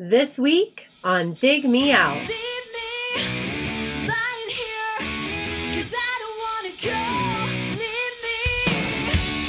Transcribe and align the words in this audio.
This 0.00 0.38
week 0.38 0.86
on 1.02 1.32
Dig 1.32 1.64
Me 1.64 1.90
Out. 1.90 2.14
Leave 2.14 2.28
me 2.30 3.18
lying 4.06 4.48
here, 4.48 4.94
'cause 5.74 5.92
I 5.92 6.12
don't 6.22 6.38
wanna 6.46 6.70
go. 6.86 7.02
Leave 7.74 8.16
me 8.22 8.38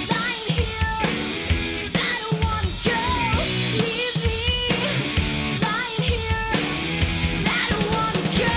lying 0.10 0.50
here, 0.58 0.98
'cause 1.86 1.94
I 1.94 2.14
don't 2.24 2.42
wanna 2.42 2.74
go. 2.90 3.02
Leave 3.78 4.18
me 4.26 4.42
lying 5.62 6.02
here, 6.18 6.50
'cause 7.30 7.46
I 7.46 7.64
don't 7.70 7.90
wanna 7.94 8.26
go. 8.42 8.54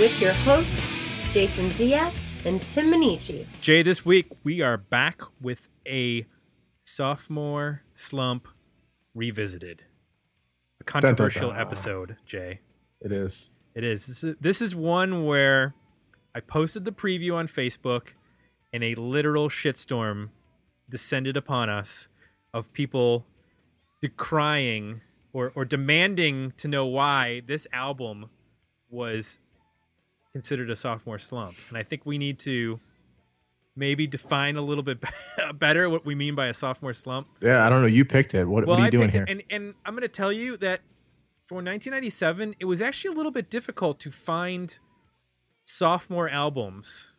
with 0.00 0.20
your 0.20 0.34
hosts, 0.44 0.82
Jason 1.32 1.70
Zia 1.70 2.12
and 2.44 2.60
Tim 2.60 2.90
Minneci. 2.90 3.46
Jay, 3.62 3.80
this 3.82 4.04
week 4.04 4.26
we 4.42 4.60
are 4.60 4.76
back 4.76 5.22
with 5.40 5.70
a 5.86 6.26
sophomore 6.84 7.84
slump 7.94 8.48
revisited. 9.14 9.84
A 10.80 10.84
controversial 10.84 11.50
dun. 11.50 11.60
episode, 11.60 12.16
Jay. 12.26 12.60
It 13.00 13.12
is. 13.12 13.50
It 13.74 13.84
is. 13.84 14.06
This, 14.06 14.24
is. 14.24 14.36
this 14.40 14.62
is 14.62 14.74
one 14.74 15.24
where 15.24 15.74
I 16.34 16.40
posted 16.40 16.84
the 16.84 16.92
preview 16.92 17.34
on 17.34 17.48
Facebook 17.48 18.08
and 18.72 18.82
a 18.82 18.94
literal 18.96 19.48
shitstorm 19.48 20.30
descended 20.88 21.36
upon 21.36 21.70
us 21.70 22.08
of 22.52 22.72
people 22.72 23.24
decrying 24.02 25.00
or, 25.32 25.52
or 25.54 25.64
demanding 25.64 26.52
to 26.56 26.68
know 26.68 26.86
why 26.86 27.42
this 27.46 27.66
album 27.72 28.30
was 28.90 29.38
considered 30.32 30.70
a 30.70 30.76
sophomore 30.76 31.18
slump. 31.18 31.54
And 31.68 31.78
I 31.78 31.82
think 31.82 32.04
we 32.04 32.18
need 32.18 32.38
to 32.40 32.80
maybe 33.76 34.06
define 34.06 34.56
a 34.56 34.62
little 34.62 34.84
bit 34.84 34.98
better 35.54 35.90
what 35.90 36.04
we 36.06 36.14
mean 36.14 36.34
by 36.34 36.46
a 36.46 36.54
sophomore 36.54 36.92
slump. 36.92 37.26
Yeah, 37.40 37.66
I 37.66 37.68
don't 37.70 37.80
know. 37.82 37.88
You 37.88 38.04
picked 38.04 38.34
it. 38.34 38.46
What, 38.46 38.66
what 38.66 38.78
are 38.80 38.84
you 38.84 38.90
doing 38.90 39.10
here? 39.10 39.24
and 39.28 39.42
and 39.50 39.74
I'm 39.84 39.94
going 39.94 40.02
to 40.02 40.08
tell 40.08 40.32
you 40.32 40.56
that 40.58 40.80
for 41.46 41.56
1997, 41.56 42.56
it 42.60 42.64
was 42.64 42.80
actually 42.80 43.12
a 43.14 43.16
little 43.16 43.32
bit 43.32 43.50
difficult 43.50 43.98
to 44.00 44.10
find 44.10 44.78
sophomore 45.64 46.28
albums 46.28 47.10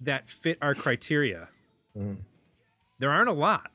that 0.00 0.28
fit 0.28 0.58
our 0.62 0.74
criteria. 0.74 1.48
Mhm. 1.96 2.18
There 2.98 3.10
aren't 3.10 3.28
a 3.28 3.32
lot. 3.34 3.70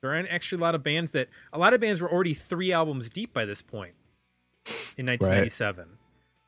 There 0.00 0.10
aren't 0.14 0.28
actually 0.30 0.60
a 0.60 0.64
lot 0.64 0.74
of 0.74 0.82
bands 0.82 1.12
that 1.12 1.28
a 1.52 1.58
lot 1.58 1.74
of 1.74 1.80
bands 1.80 2.00
were 2.00 2.10
already 2.10 2.34
three 2.34 2.72
albums 2.72 3.08
deep 3.08 3.32
by 3.32 3.44
this 3.44 3.62
point 3.62 3.94
in 4.96 5.06
1997. 5.06 5.98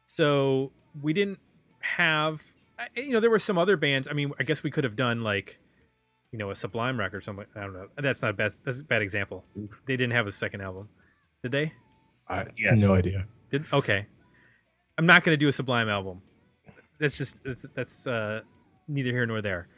So 0.06 0.72
we 1.00 1.12
didn't 1.12 1.38
have, 1.80 2.42
I- 2.78 2.88
you 2.96 3.12
know, 3.12 3.20
there 3.20 3.30
were 3.30 3.38
some 3.38 3.58
other 3.58 3.76
bands. 3.76 4.08
I 4.08 4.12
mean, 4.14 4.32
I 4.38 4.42
guess 4.42 4.62
we 4.62 4.70
could 4.70 4.84
have 4.84 4.96
done 4.96 5.22
like, 5.22 5.58
you 6.32 6.38
know, 6.38 6.50
a 6.50 6.54
Sublime 6.54 6.98
record 6.98 7.18
or 7.18 7.20
something. 7.20 7.46
I 7.54 7.60
don't 7.60 7.72
know. 7.72 7.88
That's 7.96 8.22
not 8.22 8.30
a 8.30 8.34
bad. 8.34 8.52
That's 8.64 8.80
a 8.80 8.84
bad 8.84 9.02
example. 9.02 9.44
They 9.86 9.96
didn't 9.96 10.12
have 10.12 10.26
a 10.26 10.32
second 10.32 10.60
album, 10.62 10.88
did 11.42 11.52
they? 11.52 11.72
I 12.28 12.46
Yes. 12.56 12.80
no 12.80 12.94
idea. 12.94 13.26
Did 13.50 13.64
okay. 13.72 14.06
I'm 14.98 15.06
not 15.06 15.24
going 15.24 15.32
to 15.34 15.36
do 15.36 15.48
a 15.48 15.52
Sublime 15.52 15.88
album. 15.88 16.22
That's 16.98 17.16
just 17.16 17.42
that's 17.44 17.66
that's 17.74 18.06
uh, 18.06 18.40
neither 18.88 19.10
here 19.10 19.26
nor 19.26 19.42
there. 19.42 19.68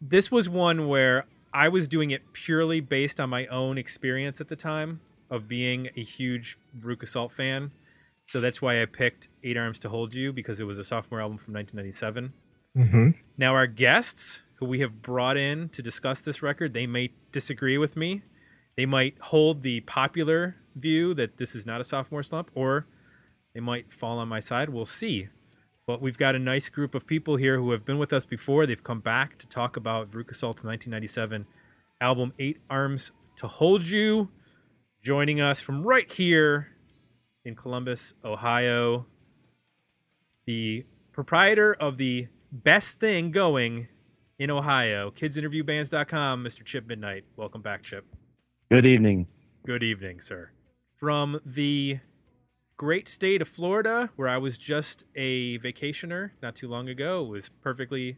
This 0.00 0.30
was 0.30 0.48
one 0.48 0.88
where 0.88 1.24
I 1.52 1.68
was 1.68 1.88
doing 1.88 2.10
it 2.10 2.22
purely 2.32 2.80
based 2.80 3.20
on 3.20 3.30
my 3.30 3.46
own 3.46 3.78
experience 3.78 4.40
at 4.40 4.48
the 4.48 4.56
time 4.56 5.00
of 5.30 5.48
being 5.48 5.88
a 5.96 6.02
huge 6.02 6.58
Veruca 6.78 7.08
Salt 7.08 7.32
fan. 7.32 7.70
So 8.26 8.40
that's 8.40 8.60
why 8.60 8.82
I 8.82 8.86
picked 8.86 9.28
Eight 9.42 9.56
Arms 9.56 9.78
to 9.80 9.88
Hold 9.88 10.14
You 10.14 10.32
because 10.32 10.60
it 10.60 10.64
was 10.64 10.78
a 10.78 10.84
sophomore 10.84 11.20
album 11.20 11.38
from 11.38 11.54
1997. 11.54 12.32
Mm-hmm. 12.76 13.18
Now, 13.38 13.54
our 13.54 13.66
guests 13.66 14.42
who 14.56 14.66
we 14.66 14.80
have 14.80 15.02
brought 15.02 15.36
in 15.36 15.68
to 15.70 15.82
discuss 15.82 16.20
this 16.20 16.42
record, 16.42 16.72
they 16.72 16.86
may 16.86 17.10
disagree 17.32 17.78
with 17.78 17.96
me. 17.96 18.22
They 18.76 18.86
might 18.86 19.16
hold 19.20 19.62
the 19.62 19.80
popular 19.80 20.56
view 20.74 21.14
that 21.14 21.36
this 21.36 21.54
is 21.54 21.66
not 21.66 21.80
a 21.80 21.84
sophomore 21.84 22.22
slump, 22.22 22.50
or 22.54 22.86
they 23.54 23.60
might 23.60 23.92
fall 23.92 24.18
on 24.18 24.28
my 24.28 24.40
side. 24.40 24.68
We'll 24.68 24.86
see. 24.86 25.28
But 25.86 26.00
we've 26.00 26.18
got 26.18 26.34
a 26.34 26.38
nice 26.38 26.68
group 26.68 26.94
of 26.94 27.06
people 27.06 27.36
here 27.36 27.58
who 27.58 27.70
have 27.70 27.84
been 27.84 27.98
with 27.98 28.12
us 28.12 28.24
before. 28.24 28.66
They've 28.66 28.82
come 28.82 29.00
back 29.00 29.38
to 29.38 29.46
talk 29.46 29.76
about 29.76 30.10
Veruca 30.10 30.34
Salt's 30.34 30.64
1997 30.64 31.46
album, 32.00 32.32
Eight 32.38 32.58
Arms 32.70 33.12
to 33.36 33.46
Hold 33.46 33.84
You. 33.84 34.28
Joining 35.04 35.40
us 35.40 35.60
from 35.60 35.82
right 35.82 36.10
here 36.10 36.73
in 37.44 37.54
Columbus, 37.54 38.14
Ohio, 38.24 39.06
the 40.46 40.84
proprietor 41.12 41.74
of 41.74 41.96
the 41.96 42.28
best 42.50 43.00
thing 43.00 43.30
going 43.30 43.88
in 44.38 44.50
Ohio, 44.50 45.10
kidsinterviewbands.com, 45.10 46.44
Mr. 46.44 46.64
Chip 46.64 46.86
Midnight. 46.86 47.24
Welcome 47.36 47.62
back, 47.62 47.82
Chip. 47.82 48.04
Good 48.70 48.86
evening. 48.86 49.26
Good 49.66 49.82
evening, 49.82 50.20
sir. 50.20 50.50
From 50.96 51.40
the 51.44 52.00
great 52.76 53.08
state 53.08 53.42
of 53.42 53.48
Florida, 53.48 54.10
where 54.16 54.28
I 54.28 54.38
was 54.38 54.58
just 54.58 55.04
a 55.14 55.58
vacationer 55.58 56.30
not 56.42 56.54
too 56.54 56.68
long 56.68 56.88
ago, 56.88 57.24
it 57.24 57.28
was 57.28 57.48
perfectly 57.62 58.16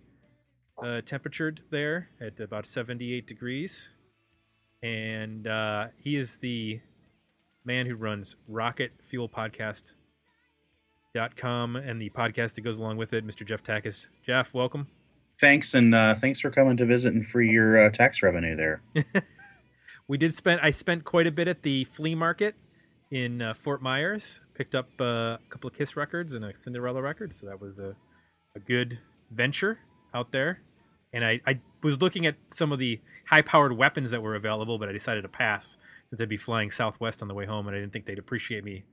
uh, 0.82 1.00
temperatured 1.02 1.62
there 1.70 2.10
at 2.20 2.40
about 2.40 2.66
78 2.66 3.26
degrees. 3.26 3.88
And 4.82 5.46
uh, 5.46 5.88
he 5.98 6.16
is 6.16 6.36
the 6.36 6.80
man 7.66 7.86
who 7.86 7.96
runs 7.96 8.36
Rocket 8.48 8.92
Fuel 9.10 9.28
Podcast. 9.28 9.92
Dot 11.14 11.34
com 11.34 11.76
and 11.76 12.00
the 12.00 12.10
podcast 12.10 12.54
that 12.54 12.60
goes 12.60 12.76
along 12.76 12.98
with 12.98 13.14
it, 13.14 13.26
Mr. 13.26 13.46
Jeff 13.46 13.62
Takacs. 13.62 14.06
Jeff, 14.26 14.52
welcome. 14.52 14.86
Thanks, 15.40 15.74
and 15.74 15.94
uh, 15.94 16.14
thanks 16.14 16.40
for 16.40 16.50
coming 16.50 16.76
to 16.76 16.84
visit 16.84 17.14
and 17.14 17.26
for 17.26 17.40
your 17.40 17.78
uh, 17.78 17.90
tax 17.90 18.22
revenue 18.22 18.54
there. 18.54 18.82
we 20.08 20.16
did 20.18 20.34
spend 20.34 20.60
i 20.62 20.70
spent 20.70 21.04
quite 21.04 21.26
a 21.26 21.30
bit 21.30 21.48
at 21.48 21.62
the 21.62 21.84
flea 21.84 22.14
market 22.14 22.54
in 23.10 23.40
uh, 23.42 23.54
fort 23.54 23.82
myers 23.82 24.40
picked 24.54 24.74
up 24.74 24.88
uh, 25.00 25.04
a 25.04 25.38
couple 25.48 25.68
of 25.68 25.76
kiss 25.76 25.96
records 25.96 26.32
and 26.32 26.44
a 26.44 26.54
cinderella 26.54 27.00
record 27.02 27.32
so 27.32 27.46
that 27.46 27.60
was 27.60 27.78
a, 27.78 27.94
a 28.54 28.60
good 28.60 28.98
venture 29.30 29.78
out 30.14 30.32
there 30.32 30.60
and 31.12 31.24
I, 31.24 31.40
I 31.46 31.60
was 31.82 32.00
looking 32.00 32.26
at 32.26 32.36
some 32.48 32.72
of 32.72 32.78
the 32.78 33.00
high 33.28 33.42
powered 33.42 33.76
weapons 33.76 34.10
that 34.10 34.22
were 34.22 34.34
available 34.34 34.78
but 34.78 34.88
i 34.88 34.92
decided 34.92 35.22
to 35.22 35.28
pass 35.28 35.76
since 36.10 36.20
i'd 36.20 36.28
be 36.28 36.36
flying 36.36 36.70
southwest 36.70 37.22
on 37.22 37.28
the 37.28 37.34
way 37.34 37.46
home 37.46 37.66
and 37.68 37.76
i 37.76 37.80
didn't 37.80 37.92
think 37.92 38.06
they'd 38.06 38.18
appreciate 38.18 38.64
me 38.64 38.84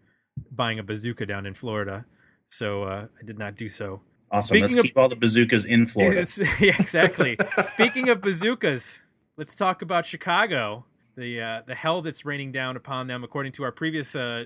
buying 0.51 0.79
a 0.79 0.84
bazooka 0.84 1.25
down 1.25 1.46
in 1.46 1.53
florida 1.53 2.06
so 2.50 2.84
uh, 2.84 3.06
i 3.22 3.25
did 3.25 3.38
not 3.38 3.56
do 3.56 3.68
so 3.69 4.01
Awesome. 4.31 4.47
Speaking 4.47 4.63
Let's 4.63 4.75
of- 4.78 4.84
keep 4.85 4.97
all 4.97 5.09
the 5.09 5.16
bazookas 5.16 5.66
in 5.66 5.85
Florida. 5.85 6.25
Yeah, 6.59 6.75
exactly. 6.79 7.38
Speaking 7.75 8.09
of 8.09 8.19
bazookas, 8.19 9.00
let's 9.38 9.56
talk 9.56 9.84
about 9.84 10.07
Chicago. 10.07 10.85
The 11.16 11.40
uh, 11.40 11.62
the 11.68 11.75
hell 11.75 12.02
that's 12.02 12.25
raining 12.25 12.52
down 12.52 12.75
upon 12.75 13.06
them, 13.06 13.23
according 13.23 13.52
to 13.52 13.63
our 13.63 13.72
previous 13.72 14.16
uh, 14.16 14.46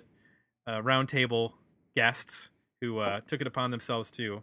uh, 0.67 0.81
roundtable 0.81 1.53
guests, 1.95 2.49
who 2.81 2.99
uh, 2.99 3.21
took 3.27 3.39
it 3.39 3.47
upon 3.47 3.71
themselves 3.71 4.11
to 4.11 4.41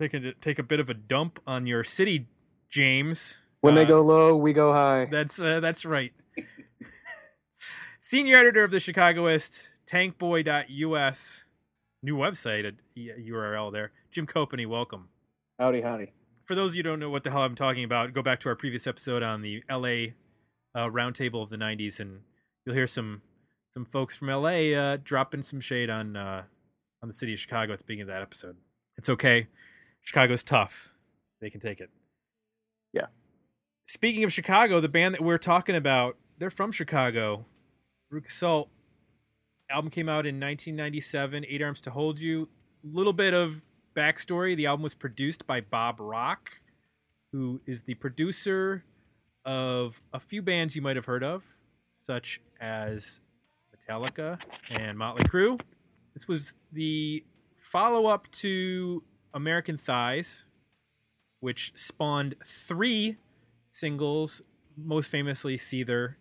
take 0.00 0.14
a 0.14 0.32
take 0.40 0.58
a 0.58 0.64
bit 0.64 0.80
of 0.80 0.90
a 0.90 0.94
dump 0.94 1.38
on 1.46 1.68
your 1.68 1.84
city, 1.84 2.26
James. 2.70 3.36
When 3.60 3.76
they 3.76 3.82
Uh, 3.84 3.88
go 3.88 4.00
low, 4.02 4.36
we 4.36 4.52
go 4.52 4.72
high. 4.72 5.04
that's 5.12 5.38
uh, 5.38 5.60
that's 5.60 5.84
right. 5.84 6.12
Senior 8.04 8.34
editor 8.36 8.64
of 8.64 8.72
the 8.72 8.80
Chicagoist, 8.80 9.70
tankboy.us, 9.86 11.44
new 12.02 12.16
website 12.16 12.66
at 12.66 12.74
URL 12.96 13.72
there. 13.72 13.92
Jim 14.10 14.26
Kopeny, 14.26 14.66
welcome 14.66 15.08
Howdy, 15.60 15.82
howdy. 15.82 16.12
for 16.44 16.56
those 16.56 16.72
of 16.72 16.76
you 16.76 16.80
who 16.82 16.88
don't 16.88 16.98
know 16.98 17.10
what 17.10 17.22
the 17.22 17.30
hell 17.30 17.42
I'm 17.42 17.54
talking 17.54 17.84
about, 17.84 18.12
go 18.12 18.20
back 18.20 18.40
to 18.40 18.48
our 18.48 18.56
previous 18.56 18.88
episode 18.88 19.22
on 19.22 19.40
the 19.40 19.62
LA 19.70 20.14
uh, 20.74 20.88
roundtable 20.90 21.44
of 21.44 21.50
the 21.50 21.56
'90s, 21.56 22.00
and 22.00 22.22
you'll 22.66 22.74
hear 22.74 22.88
some 22.88 23.22
some 23.72 23.84
folks 23.84 24.16
from 24.16 24.26
LA 24.26 24.72
uh, 24.72 24.96
dropping 25.04 25.44
some 25.44 25.60
shade 25.60 25.88
on 25.88 26.16
uh, 26.16 26.42
on 27.04 27.08
the 27.08 27.14
city 27.14 27.34
of 27.34 27.38
Chicago 27.38 27.72
at 27.72 27.78
the 27.78 27.84
beginning 27.84 28.02
of 28.02 28.08
that 28.08 28.22
episode. 28.22 28.56
It's 28.98 29.10
okay. 29.10 29.46
Chicago's 30.00 30.42
tough. 30.42 30.88
They 31.40 31.50
can 31.50 31.60
take 31.60 31.80
it. 31.80 31.90
Yeah. 32.92 33.06
Speaking 33.86 34.24
of 34.24 34.32
Chicago, 34.32 34.80
the 34.80 34.88
band 34.88 35.14
that 35.14 35.22
we're 35.22 35.38
talking 35.38 35.76
about, 35.76 36.16
they're 36.38 36.50
from 36.50 36.72
Chicago. 36.72 37.46
Veruca 38.12 38.30
Salt. 38.30 38.68
Album 39.70 39.90
came 39.90 40.08
out 40.08 40.26
in 40.26 40.38
1997. 40.38 41.46
Eight 41.48 41.62
Arms 41.62 41.80
to 41.82 41.90
Hold 41.90 42.18
You. 42.18 42.48
A 42.84 42.96
Little 42.96 43.12
bit 43.12 43.32
of 43.32 43.62
backstory 43.96 44.56
the 44.56 44.66
album 44.66 44.82
was 44.82 44.94
produced 44.94 45.46
by 45.46 45.60
Bob 45.60 45.98
Rock, 45.98 46.50
who 47.32 47.60
is 47.66 47.82
the 47.84 47.94
producer 47.94 48.84
of 49.44 50.00
a 50.12 50.20
few 50.20 50.42
bands 50.42 50.76
you 50.76 50.82
might 50.82 50.96
have 50.96 51.06
heard 51.06 51.24
of, 51.24 51.42
such 52.06 52.40
as 52.60 53.20
Metallica 53.88 54.38
and 54.70 54.98
Motley 54.98 55.24
Crue. 55.24 55.58
This 56.14 56.28
was 56.28 56.54
the 56.72 57.24
follow 57.62 58.06
up 58.06 58.30
to 58.32 59.02
American 59.32 59.78
Thighs, 59.78 60.44
which 61.40 61.72
spawned 61.74 62.34
three 62.44 63.16
singles, 63.72 64.42
most 64.76 65.10
famously 65.10 65.56
Seether, 65.56 66.16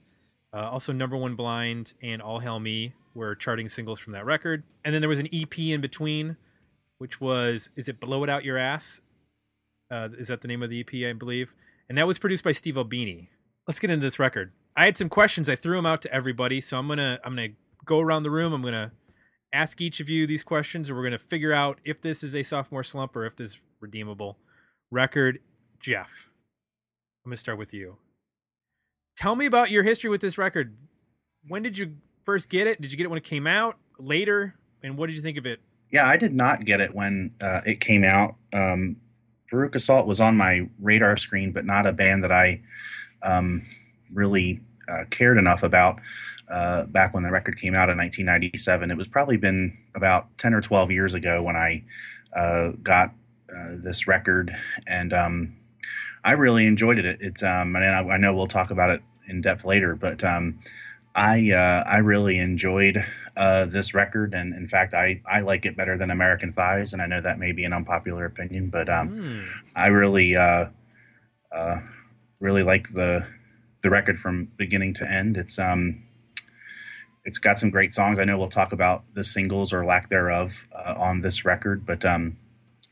uh, 0.54 0.70
also 0.70 0.92
Number 0.92 1.18
One 1.18 1.36
Blind 1.36 1.94
and 2.02 2.22
All 2.22 2.40
Hail 2.40 2.60
Me 2.60 2.94
were 3.14 3.36
charting 3.36 3.70
singles 3.70 4.00
from 4.00 4.14
that 4.14 4.26
record. 4.26 4.64
And 4.84 4.94
then 4.94 5.02
there 5.02 5.10
was 5.10 5.20
an 5.20 5.30
EP 5.34 5.58
in 5.60 5.82
between, 5.82 6.38
which 6.98 7.22
was 7.22 7.70
is 7.76 7.88
it 7.88 8.00
Blow 8.00 8.24
It 8.24 8.30
Out 8.30 8.44
Your 8.44 8.58
Ass? 8.58 9.02
Uh, 9.92 10.10
is 10.18 10.28
that 10.30 10.42
the 10.42 10.48
name 10.48 10.64
of 10.64 10.70
the 10.70 10.82
EP? 10.82 11.10
I 11.10 11.14
believe. 11.14 11.54
And 11.90 11.98
that 11.98 12.08
was 12.08 12.18
produced 12.18 12.44
by 12.44 12.54
Steve 12.54 12.78
Albini. 12.78 13.30
Let's 13.68 13.80
get 13.80 13.90
into 13.90 14.06
this 14.06 14.20
record. 14.20 14.52
I 14.76 14.86
had 14.86 14.98
some 14.98 15.10
questions. 15.10 15.50
I 15.50 15.56
threw 15.56 15.76
them 15.76 15.86
out 15.86 16.02
to 16.04 16.14
everybody, 16.14 16.62
so 16.62 16.78
I'm 16.78 16.88
gonna 16.88 17.20
I'm 17.24 17.36
gonna 17.36 17.50
go 17.86 18.00
around 18.00 18.24
the 18.24 18.32
room. 18.32 18.54
I'm 18.54 18.62
gonna 18.62 18.92
ask 19.54 19.82
each 19.82 20.00
of 20.00 20.10
you 20.10 20.26
these 20.26 20.44
questions, 20.44 20.88
and 20.88 20.98
we're 20.98 21.04
gonna 21.04 21.20
figure 21.20 21.54
out 21.54 21.80
if 21.84 22.02
this 22.02 22.24
is 22.24 22.36
a 22.36 22.44
sophomore 22.44 22.84
slump 22.84 23.16
or 23.16 23.26
if 23.26 23.36
this 23.36 23.52
is 23.52 23.60
redeemable 23.82 24.38
record. 24.90 25.40
Jeff, 25.82 26.30
I'm 27.26 27.32
gonna 27.32 27.38
start 27.38 27.58
with 27.58 27.74
you. 27.74 27.98
Tell 29.22 29.36
me 29.36 29.46
about 29.46 29.70
your 29.70 29.84
history 29.84 30.10
with 30.10 30.20
this 30.20 30.36
record. 30.40 30.76
When 31.48 31.62
did 31.62 31.78
you 31.78 31.98
first 32.26 32.50
get 32.50 32.66
it? 32.66 32.82
Did 32.82 32.92
you 32.92 32.98
get 32.98 33.04
it 33.04 33.10
when 33.10 33.20
it 33.20 33.24
came 33.24 33.46
out? 33.46 33.78
Later? 34.00 34.56
And 34.82 34.98
what 34.98 35.06
did 35.06 35.16
you 35.16 35.22
think 35.22 35.38
of 35.38 35.46
it? 35.46 35.60
Yeah, 35.92 36.08
I 36.08 36.18
did 36.18 36.34
not 36.34 36.66
get 36.66 36.82
it 36.82 36.96
when 36.96 37.36
uh, 37.40 37.62
it 37.64 37.80
came 37.80 38.04
out. 38.04 38.34
Um, 38.52 38.96
Assault 39.54 40.08
was 40.08 40.20
on 40.20 40.38
my 40.38 40.68
radar 40.80 41.18
screen, 41.18 41.52
but 41.52 41.66
not 41.66 41.86
a 41.86 41.94
band 41.94 42.24
that 42.24 42.32
I 42.32 42.64
um, 43.22 43.62
really 44.12 44.60
uh, 44.90 45.04
cared 45.12 45.38
enough 45.38 45.62
about 45.62 46.00
uh, 46.50 46.86
back 46.86 47.14
when 47.14 47.22
the 47.22 47.30
record 47.30 47.58
came 47.58 47.76
out 47.76 47.92
in 47.92 48.00
1997. 48.00 48.90
It 48.90 48.98
was 48.98 49.08
probably 49.08 49.38
been 49.38 49.78
about 49.94 50.36
10 50.40 50.56
or 50.56 50.62
12 50.62 50.90
years 50.90 51.14
ago 51.14 51.44
when 51.44 51.56
I 51.56 51.84
uh, 52.36 52.72
got 52.82 53.14
uh, 53.56 53.76
this 53.80 54.08
record, 54.08 54.56
and 54.88 55.14
um, 55.14 55.58
I 56.24 56.32
really 56.32 56.66
enjoyed 56.66 56.98
it. 56.98 57.20
It's 57.22 57.44
um, 57.44 57.76
and 57.76 57.86
I 57.86 58.18
know 58.18 58.34
we'll 58.34 58.48
talk 58.48 58.72
about 58.72 58.90
it 58.90 59.04
in 59.32 59.42
depth 59.42 59.66
later, 59.66 59.96
but 59.96 60.24
um, 60.24 60.60
I 61.16 61.52
uh, 61.52 61.84
I 61.90 61.98
really 61.98 62.38
enjoyed 62.38 63.04
uh, 63.36 63.66
this 63.66 63.94
record, 63.94 64.34
and 64.34 64.54
in 64.54 64.68
fact, 64.68 64.94
I 64.94 65.22
I 65.26 65.40
like 65.42 65.66
it 65.66 65.76
better 65.76 65.98
than 65.98 66.12
American 66.12 66.54
Thighs, 66.54 66.94
and 66.94 67.02
I 67.02 67.08
know 67.08 67.22
that 67.22 67.40
may 67.40 67.52
be 67.52 67.64
an 67.64 67.74
unpopular 67.74 68.26
opinion, 68.26 68.70
but 68.70 68.90
um, 68.90 69.08
Hmm. 69.10 69.40
I 69.76 69.88
really 69.88 70.36
uh, 70.36 70.68
uh, 71.52 71.80
really 72.40 72.64
like 72.64 72.90
the 72.94 73.26
the 73.82 73.90
record 73.90 74.20
from 74.20 74.52
beginning 74.58 74.94
to 74.96 75.10
end. 75.10 75.38
It's 75.38 75.58
um 75.58 76.04
it's 77.24 77.40
got 77.40 77.58
some 77.58 77.70
great 77.70 77.94
songs. 77.94 78.20
I 78.20 78.26
know 78.26 78.38
we'll 78.38 78.50
talk 78.50 78.72
about 78.72 79.04
the 79.14 79.24
singles 79.24 79.72
or 79.74 79.86
lack 79.86 80.10
thereof 80.10 80.68
uh, 80.74 80.96
on 80.98 81.22
this 81.22 81.46
record, 81.46 81.86
but 81.86 82.04
um, 82.04 82.38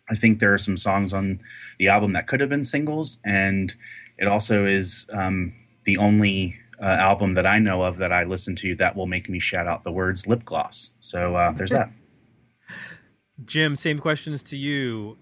I 0.10 0.16
think 0.16 0.40
there 0.40 0.54
are 0.54 0.60
some 0.60 0.78
songs 0.78 1.14
on 1.14 1.40
the 1.80 1.88
album 1.88 2.14
that 2.14 2.28
could 2.28 2.40
have 2.40 2.50
been 2.50 2.66
singles, 2.66 3.20
and 3.26 3.76
it 4.18 4.28
also 4.28 4.66
is 4.66 5.08
um, 5.14 5.54
the 5.84 5.98
only 5.98 6.58
uh, 6.82 6.86
album 6.86 7.34
that 7.34 7.46
I 7.46 7.60
know 7.60 7.82
of 7.82 7.98
that 7.98 8.12
I 8.12 8.24
listen 8.24 8.56
to 8.58 8.76
that 8.76 8.96
will 8.96 9.08
make 9.08 9.30
me 9.30 9.40
shout 9.40 9.68
out 9.68 9.84
the 9.84 9.92
words 9.92 10.28
lip 10.28 10.46
gloss. 10.46 10.92
So 11.00 11.36
uh, 11.36 11.52
there's 11.52 11.72
that. 11.72 11.92
Jim, 13.46 13.76
same 13.76 14.00
questions 14.00 14.44
to 14.44 14.58
you. 14.58 15.18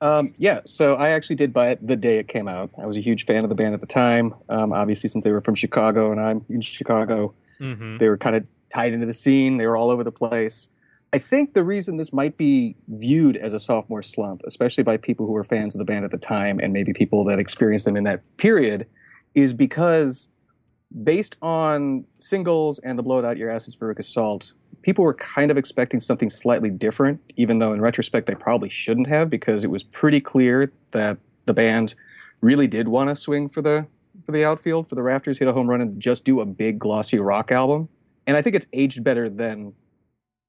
Um, 0.00 0.34
yeah, 0.38 0.60
so 0.64 0.94
I 0.94 1.10
actually 1.10 1.36
did 1.36 1.52
buy 1.52 1.70
it 1.70 1.84
the 1.84 1.96
day 1.96 2.18
it 2.18 2.28
came 2.28 2.46
out. 2.46 2.70
I 2.80 2.86
was 2.86 2.96
a 2.96 3.00
huge 3.00 3.24
fan 3.24 3.42
of 3.42 3.48
the 3.48 3.56
band 3.56 3.74
at 3.74 3.80
the 3.80 3.86
time. 3.86 4.34
Um, 4.48 4.72
obviously, 4.72 5.08
since 5.08 5.24
they 5.24 5.32
were 5.32 5.40
from 5.40 5.54
Chicago 5.54 6.12
and 6.12 6.20
I'm 6.20 6.44
in 6.48 6.60
Chicago, 6.60 7.34
hmm 7.58 7.98
they 7.98 8.08
were 8.08 8.16
kind 8.16 8.36
of 8.36 8.46
tied 8.72 8.92
into 8.92 9.06
the 9.06 9.14
scene. 9.14 9.56
They 9.56 9.66
were 9.66 9.76
all 9.76 9.90
over 9.90 10.04
the 10.04 10.12
place. 10.12 10.68
I 11.12 11.18
think 11.18 11.54
the 11.54 11.64
reason 11.64 11.96
this 11.96 12.12
might 12.12 12.36
be 12.36 12.76
viewed 12.88 13.36
as 13.36 13.54
a 13.54 13.58
sophomore 13.58 14.02
slump, 14.02 14.42
especially 14.46 14.84
by 14.84 14.98
people 14.98 15.26
who 15.26 15.32
were 15.32 15.42
fans 15.42 15.74
of 15.74 15.78
the 15.78 15.84
band 15.84 16.04
at 16.04 16.10
the 16.10 16.18
time 16.18 16.60
and 16.62 16.72
maybe 16.72 16.92
people 16.92 17.24
that 17.24 17.38
experienced 17.38 17.86
them 17.86 17.96
in 17.96 18.04
that 18.04 18.22
period, 18.36 18.86
is 19.38 19.52
because 19.52 20.28
based 21.02 21.36
on 21.42 22.04
singles 22.18 22.78
and 22.80 22.98
the 22.98 23.02
Blow 23.02 23.18
It 23.18 23.24
Out 23.24 23.36
Your 23.36 23.50
Asses 23.50 23.76
Veruca 23.76 24.04
Salt, 24.04 24.52
people 24.82 25.04
were 25.04 25.14
kind 25.14 25.50
of 25.50 25.56
expecting 25.56 26.00
something 26.00 26.30
slightly 26.30 26.70
different, 26.70 27.20
even 27.36 27.58
though 27.58 27.72
in 27.72 27.80
retrospect 27.80 28.26
they 28.26 28.34
probably 28.34 28.68
shouldn't 28.68 29.06
have, 29.06 29.28
because 29.28 29.64
it 29.64 29.70
was 29.70 29.82
pretty 29.82 30.20
clear 30.20 30.72
that 30.92 31.18
the 31.46 31.54
band 31.54 31.94
really 32.40 32.66
did 32.66 32.88
want 32.88 33.10
to 33.10 33.16
swing 33.16 33.48
for 33.48 33.62
the 33.62 33.86
for 34.26 34.32
the 34.32 34.44
outfield, 34.44 34.88
for 34.88 34.94
the 34.94 35.02
rafters, 35.02 35.38
hit 35.38 35.48
a 35.48 35.52
home 35.52 35.68
run, 35.68 35.80
and 35.80 36.00
just 36.00 36.24
do 36.24 36.40
a 36.40 36.46
big 36.46 36.78
glossy 36.78 37.18
rock 37.18 37.52
album. 37.52 37.88
And 38.26 38.36
I 38.36 38.42
think 38.42 38.56
it's 38.56 38.66
aged 38.72 39.04
better 39.04 39.30
than 39.30 39.74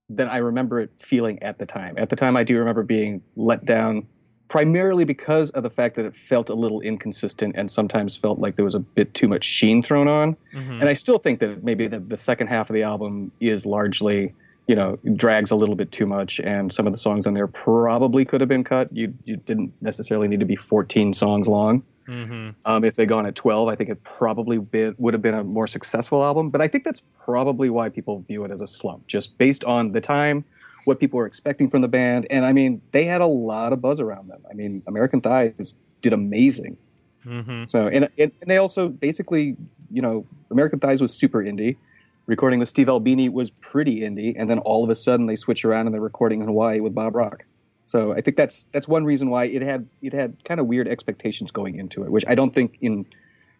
than 0.09 0.27
I 0.27 0.37
remember 0.37 0.79
it 0.79 0.91
feeling 0.97 1.41
at 1.43 1.59
the 1.59 1.65
time. 1.65 1.95
At 1.97 2.09
the 2.09 2.15
time, 2.15 2.35
I 2.35 2.43
do 2.43 2.57
remember 2.57 2.83
being 2.83 3.21
let 3.35 3.65
down 3.65 4.07
primarily 4.49 5.05
because 5.05 5.51
of 5.51 5.63
the 5.63 5.69
fact 5.69 5.95
that 5.95 6.05
it 6.05 6.15
felt 6.15 6.49
a 6.49 6.55
little 6.55 6.81
inconsistent 6.81 7.55
and 7.55 7.69
sometimes 7.71 8.15
felt 8.15 8.39
like 8.39 8.55
there 8.55 8.65
was 8.65 8.75
a 8.75 8.79
bit 8.79 9.13
too 9.13 9.27
much 9.27 9.45
sheen 9.45 9.81
thrown 9.81 10.07
on. 10.07 10.35
hmm 10.51 10.79
And 10.81 10.89
I 10.89 10.93
still 10.93 11.19
think 11.19 11.39
that 11.39 11.63
maybe 11.63 11.87
the, 11.87 11.99
the 11.99 12.17
second 12.17 12.47
half 12.47 12.69
of 12.69 12.73
the 12.73 12.83
album 12.83 13.31
is 13.39 13.65
largely, 13.65 14.33
you 14.67 14.75
know, 14.75 14.97
drags 15.15 15.51
a 15.51 15.55
little 15.55 15.75
bit 15.75 15.91
too 15.91 16.05
much, 16.05 16.39
and 16.39 16.73
some 16.73 16.87
of 16.87 16.93
the 16.93 16.97
songs 16.97 17.25
on 17.27 17.33
there 17.35 17.47
probably 17.47 18.25
could 18.25 18.41
have 18.41 18.49
been 18.49 18.63
cut. 18.63 18.89
You 18.91 19.13
you 19.23 19.37
didn't 19.37 19.71
necessarily 19.81 20.27
need 20.27 20.39
to 20.41 20.45
be 20.45 20.55
14 20.55 21.13
songs 21.13 21.47
long. 21.47 21.83
hmm 22.07 22.49
Um, 22.65 22.83
if 22.83 22.95
they'd 22.95 23.07
gone 23.07 23.25
at 23.27 23.35
12, 23.35 23.67
I 23.69 23.75
think 23.75 23.89
it 23.91 24.03
probably 24.03 24.57
been, 24.57 24.95
would 24.97 25.13
have 25.13 25.21
been 25.21 25.35
a 25.35 25.43
more 25.43 25.67
successful 25.67 26.23
album. 26.23 26.49
But 26.49 26.61
I 26.61 26.67
think 26.67 26.83
that's 26.83 27.03
probably 27.23 27.69
why 27.69 27.89
people 27.89 28.21
view 28.27 28.43
it 28.45 28.51
as 28.51 28.61
a 28.61 28.67
slump, 28.67 29.05
just 29.07 29.37
based 29.37 29.63
on 29.63 29.91
the 29.91 30.01
time, 30.01 30.43
what 30.89 30.99
people 30.99 31.17
were 31.17 31.25
expecting 31.27 31.69
from 31.69 31.81
the 31.81 31.87
band. 31.87 32.27
And 32.29 32.45
I 32.45 32.51
mean, 32.51 32.81
they 32.91 33.05
had 33.05 33.21
a 33.21 33.27
lot 33.27 33.71
of 33.71 33.79
buzz 33.79 34.01
around 34.01 34.27
them. 34.27 34.43
I 34.49 34.53
mean, 34.53 34.83
American 34.87 35.21
Thighs 35.21 35.75
did 36.01 36.11
amazing. 36.11 36.77
hmm 37.23 37.63
So, 37.67 37.87
and, 37.87 38.09
and 38.17 38.31
and 38.41 38.47
they 38.47 38.57
also 38.57 38.89
basically, 38.89 39.55
you 39.91 40.01
know, 40.01 40.25
American 40.51 40.79
Thighs 40.79 40.99
was 41.01 41.13
super 41.13 41.39
indie. 41.39 41.77
Recording 42.25 42.59
with 42.59 42.67
Steve 42.67 42.89
Albini 42.89 43.29
was 43.29 43.49
pretty 43.49 44.01
indie, 44.01 44.35
and 44.37 44.49
then 44.49 44.59
all 44.59 44.83
of 44.83 44.89
a 44.89 44.95
sudden 44.95 45.25
they 45.25 45.35
switch 45.35 45.63
around 45.65 45.87
and 45.87 45.93
they're 45.93 46.01
recording 46.01 46.41
in 46.41 46.47
Hawaii 46.47 46.79
with 46.79 46.93
Bob 46.93 47.15
Rock. 47.15 47.45
So 47.85 48.13
I 48.13 48.21
think 48.21 48.37
that's 48.37 48.65
that's 48.65 48.87
one 48.87 49.03
reason 49.05 49.29
why 49.29 49.45
it 49.45 49.61
had 49.61 49.87
it 50.01 50.13
had 50.13 50.43
kind 50.43 50.59
of 50.59 50.67
weird 50.67 50.87
expectations 50.87 51.51
going 51.51 51.75
into 51.75 52.03
it, 52.03 52.11
which 52.11 52.25
I 52.27 52.35
don't 52.35 52.53
think 52.53 52.77
in 52.81 53.05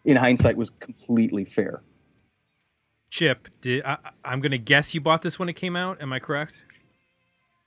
in 0.04 0.16
hindsight 0.16 0.56
was 0.56 0.70
completely 0.70 1.44
fair. 1.44 1.82
Chip, 3.10 3.48
did, 3.60 3.84
I, 3.84 3.98
I'm 4.24 4.40
going 4.40 4.52
to 4.52 4.58
guess 4.58 4.94
you 4.94 5.00
bought 5.00 5.22
this 5.22 5.36
when 5.36 5.48
it 5.48 5.54
came 5.54 5.74
out. 5.74 6.00
Am 6.00 6.12
I 6.12 6.20
correct? 6.20 6.62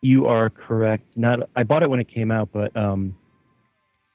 You 0.03 0.27
are 0.27 0.49
correct. 0.49 1.05
Not 1.15 1.49
I 1.55 1.63
bought 1.63 1.81
it 1.81 1.89
when 1.89 2.01
it 2.01 2.09
came 2.09 2.29
out, 2.29 2.49
but 2.51 2.75
um, 2.75 3.15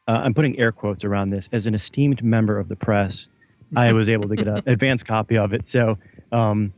uh, 0.06 0.20
I'm 0.22 0.34
putting 0.34 0.58
air 0.58 0.70
quotes 0.70 1.02
around 1.02 1.30
this. 1.30 1.48
As 1.50 1.64
an 1.64 1.74
esteemed 1.74 2.22
member 2.22 2.58
of 2.58 2.68
the 2.68 2.76
press, 2.76 3.26
I 3.74 3.94
was 3.94 4.10
able 4.10 4.28
to 4.28 4.36
get 4.36 4.48
an 4.48 4.62
advanced 4.66 5.06
copy 5.06 5.38
of 5.38 5.54
it. 5.54 5.66
So 5.66 5.96
um, 6.30 6.74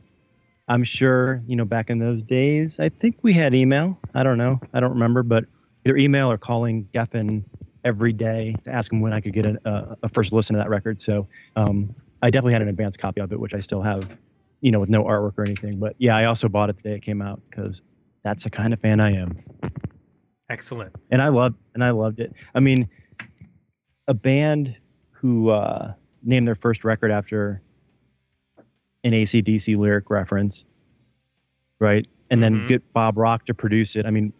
I'm 0.69 0.85
sure 0.85 1.43
you 1.45 1.57
know 1.57 1.65
back 1.65 1.89
in 1.89 1.99
those 1.99 2.23
days, 2.23 2.79
I 2.79 2.87
think 2.87 3.17
we 3.21 3.33
had 3.33 3.53
email. 3.53 3.99
I 4.13 4.23
don't 4.23 4.37
know. 4.37 4.61
I 4.73 4.79
don't 4.79 4.91
remember, 4.91 5.23
but 5.23 5.43
either 5.85 5.97
email 5.97 6.31
or 6.31 6.37
calling 6.37 6.87
Geffen 6.93 7.43
every 7.83 8.13
day 8.13 8.55
to 8.63 8.71
ask 8.71 8.93
him 8.93 9.01
when 9.01 9.11
I 9.11 9.19
could 9.19 9.33
get 9.33 9.45
a, 9.45 9.59
a, 9.65 9.97
a 10.03 10.09
first 10.09 10.31
listen 10.31 10.55
to 10.55 10.59
that 10.59 10.69
record. 10.69 11.01
So 11.01 11.27
um, 11.57 11.93
I 12.21 12.29
definitely 12.29 12.53
had 12.53 12.61
an 12.61 12.69
advanced 12.69 12.99
copy 12.99 13.19
of 13.19 13.33
it, 13.33 13.39
which 13.41 13.53
I 13.53 13.59
still 13.59 13.81
have, 13.81 14.09
you 14.61 14.71
know, 14.71 14.79
with 14.79 14.89
no 14.89 15.03
artwork 15.03 15.37
or 15.37 15.41
anything. 15.41 15.79
But 15.79 15.95
yeah, 15.97 16.15
I 16.15 16.25
also 16.25 16.47
bought 16.47 16.69
it 16.69 16.77
the 16.77 16.83
day 16.83 16.95
it 16.95 17.01
came 17.01 17.21
out 17.21 17.41
because 17.43 17.81
that's 18.23 18.43
the 18.43 18.49
kind 18.49 18.73
of 18.73 18.79
fan 18.79 18.99
I 18.99 19.11
am, 19.11 19.37
Excellent. 20.49 20.93
and 21.09 21.21
I 21.21 21.29
loved 21.29 21.55
and 21.73 21.83
I 21.83 21.89
loved 21.91 22.19
it. 22.19 22.33
I 22.55 22.59
mean, 22.59 22.89
a 24.07 24.13
band 24.13 24.77
who 25.11 25.49
uh, 25.49 25.93
named 26.23 26.47
their 26.47 26.55
first 26.55 26.83
record 26.83 27.11
after 27.11 27.61
an 29.03 29.11
ACDC 29.13 29.77
lyric 29.77 30.09
reference, 30.09 30.65
right? 31.79 32.07
And 32.29 32.41
then 32.43 32.59
Mhm. 32.61 32.67
get 32.67 32.93
Bob 32.93 33.17
Rock 33.17 33.45
to 33.47 33.53
produce 33.53 33.95
it. 33.95 34.05
I 34.05 34.11
mean, 34.11 34.31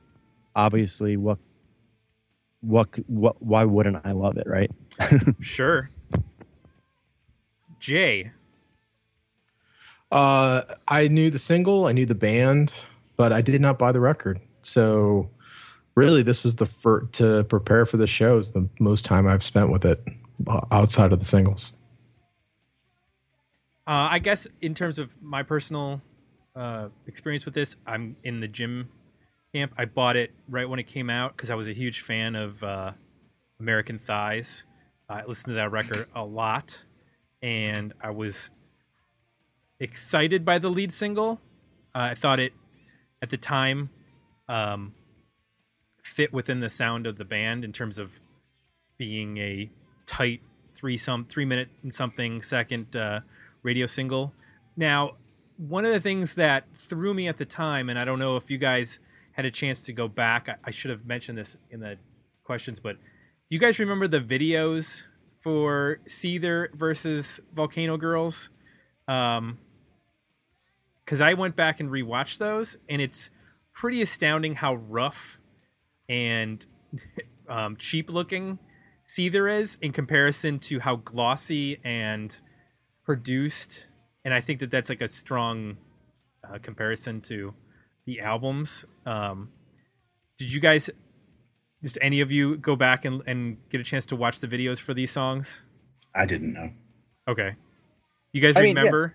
obviously, 0.56 1.18
what, 1.18 1.38
what, 2.62 2.88
what? 3.08 3.42
Why 3.42 3.64
wouldn't 3.66 3.98
I 4.06 4.12
love 4.12 4.38
it, 4.38 4.46
right? 4.48 4.70
Sure. 5.42 5.90
Jay. 7.80 8.30
Uh, 10.12 10.62
I 10.88 11.08
knew 11.08 11.30
the 11.32 11.40
single, 11.40 11.86
I 11.88 11.94
knew 11.94 12.06
the 12.06 12.14
band, 12.16 12.74
but 13.22 13.32
I 13.32 13.42
did 13.42 13.62
not 13.62 13.78
buy 13.78 13.92
the 13.92 14.00
record. 14.00 14.40
So, 14.64 15.30
really, 15.94 16.24
this 16.24 16.44
was 16.44 16.56
the 16.56 16.66
fir- 16.66 17.06
to 17.12 17.44
prepare 17.44 17.86
for 17.86 17.98
the 17.98 18.08
show 18.08 18.40
is 18.40 18.54
the 18.54 18.68
most 18.80 19.06
time 19.06 19.28
I've 19.28 19.44
spent 19.44 19.72
with 19.72 19.86
it 19.86 20.04
uh, 20.48 20.62
outside 20.72 21.14
of 21.14 21.20
the 21.20 21.26
singles. 21.26 21.74
Uh, 23.86 24.10
I 24.10 24.18
guess 24.18 24.48
in 24.60 24.74
terms 24.74 24.98
of 24.98 25.22
my 25.22 25.44
personal 25.44 26.02
uh, 26.56 26.88
experience 27.06 27.46
with 27.46 27.54
this, 27.54 27.76
I'm 27.86 28.16
in 28.24 28.40
the 28.40 28.48
gym 28.48 28.90
camp. 29.54 29.72
I 29.78 29.86
bought 29.86 30.18
it 30.18 30.32
right 30.50 30.68
when 30.68 30.80
it 30.80 30.88
came 30.88 31.12
out 31.12 31.38
because 31.38 31.52
I 31.52 31.56
was 31.56 31.68
a 31.68 31.74
huge 31.74 32.02
fan 32.02 32.36
of 32.36 32.64
uh, 32.64 32.94
American 33.60 34.00
Thighs. 34.00 34.64
I 35.08 35.26
listened 35.26 35.52
to 35.52 35.54
that 35.54 35.72
record 35.72 36.08
a 36.16 36.26
lot, 36.26 36.86
and 37.44 37.94
I 38.02 38.10
was 38.10 38.50
excited 39.80 40.44
by 40.44 40.58
the 40.58 40.70
lead 40.70 40.92
single. 40.92 41.40
I 41.94 42.16
thought 42.16 42.40
it 42.40 42.54
at 43.22 43.30
the 43.30 43.38
time 43.38 43.90
um, 44.50 44.92
fit 46.04 46.34
within 46.34 46.60
the 46.60 46.70
sound 46.70 47.08
of 47.08 47.18
the 47.18 47.26
band 47.26 47.64
in 47.64 47.72
terms 47.72 47.98
of 47.98 48.20
being 48.98 49.38
a 49.38 49.70
tight 50.06 50.42
three 50.78 50.98
some 50.98 51.26
three 51.26 51.46
minute 51.46 51.70
and 51.84 51.94
something 51.94 52.42
second 52.42 52.96
uh, 52.96 53.20
radio 53.64 53.86
single. 53.88 54.34
Now, 54.76 55.16
one 55.58 55.86
of 55.86 55.92
the 55.92 56.00
things 56.00 56.36
that 56.36 56.66
threw 56.76 57.14
me 57.14 57.28
at 57.28 57.38
the 57.38 57.46
time, 57.46 57.90
and 57.90 58.00
I 58.00 58.06
don't 58.06 58.20
know 58.20 58.36
if 58.36 58.50
you 58.50 58.58
guys 58.58 59.00
had 59.34 59.46
a 59.46 59.52
chance 59.52 59.84
to 59.84 59.94
go 59.94 60.08
back, 60.08 60.50
I, 60.50 60.56
I 60.66 60.72
should 60.72 60.92
have 60.92 61.06
mentioned 61.06 61.38
this 61.38 61.56
in 61.70 61.80
the 61.80 61.98
questions, 62.44 62.80
but 62.80 62.96
do 62.96 63.56
you 63.56 63.60
guys 63.60 63.80
remember 63.80 64.08
the 64.08 64.20
videos 64.20 65.04
for 65.42 66.00
Seether 66.08 66.74
versus 66.74 67.40
Volcano 67.54 67.98
Girls. 67.98 68.50
Um, 69.08 69.58
because 71.06 71.22
I 71.22 71.34
went 71.34 71.56
back 71.56 71.80
and 71.80 71.90
rewatched 71.90 72.38
those, 72.38 72.78
and 72.90 73.02
it's 73.02 73.30
pretty 73.74 74.02
astounding 74.02 74.56
how 74.56 74.76
rough 74.76 75.40
and 76.10 76.66
um, 77.50 77.78
cheap 77.78 78.10
looking 78.10 78.60
Seether 79.12 79.60
is 79.60 79.78
in 79.82 79.92
comparison 79.92 80.60
to 80.60 80.80
how 80.80 80.96
glossy 80.96 81.80
and 81.84 82.34
produced. 83.04 83.88
And 84.24 84.34
I 84.34 84.40
think 84.40 84.62
that 84.62 84.72
that's 84.72 84.88
like 84.88 85.02
a 85.02 85.08
strong 85.08 85.78
uh, 86.48 86.60
comparison 86.60 87.20
to 87.22 87.54
the 88.06 88.22
albums. 88.22 88.86
Um, 89.06 89.50
did 90.38 90.52
you 90.54 90.62
guys, 90.62 90.90
just 91.84 91.98
any 92.02 92.22
of 92.22 92.32
you, 92.32 92.56
go 92.56 92.78
back 92.78 93.04
and, 93.04 93.22
and 93.28 93.58
get 93.70 93.82
a 93.82 93.84
chance 93.84 94.06
to 94.08 94.16
watch 94.16 94.40
the 94.40 94.48
videos 94.48 94.80
for 94.80 94.94
these 94.94 95.12
songs? 95.12 95.62
I 96.16 96.26
didn't 96.26 96.54
know. 96.54 96.72
Okay. 97.28 97.56
You 98.32 98.42
guys 98.42 98.56
I 98.56 98.62
mean, 98.62 98.78
yeah. 98.78 99.08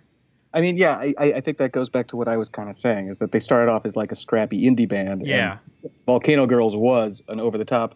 Remember? 0.52 0.58
I 0.58 0.60
mean, 0.60 0.76
yeah, 0.78 0.96
I, 0.96 1.14
I 1.18 1.32
I 1.36 1.40
think 1.40 1.58
that 1.58 1.72
goes 1.72 1.88
back 1.88 2.06
to 2.08 2.16
what 2.16 2.28
I 2.28 2.36
was 2.36 2.48
kind 2.48 2.68
of 2.68 2.76
saying 2.76 3.08
is 3.08 3.18
that 3.18 3.32
they 3.32 3.40
started 3.40 3.70
off 3.70 3.84
as 3.84 3.96
like 3.96 4.12
a 4.12 4.16
scrappy 4.16 4.62
indie 4.62 4.88
band. 4.88 5.22
and 5.22 5.26
Yeah. 5.26 5.58
Volcano 6.06 6.46
Girls 6.46 6.74
was 6.76 7.22
an 7.28 7.40
over 7.40 7.58
the 7.58 7.64
top, 7.64 7.94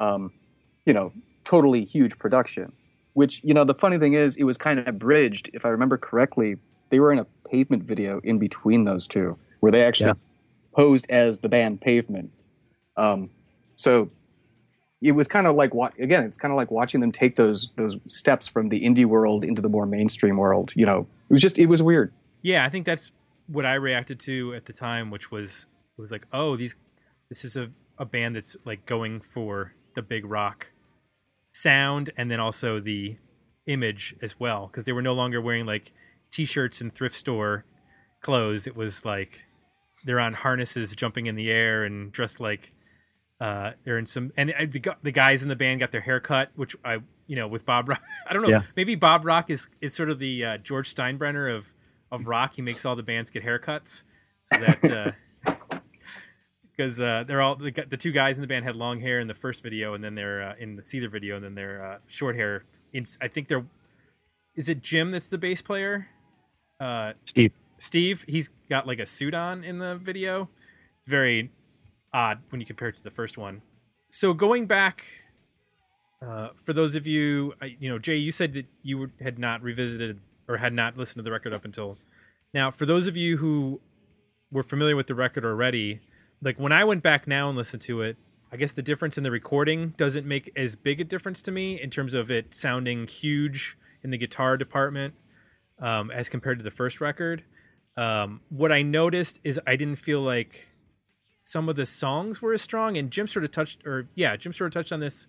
um, 0.00 0.32
you 0.86 0.92
know, 0.92 1.12
totally 1.44 1.84
huge 1.84 2.18
production. 2.18 2.72
Which, 3.14 3.42
you 3.44 3.52
know, 3.52 3.64
the 3.64 3.74
funny 3.74 3.98
thing 3.98 4.14
is, 4.14 4.36
it 4.36 4.44
was 4.44 4.56
kind 4.56 4.78
of 4.80 4.98
bridged. 4.98 5.50
If 5.52 5.66
I 5.66 5.68
remember 5.68 5.98
correctly, 5.98 6.56
they 6.88 6.98
were 6.98 7.12
in 7.12 7.18
a 7.18 7.26
pavement 7.50 7.82
video 7.82 8.20
in 8.24 8.38
between 8.38 8.84
those 8.84 9.06
two, 9.06 9.36
where 9.60 9.70
they 9.70 9.84
actually 9.84 10.08
Yeah. 10.08 10.74
posed 10.74 11.06
as 11.10 11.40
the 11.40 11.48
band 11.50 11.82
Pavement. 11.82 12.30
Um, 12.96 13.28
so 13.76 14.10
it 15.02 15.12
was 15.12 15.26
kind 15.28 15.46
of 15.46 15.56
like 15.56 15.74
what 15.74 15.92
again 15.98 16.22
it's 16.22 16.38
kind 16.38 16.52
of 16.52 16.56
like 16.56 16.70
watching 16.70 17.00
them 17.00 17.10
take 17.10 17.34
those 17.36 17.70
those 17.76 17.96
steps 18.06 18.46
from 18.46 18.68
the 18.68 18.80
indie 18.82 19.04
world 19.04 19.44
into 19.44 19.60
the 19.60 19.68
more 19.68 19.84
mainstream 19.84 20.36
world 20.36 20.70
you 20.76 20.86
know 20.86 21.00
it 21.00 21.21
was 21.32 21.42
just 21.42 21.58
it 21.58 21.66
was 21.66 21.82
weird 21.82 22.12
Yeah, 22.42 22.64
I 22.64 22.68
think 22.68 22.84
that's 22.84 23.12
what 23.46 23.64
I 23.64 23.74
reacted 23.74 24.18
to 24.20 24.54
at 24.54 24.66
the 24.66 24.72
time, 24.72 25.10
which 25.10 25.30
was 25.30 25.66
it 25.96 26.00
was 26.00 26.10
like, 26.10 26.26
oh, 26.32 26.56
these 26.56 26.74
this 27.28 27.44
is 27.44 27.56
a, 27.56 27.70
a 27.98 28.04
band 28.04 28.36
that's 28.36 28.56
like 28.64 28.84
going 28.84 29.20
for 29.20 29.74
the 29.94 30.02
big 30.02 30.24
rock 30.24 30.66
sound 31.54 32.10
and 32.16 32.30
then 32.30 32.40
also 32.40 32.80
the 32.80 33.16
image 33.66 34.14
as 34.22 34.40
well 34.40 34.66
because 34.66 34.84
they 34.84 34.92
were 34.92 35.02
no 35.02 35.12
longer 35.12 35.40
wearing 35.40 35.66
like 35.66 35.92
t-shirts 36.32 36.80
and 36.80 36.94
thrift 36.94 37.14
store 37.14 37.64
clothes. 38.22 38.66
It 38.66 38.76
was 38.76 39.04
like 39.04 39.40
they're 40.04 40.20
on 40.20 40.32
harnesses 40.32 40.94
jumping 40.96 41.26
in 41.26 41.36
the 41.36 41.50
air 41.50 41.84
and 41.84 42.10
dressed 42.10 42.40
like 42.40 42.72
uh, 43.40 43.72
they're 43.84 43.98
in 43.98 44.06
some 44.06 44.32
and 44.36 44.50
uh, 44.52 44.66
the, 44.68 44.96
the 45.02 45.12
guys 45.12 45.42
in 45.42 45.48
the 45.48 45.56
band 45.56 45.80
got 45.80 45.92
their 45.92 46.00
hair 46.00 46.20
cut, 46.20 46.50
which 46.56 46.76
I 46.84 46.98
you 47.26 47.36
know 47.36 47.48
with 47.48 47.64
Bob 47.64 47.88
Rock. 47.88 48.02
I 48.28 48.32
don't 48.32 48.42
know. 48.42 48.48
Yeah. 48.48 48.62
Maybe 48.76 48.94
Bob 48.94 49.24
Rock 49.24 49.50
is 49.50 49.68
is 49.80 49.94
sort 49.94 50.10
of 50.10 50.18
the 50.18 50.44
uh, 50.44 50.58
George 50.58 50.94
Steinbrenner 50.94 51.54
of 51.56 51.72
of 52.10 52.26
rock. 52.26 52.54
He 52.54 52.62
makes 52.62 52.84
all 52.84 52.96
the 52.96 53.02
bands 53.02 53.30
get 53.30 53.44
haircuts 53.44 54.02
so 54.52 54.60
that 54.60 55.14
because 56.76 57.00
uh, 57.00 57.24
they're 57.26 57.42
all 57.42 57.56
the, 57.56 57.70
the 57.88 57.96
two 57.96 58.12
guys 58.12 58.36
in 58.36 58.40
the 58.40 58.46
band 58.46 58.64
had 58.64 58.76
long 58.76 59.00
hair 59.00 59.20
in 59.20 59.28
the 59.28 59.34
first 59.34 59.62
video, 59.62 59.94
and 59.94 60.02
then 60.02 60.14
they're 60.14 60.42
uh, 60.42 60.54
in 60.58 60.76
the 60.76 60.82
Seether 60.82 61.10
video, 61.10 61.36
and 61.36 61.44
then 61.44 61.54
they're 61.54 61.84
uh, 61.84 61.98
short 62.06 62.36
hair. 62.36 62.64
In, 62.92 63.06
I 63.20 63.28
think 63.28 63.48
they're 63.48 63.64
is 64.54 64.68
it 64.68 64.82
Jim 64.82 65.10
that's 65.10 65.28
the 65.28 65.38
bass 65.38 65.62
player? 65.62 66.08
Uh, 66.80 67.12
Steve. 67.26 67.52
Steve, 67.78 68.24
he's 68.28 68.50
got 68.68 68.86
like 68.86 68.98
a 68.98 69.06
suit 69.06 69.34
on 69.34 69.64
in 69.64 69.78
the 69.78 69.96
video. 69.96 70.48
It's 71.00 71.08
very 71.08 71.50
odd 72.12 72.40
when 72.50 72.60
you 72.60 72.66
compare 72.66 72.88
it 72.88 72.96
to 72.96 73.02
the 73.02 73.10
first 73.10 73.38
one. 73.38 73.62
So 74.10 74.34
going 74.34 74.66
back, 74.66 75.04
uh, 76.24 76.48
for 76.64 76.72
those 76.72 76.94
of 76.94 77.06
you, 77.06 77.54
I- 77.60 77.76
you 77.78 77.88
know, 77.88 77.98
Jay, 77.98 78.16
you 78.16 78.30
said 78.32 78.54
that 78.54 78.66
you 78.82 78.98
were, 78.98 79.10
had 79.20 79.38
not 79.38 79.62
revisited 79.62 80.20
or 80.48 80.56
had 80.56 80.72
not 80.72 80.96
listened 80.96 81.16
to 81.18 81.22
the 81.22 81.32
record 81.32 81.52
up 81.52 81.64
until 81.64 81.98
now. 82.54 82.70
For 82.70 82.86
those 82.86 83.06
of 83.06 83.16
you 83.16 83.36
who 83.38 83.80
were 84.50 84.62
familiar 84.62 84.96
with 84.96 85.06
the 85.06 85.14
record 85.14 85.44
already, 85.44 86.00
like 86.42 86.58
when 86.58 86.72
I 86.72 86.84
went 86.84 87.02
back 87.02 87.26
now 87.26 87.48
and 87.48 87.56
listened 87.56 87.82
to 87.82 88.02
it, 88.02 88.16
I 88.52 88.56
guess 88.56 88.72
the 88.72 88.82
difference 88.82 89.16
in 89.16 89.24
the 89.24 89.30
recording 89.30 89.94
doesn't 89.96 90.26
make 90.26 90.52
as 90.56 90.76
big 90.76 91.00
a 91.00 91.04
difference 91.04 91.42
to 91.42 91.50
me 91.50 91.80
in 91.80 91.88
terms 91.90 92.12
of 92.12 92.30
it 92.30 92.54
sounding 92.54 93.06
huge 93.06 93.76
in 94.02 94.10
the 94.10 94.18
guitar 94.18 94.56
department 94.56 95.14
um, 95.80 96.10
as 96.10 96.28
compared 96.28 96.58
to 96.58 96.62
the 96.62 96.70
first 96.70 97.00
record. 97.00 97.44
Um, 97.96 98.40
what 98.50 98.70
I 98.70 98.82
noticed 98.82 99.40
is 99.42 99.58
I 99.66 99.76
didn't 99.76 99.96
feel 99.96 100.20
like 100.20 100.68
some 101.44 101.68
of 101.68 101.76
the 101.76 101.86
songs 101.86 102.42
were 102.42 102.52
as 102.52 102.62
strong, 102.62 102.96
and 102.96 103.10
Jim 103.10 103.26
sort 103.26 103.44
of 103.44 103.50
touched, 103.50 103.86
or 103.86 104.08
yeah, 104.14 104.36
Jim 104.36 104.52
sort 104.52 104.66
of 104.68 104.74
touched 104.74 104.92
on 104.92 105.00
this 105.00 105.26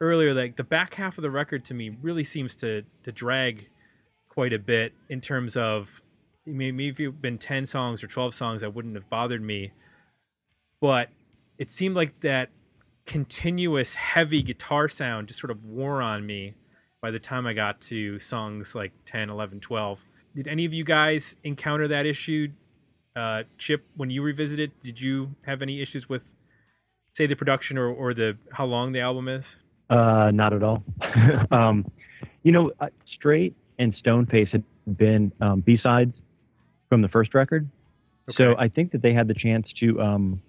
earlier. 0.00 0.34
Like 0.34 0.56
the 0.56 0.64
back 0.64 0.94
half 0.94 1.18
of 1.18 1.22
the 1.22 1.30
record 1.30 1.64
to 1.66 1.74
me 1.74 1.96
really 2.02 2.24
seems 2.24 2.56
to 2.56 2.82
to 3.04 3.12
drag 3.12 3.68
quite 4.28 4.52
a 4.52 4.58
bit 4.58 4.92
in 5.08 5.20
terms 5.20 5.56
of 5.56 6.02
maybe 6.44 6.88
if 6.88 6.98
had 6.98 7.22
been 7.22 7.38
ten 7.38 7.66
songs 7.66 8.02
or 8.02 8.06
twelve 8.06 8.34
songs, 8.34 8.60
that 8.60 8.74
wouldn't 8.74 8.94
have 8.94 9.08
bothered 9.08 9.42
me, 9.42 9.72
but 10.80 11.08
it 11.58 11.70
seemed 11.70 11.96
like 11.96 12.20
that 12.20 12.50
continuous 13.06 13.94
heavy 13.94 14.42
guitar 14.42 14.88
sound 14.88 15.28
just 15.28 15.40
sort 15.40 15.50
of 15.50 15.64
wore 15.64 16.02
on 16.02 16.26
me 16.26 16.54
by 17.00 17.10
the 17.10 17.18
time 17.18 17.46
I 17.46 17.52
got 17.52 17.80
to 17.82 18.18
songs 18.18 18.74
like 18.74 18.92
10, 19.06 19.30
11, 19.30 19.60
12. 19.60 20.04
Did 20.34 20.48
any 20.48 20.64
of 20.64 20.74
you 20.74 20.84
guys 20.84 21.36
encounter 21.44 21.88
that 21.88 22.04
issue? 22.04 22.48
Uh, 23.14 23.44
Chip, 23.58 23.84
when 23.96 24.10
you 24.10 24.22
revisited, 24.22 24.72
did 24.82 25.00
you 25.00 25.36
have 25.42 25.62
any 25.62 25.80
issues 25.80 26.08
with, 26.08 26.34
say, 27.14 27.26
the 27.26 27.36
production 27.36 27.78
or, 27.78 27.88
or 27.88 28.12
the 28.12 28.36
how 28.52 28.66
long 28.66 28.92
the 28.92 29.00
album 29.00 29.28
is? 29.28 29.56
Uh, 29.88 30.30
not 30.32 30.52
at 30.52 30.62
all. 30.62 30.82
um, 31.50 31.90
you 32.42 32.52
know, 32.52 32.72
uh, 32.80 32.88
Straight 33.06 33.54
and 33.78 33.94
Stoneface 33.96 34.48
had 34.48 34.64
been 34.96 35.32
um, 35.40 35.60
B 35.60 35.76
sides 35.76 36.20
from 36.88 37.02
the 37.02 37.08
first 37.08 37.34
record, 37.34 37.68
so 38.30 38.54
I 38.58 38.68
think 38.68 38.92
that 38.92 39.02
they 39.02 39.12
had 39.12 39.28
the 39.28 39.34
chance 39.34 39.72
to 39.74 40.00
um, 40.00 40.42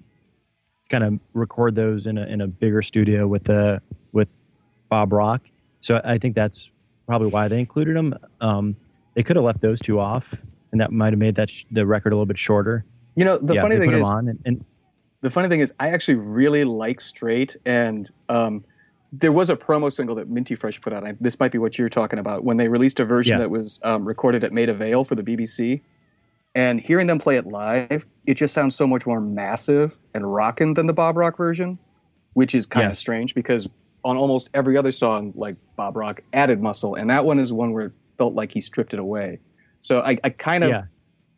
kind 0.89 1.03
of 1.03 1.19
record 1.33 1.75
those 1.75 2.07
in 2.07 2.17
a 2.17 2.25
in 2.25 2.41
a 2.41 2.47
bigger 2.47 2.81
studio 2.81 3.27
with 3.27 3.43
the 3.43 3.81
with 4.11 4.27
Bob 4.89 5.13
Rock. 5.13 5.43
So 5.79 6.01
I 6.03 6.17
think 6.17 6.35
that's 6.35 6.71
probably 7.07 7.27
why 7.27 7.47
they 7.47 7.59
included 7.59 7.95
them. 7.95 8.15
Um, 8.41 8.75
they 9.13 9.23
could 9.23 9.35
have 9.35 9.45
left 9.45 9.61
those 9.61 9.79
two 9.79 9.99
off, 9.99 10.33
and 10.71 10.81
that 10.81 10.91
might 10.91 11.13
have 11.13 11.19
made 11.19 11.35
that 11.35 11.49
sh- 11.49 11.65
the 11.71 11.85
record 11.85 12.13
a 12.13 12.15
little 12.15 12.25
bit 12.25 12.37
shorter. 12.37 12.85
you 13.15 13.25
know 13.25 13.37
the 13.37 13.55
yeah, 13.55 13.61
funny 13.61 13.77
thing 13.77 13.91
is 13.91 14.07
and, 14.07 14.39
and 14.45 14.65
the 15.21 15.29
funny 15.29 15.49
thing 15.49 15.59
is 15.59 15.73
i 15.79 15.89
actually 15.89 16.15
really 16.15 16.63
like 16.63 17.01
straight 17.01 17.55
and 17.65 18.11
um, 18.29 18.63
there 19.11 19.31
was 19.31 19.49
a 19.49 19.55
promo 19.55 19.91
single 19.91 20.15
that 20.15 20.29
minty 20.29 20.55
fresh 20.55 20.79
put 20.81 20.91
out 20.93 21.05
I, 21.07 21.15
this 21.21 21.39
might 21.39 21.51
be 21.51 21.57
what 21.57 21.77
you're 21.77 21.89
talking 21.89 22.19
about 22.19 22.43
when 22.43 22.57
they 22.57 22.67
released 22.67 22.99
a 22.99 23.05
version 23.05 23.33
Yeah. 23.35 23.39
that 23.39 23.49
was 23.49 23.79
um, 23.83 24.05
recorded 24.05 24.43
at 24.43 24.51
maida 24.51 24.73
vale 24.73 25.03
for 25.03 25.15
the 25.15 25.23
bbc 25.23 25.81
and 26.55 26.81
hearing 26.81 27.07
them 27.07 27.19
play 27.19 27.37
it 27.37 27.45
live 27.45 28.05
it 28.25 28.33
just 28.35 28.53
sounds 28.53 28.75
so 28.75 28.85
much 28.87 29.05
more 29.05 29.21
massive 29.21 29.97
and 30.13 30.31
rocking 30.33 30.73
than 30.73 30.87
the 30.87 30.93
bob 30.93 31.15
rock 31.17 31.37
version 31.37 31.77
which 32.33 32.53
is 32.53 32.65
kind 32.65 32.85
of 32.85 32.91
Yes. 32.91 32.99
strange 32.99 33.33
because 33.33 33.67
on 34.03 34.17
almost 34.17 34.49
every 34.53 34.77
other 34.77 34.91
song 34.91 35.31
like 35.35 35.55
bob 35.75 35.95
rock 35.95 36.19
added 36.33 36.61
muscle 36.61 36.95
and 36.95 37.09
that 37.09 37.25
one 37.25 37.39
is 37.39 37.51
one 37.53 37.71
where 37.73 37.85
it 37.87 37.93
felt 38.17 38.33
like 38.33 38.51
he 38.51 38.61
stripped 38.61 38.93
it 38.93 38.99
away 38.99 39.39
so 39.81 39.99
i, 40.01 40.17
I 40.23 40.29
kind 40.29 40.63
of 40.63 40.69
yeah, 40.71 40.83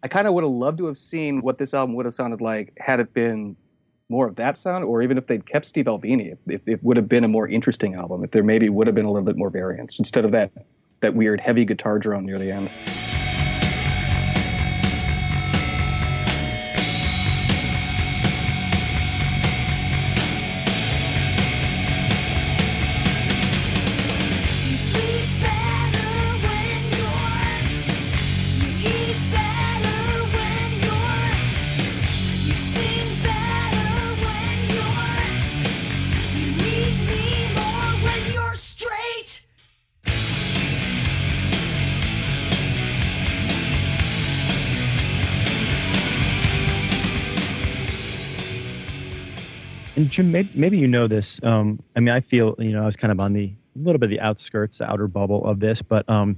I 0.01 0.07
kind 0.07 0.27
of 0.27 0.33
would 0.33 0.45
have 0.45 0.53
loved 0.53 0.77
to 0.77 0.85
have 0.85 0.97
seen 0.97 1.41
what 1.41 1.57
this 1.57 1.73
album 1.73 1.93
would 1.95 2.05
have 2.05 2.13
sounded 2.13 2.39
like 2.41 2.73
had 2.79 2.99
it 3.01 3.13
been 3.13 3.57
more 4.09 4.27
of 4.27 4.35
that 4.35 4.57
sound, 4.57 4.83
or 4.83 5.01
even 5.01 5.17
if 5.17 5.27
they'd 5.27 5.45
kept 5.45 5.65
Steve 5.65 5.87
Albini, 5.87 6.33
if 6.47 6.67
it 6.67 6.83
would 6.83 6.97
have 6.97 7.07
been 7.07 7.23
a 7.23 7.27
more 7.27 7.47
interesting 7.47 7.93
album, 7.93 8.23
if 8.23 8.31
there 8.31 8.43
maybe 8.43 8.67
would 8.67 8.87
have 8.87 8.95
been 8.95 9.05
a 9.05 9.11
little 9.11 9.25
bit 9.25 9.37
more 9.37 9.51
variance 9.51 9.99
instead 9.99 10.25
of 10.25 10.31
that 10.31 10.51
that 11.01 11.15
weird 11.15 11.39
heavy 11.39 11.63
guitar 11.63 11.97
drone 11.97 12.25
near 12.25 12.37
the 12.37 12.51
end. 12.51 12.69
Jim, 50.09 50.31
maybe, 50.31 50.49
maybe 50.55 50.77
you 50.77 50.87
know 50.87 51.07
this. 51.07 51.39
Um, 51.43 51.81
I 51.95 51.99
mean, 51.99 52.13
I 52.13 52.19
feel 52.19 52.55
you 52.59 52.71
know 52.71 52.83
I 52.83 52.85
was 52.85 52.95
kind 52.95 53.11
of 53.11 53.19
on 53.19 53.33
the 53.33 53.53
little 53.75 53.99
bit 53.99 54.07
of 54.07 54.11
the 54.11 54.19
outskirts, 54.19 54.79
the 54.79 54.89
outer 54.89 55.07
bubble 55.07 55.45
of 55.45 55.59
this, 55.59 55.81
but 55.81 56.07
um, 56.09 56.37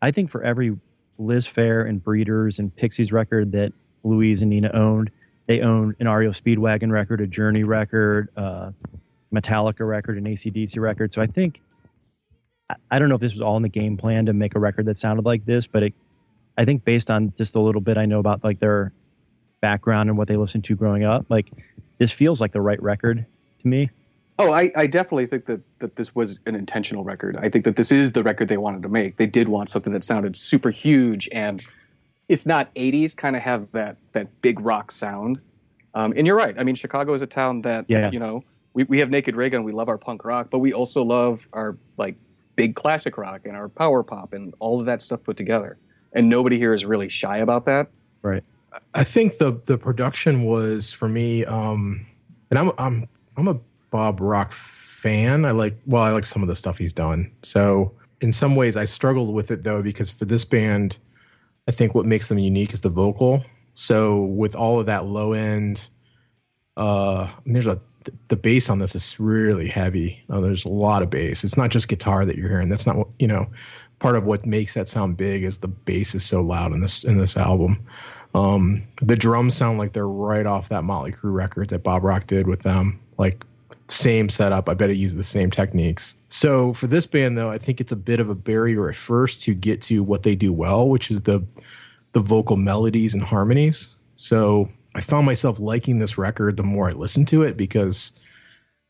I 0.00 0.10
think 0.10 0.30
for 0.30 0.42
every 0.42 0.76
Liz 1.18 1.46
Phair 1.46 1.86
and 1.88 2.02
Breeders 2.02 2.58
and 2.58 2.74
Pixies 2.74 3.12
record 3.12 3.52
that 3.52 3.72
Louise 4.04 4.40
and 4.42 4.50
Nina 4.50 4.70
owned, 4.72 5.10
they 5.46 5.60
owned 5.60 5.96
an 6.00 6.08
REO 6.08 6.30
Speedwagon 6.30 6.90
record, 6.90 7.20
a 7.20 7.26
Journey 7.26 7.64
record, 7.64 8.28
uh, 8.36 8.70
Metallica 9.34 9.86
record, 9.86 10.16
an 10.16 10.24
ACDC 10.24 10.78
record. 10.80 11.12
So 11.12 11.20
I 11.20 11.26
think 11.26 11.60
I- 12.70 12.76
I 12.92 12.98
don't 12.98 13.08
know 13.08 13.16
if 13.16 13.20
this 13.20 13.32
was 13.32 13.42
all 13.42 13.56
in 13.56 13.62
the 13.62 13.68
game 13.68 13.96
plan 13.96 14.26
to 14.26 14.32
make 14.32 14.54
a 14.54 14.58
record 14.58 14.86
that 14.86 14.96
sounded 14.96 15.24
like 15.26 15.44
this, 15.44 15.66
but 15.66 15.82
it, 15.82 15.94
I 16.56 16.64
think 16.64 16.84
based 16.84 17.10
on 17.10 17.32
just 17.36 17.54
a 17.56 17.60
little 17.60 17.80
bit 17.80 17.98
I 17.98 18.06
know 18.06 18.20
about 18.20 18.42
like 18.44 18.60
their 18.60 18.92
background 19.60 20.08
and 20.08 20.16
what 20.16 20.28
they 20.28 20.36
listened 20.36 20.64
to 20.64 20.74
growing 20.76 21.04
up, 21.04 21.26
like 21.28 21.50
this 22.00 22.10
feels 22.10 22.40
like 22.40 22.50
the 22.52 22.60
right 22.62 22.82
record 22.82 23.24
to 23.60 23.68
me. 23.68 23.90
Oh, 24.38 24.52
I, 24.52 24.72
I 24.74 24.86
definitely 24.86 25.26
think 25.26 25.44
that, 25.44 25.60
that 25.80 25.96
this 25.96 26.14
was 26.14 26.40
an 26.46 26.54
intentional 26.54 27.04
record. 27.04 27.36
I 27.36 27.50
think 27.50 27.66
that 27.66 27.76
this 27.76 27.92
is 27.92 28.14
the 28.14 28.22
record 28.22 28.48
they 28.48 28.56
wanted 28.56 28.82
to 28.82 28.88
make. 28.88 29.18
They 29.18 29.26
did 29.26 29.48
want 29.48 29.68
something 29.68 29.92
that 29.92 30.02
sounded 30.02 30.34
super 30.34 30.70
huge 30.70 31.28
and, 31.30 31.62
if 32.26 32.46
not 32.46 32.74
80s, 32.74 33.14
kind 33.14 33.36
of 33.36 33.42
have 33.42 33.70
that 33.72 33.98
that 34.12 34.40
big 34.40 34.58
rock 34.60 34.92
sound. 34.92 35.40
Um, 35.92 36.14
and 36.16 36.26
you're 36.26 36.36
right. 36.36 36.54
I 36.58 36.64
mean, 36.64 36.74
Chicago 36.74 37.12
is 37.12 37.20
a 37.20 37.26
town 37.26 37.60
that, 37.62 37.84
Yeah. 37.88 38.10
you 38.12 38.18
know, 38.18 38.42
we, 38.72 38.84
we 38.84 38.98
have 39.00 39.10
Naked 39.10 39.36
Raygun, 39.36 39.62
we 39.62 39.72
love 39.72 39.88
our 39.90 39.98
punk 39.98 40.24
rock, 40.24 40.48
but 40.50 40.60
we 40.60 40.72
also 40.72 41.02
love 41.02 41.46
our 41.52 41.76
like 41.98 42.14
big 42.56 42.76
classic 42.76 43.18
rock 43.18 43.42
and 43.44 43.54
our 43.54 43.68
power 43.68 44.02
pop 44.02 44.32
and 44.32 44.54
all 44.58 44.80
of 44.80 44.86
that 44.86 45.02
stuff 45.02 45.22
put 45.22 45.36
together. 45.36 45.76
And 46.14 46.30
nobody 46.30 46.56
here 46.56 46.72
is 46.72 46.84
really 46.86 47.10
shy 47.10 47.38
about 47.38 47.66
that. 47.66 47.88
Right. 48.22 48.42
I 48.94 49.04
think 49.04 49.38
the 49.38 49.60
the 49.66 49.78
production 49.78 50.44
was 50.44 50.92
for 50.92 51.08
me, 51.08 51.44
um, 51.44 52.06
and 52.50 52.58
I'm 52.58 52.72
I'm 52.78 53.08
I'm 53.36 53.48
a 53.48 53.58
Bob 53.90 54.20
Rock 54.20 54.52
fan. 54.52 55.44
I 55.44 55.50
like 55.50 55.76
well, 55.86 56.02
I 56.02 56.10
like 56.10 56.24
some 56.24 56.42
of 56.42 56.48
the 56.48 56.56
stuff 56.56 56.78
he's 56.78 56.92
done. 56.92 57.32
So 57.42 57.92
in 58.20 58.32
some 58.32 58.56
ways, 58.56 58.76
I 58.76 58.84
struggled 58.84 59.34
with 59.34 59.50
it 59.50 59.64
though 59.64 59.82
because 59.82 60.10
for 60.10 60.24
this 60.24 60.44
band, 60.44 60.98
I 61.68 61.72
think 61.72 61.94
what 61.94 62.06
makes 62.06 62.28
them 62.28 62.38
unique 62.38 62.72
is 62.72 62.80
the 62.80 62.90
vocal. 62.90 63.44
So 63.74 64.22
with 64.24 64.54
all 64.54 64.78
of 64.78 64.86
that 64.86 65.06
low 65.06 65.32
end, 65.32 65.88
uh, 66.76 67.28
there's 67.46 67.66
a 67.66 67.80
the 68.28 68.36
bass 68.36 68.70
on 68.70 68.78
this 68.78 68.94
is 68.94 69.20
really 69.20 69.68
heavy. 69.68 70.22
Uh, 70.30 70.40
there's 70.40 70.64
a 70.64 70.70
lot 70.70 71.02
of 71.02 71.10
bass. 71.10 71.44
It's 71.44 71.56
not 71.56 71.70
just 71.70 71.88
guitar 71.88 72.24
that 72.24 72.36
you're 72.36 72.48
hearing. 72.48 72.68
That's 72.68 72.86
not 72.86 72.96
what 72.96 73.08
you 73.18 73.28
know. 73.28 73.50
Part 73.98 74.16
of 74.16 74.24
what 74.24 74.46
makes 74.46 74.72
that 74.74 74.88
sound 74.88 75.18
big 75.18 75.42
is 75.42 75.58
the 75.58 75.68
bass 75.68 76.14
is 76.14 76.24
so 76.24 76.40
loud 76.40 76.72
in 76.72 76.80
this 76.80 77.04
in 77.04 77.16
this 77.16 77.36
album. 77.36 77.86
Um, 78.34 78.82
the 79.02 79.16
drums 79.16 79.56
sound 79.56 79.78
like 79.78 79.92
they're 79.92 80.06
right 80.06 80.46
off 80.46 80.68
that 80.68 80.84
Motley 80.84 81.12
Crue 81.12 81.34
record 81.34 81.70
that 81.70 81.82
Bob 81.82 82.04
Rock 82.04 82.26
did 82.26 82.46
with 82.46 82.60
them. 82.60 83.00
Like 83.18 83.44
same 83.88 84.28
setup. 84.28 84.68
I 84.68 84.74
bet 84.74 84.90
it 84.90 84.96
used 84.96 85.16
the 85.16 85.24
same 85.24 85.50
techniques. 85.50 86.14
So 86.28 86.72
for 86.72 86.86
this 86.86 87.06
band 87.06 87.36
though, 87.36 87.50
I 87.50 87.58
think 87.58 87.80
it's 87.80 87.92
a 87.92 87.96
bit 87.96 88.20
of 88.20 88.30
a 88.30 88.34
barrier 88.34 88.88
at 88.88 88.96
first 88.96 89.42
to 89.42 89.54
get 89.54 89.82
to 89.82 90.02
what 90.02 90.22
they 90.22 90.34
do 90.34 90.52
well, 90.52 90.88
which 90.88 91.10
is 91.10 91.22
the 91.22 91.44
the 92.12 92.20
vocal 92.20 92.56
melodies 92.56 93.14
and 93.14 93.22
harmonies. 93.22 93.94
So 94.16 94.68
I 94.94 95.00
found 95.00 95.26
myself 95.26 95.60
liking 95.60 95.98
this 95.98 96.18
record 96.18 96.56
the 96.56 96.62
more 96.62 96.88
I 96.88 96.92
listened 96.92 97.28
to 97.28 97.42
it 97.42 97.56
because 97.56 98.12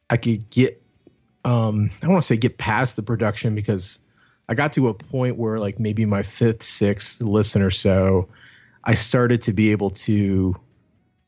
I 0.08 0.16
could 0.16 0.48
get 0.50 0.82
um 1.44 1.90
I 1.96 2.06
don't 2.06 2.12
want 2.12 2.22
to 2.22 2.26
say 2.26 2.36
get 2.36 2.58
past 2.58 2.96
the 2.96 3.02
production 3.02 3.54
because 3.54 4.00
I 4.48 4.54
got 4.54 4.72
to 4.74 4.88
a 4.88 4.94
point 4.94 5.36
where 5.36 5.58
like 5.58 5.78
maybe 5.78 6.04
my 6.04 6.22
fifth, 6.22 6.62
sixth 6.62 7.22
listen 7.22 7.62
or 7.62 7.70
so, 7.70 8.28
I 8.84 8.94
started 8.94 9.42
to 9.42 9.52
be 9.52 9.70
able 9.70 9.90
to 9.90 10.56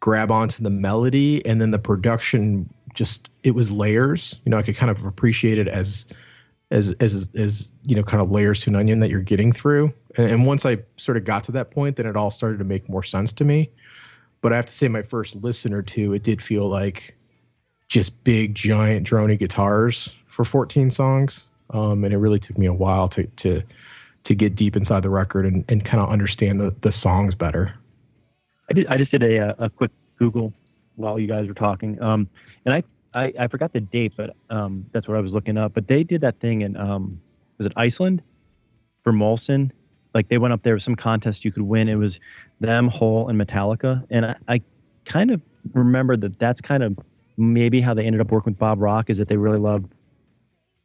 grab 0.00 0.30
onto 0.30 0.62
the 0.62 0.70
melody 0.70 1.44
and 1.46 1.60
then 1.60 1.70
the 1.70 1.78
production 1.78 2.68
just 2.94 3.28
it 3.42 3.52
was 3.52 3.70
layers. 3.70 4.36
You 4.44 4.50
know, 4.50 4.58
I 4.58 4.62
could 4.62 4.76
kind 4.76 4.90
of 4.90 5.04
appreciate 5.04 5.58
it 5.58 5.68
as 5.68 6.06
as 6.70 6.92
as 7.00 7.28
as 7.34 7.72
you 7.84 7.94
know, 7.94 8.02
kind 8.02 8.22
of 8.22 8.30
layers 8.30 8.62
to 8.62 8.70
an 8.70 8.76
onion 8.76 9.00
that 9.00 9.10
you're 9.10 9.20
getting 9.20 9.52
through. 9.52 9.92
And, 10.16 10.30
and 10.30 10.46
once 10.46 10.66
I 10.66 10.78
sort 10.96 11.16
of 11.16 11.24
got 11.24 11.44
to 11.44 11.52
that 11.52 11.70
point, 11.70 11.96
then 11.96 12.06
it 12.06 12.16
all 12.16 12.30
started 12.30 12.58
to 12.58 12.64
make 12.64 12.88
more 12.88 13.02
sense 13.02 13.32
to 13.32 13.44
me. 13.44 13.70
But 14.40 14.52
I 14.52 14.56
have 14.56 14.66
to 14.66 14.72
say, 14.72 14.88
my 14.88 15.02
first 15.02 15.36
listen 15.36 15.72
or 15.72 15.82
two, 15.82 16.12
it 16.14 16.24
did 16.24 16.42
feel 16.42 16.68
like 16.68 17.16
just 17.88 18.24
big, 18.24 18.54
giant, 18.54 19.06
drony 19.06 19.38
guitars 19.38 20.12
for 20.26 20.44
14 20.44 20.90
songs. 20.90 21.44
Um, 21.70 22.04
and 22.04 22.12
it 22.12 22.18
really 22.18 22.40
took 22.40 22.58
me 22.58 22.66
a 22.66 22.72
while 22.72 23.08
to 23.10 23.24
to 23.24 23.62
to 24.24 24.34
get 24.34 24.54
deep 24.54 24.76
inside 24.76 25.02
the 25.02 25.10
record 25.10 25.46
and, 25.46 25.64
and 25.68 25.84
kind 25.84 26.02
of 26.02 26.08
understand 26.08 26.60
the, 26.60 26.74
the 26.80 26.92
songs 26.92 27.34
better. 27.34 27.74
I 28.70 28.72
did. 28.74 28.86
I 28.86 28.96
just 28.96 29.10
did 29.10 29.22
a, 29.22 29.48
uh, 29.48 29.54
a 29.58 29.70
quick 29.70 29.90
Google 30.18 30.52
while 30.96 31.18
you 31.18 31.26
guys 31.26 31.48
were 31.48 31.54
talking, 31.54 32.00
um, 32.02 32.28
and 32.64 32.74
I, 32.74 32.82
I 33.14 33.32
I 33.40 33.48
forgot 33.48 33.72
the 33.72 33.80
date, 33.80 34.14
but 34.16 34.36
um, 34.50 34.86
that's 34.92 35.08
what 35.08 35.16
I 35.16 35.20
was 35.20 35.32
looking 35.32 35.58
up. 35.58 35.74
But 35.74 35.88
they 35.88 36.04
did 36.04 36.20
that 36.20 36.38
thing 36.40 36.62
in 36.62 36.76
um, 36.76 37.20
was 37.58 37.66
it 37.66 37.72
Iceland 37.76 38.22
for 39.02 39.12
Molson? 39.12 39.70
Like 40.14 40.28
they 40.28 40.38
went 40.38 40.52
up 40.52 40.62
there 40.62 40.74
with 40.74 40.82
some 40.82 40.94
contest 40.94 41.44
you 41.44 41.52
could 41.52 41.62
win. 41.62 41.88
It 41.88 41.96
was 41.96 42.20
them, 42.60 42.88
Hole, 42.88 43.28
and 43.28 43.40
Metallica, 43.40 44.06
and 44.10 44.26
I, 44.26 44.36
I 44.48 44.62
kind 45.04 45.30
of 45.30 45.40
remember 45.74 46.16
that 46.16 46.38
that's 46.38 46.60
kind 46.60 46.82
of 46.82 46.98
maybe 47.36 47.80
how 47.80 47.94
they 47.94 48.04
ended 48.04 48.20
up 48.20 48.30
working 48.30 48.52
with 48.52 48.58
Bob 48.58 48.80
Rock 48.80 49.10
is 49.10 49.18
that 49.18 49.28
they 49.28 49.36
really 49.36 49.58
loved 49.58 49.92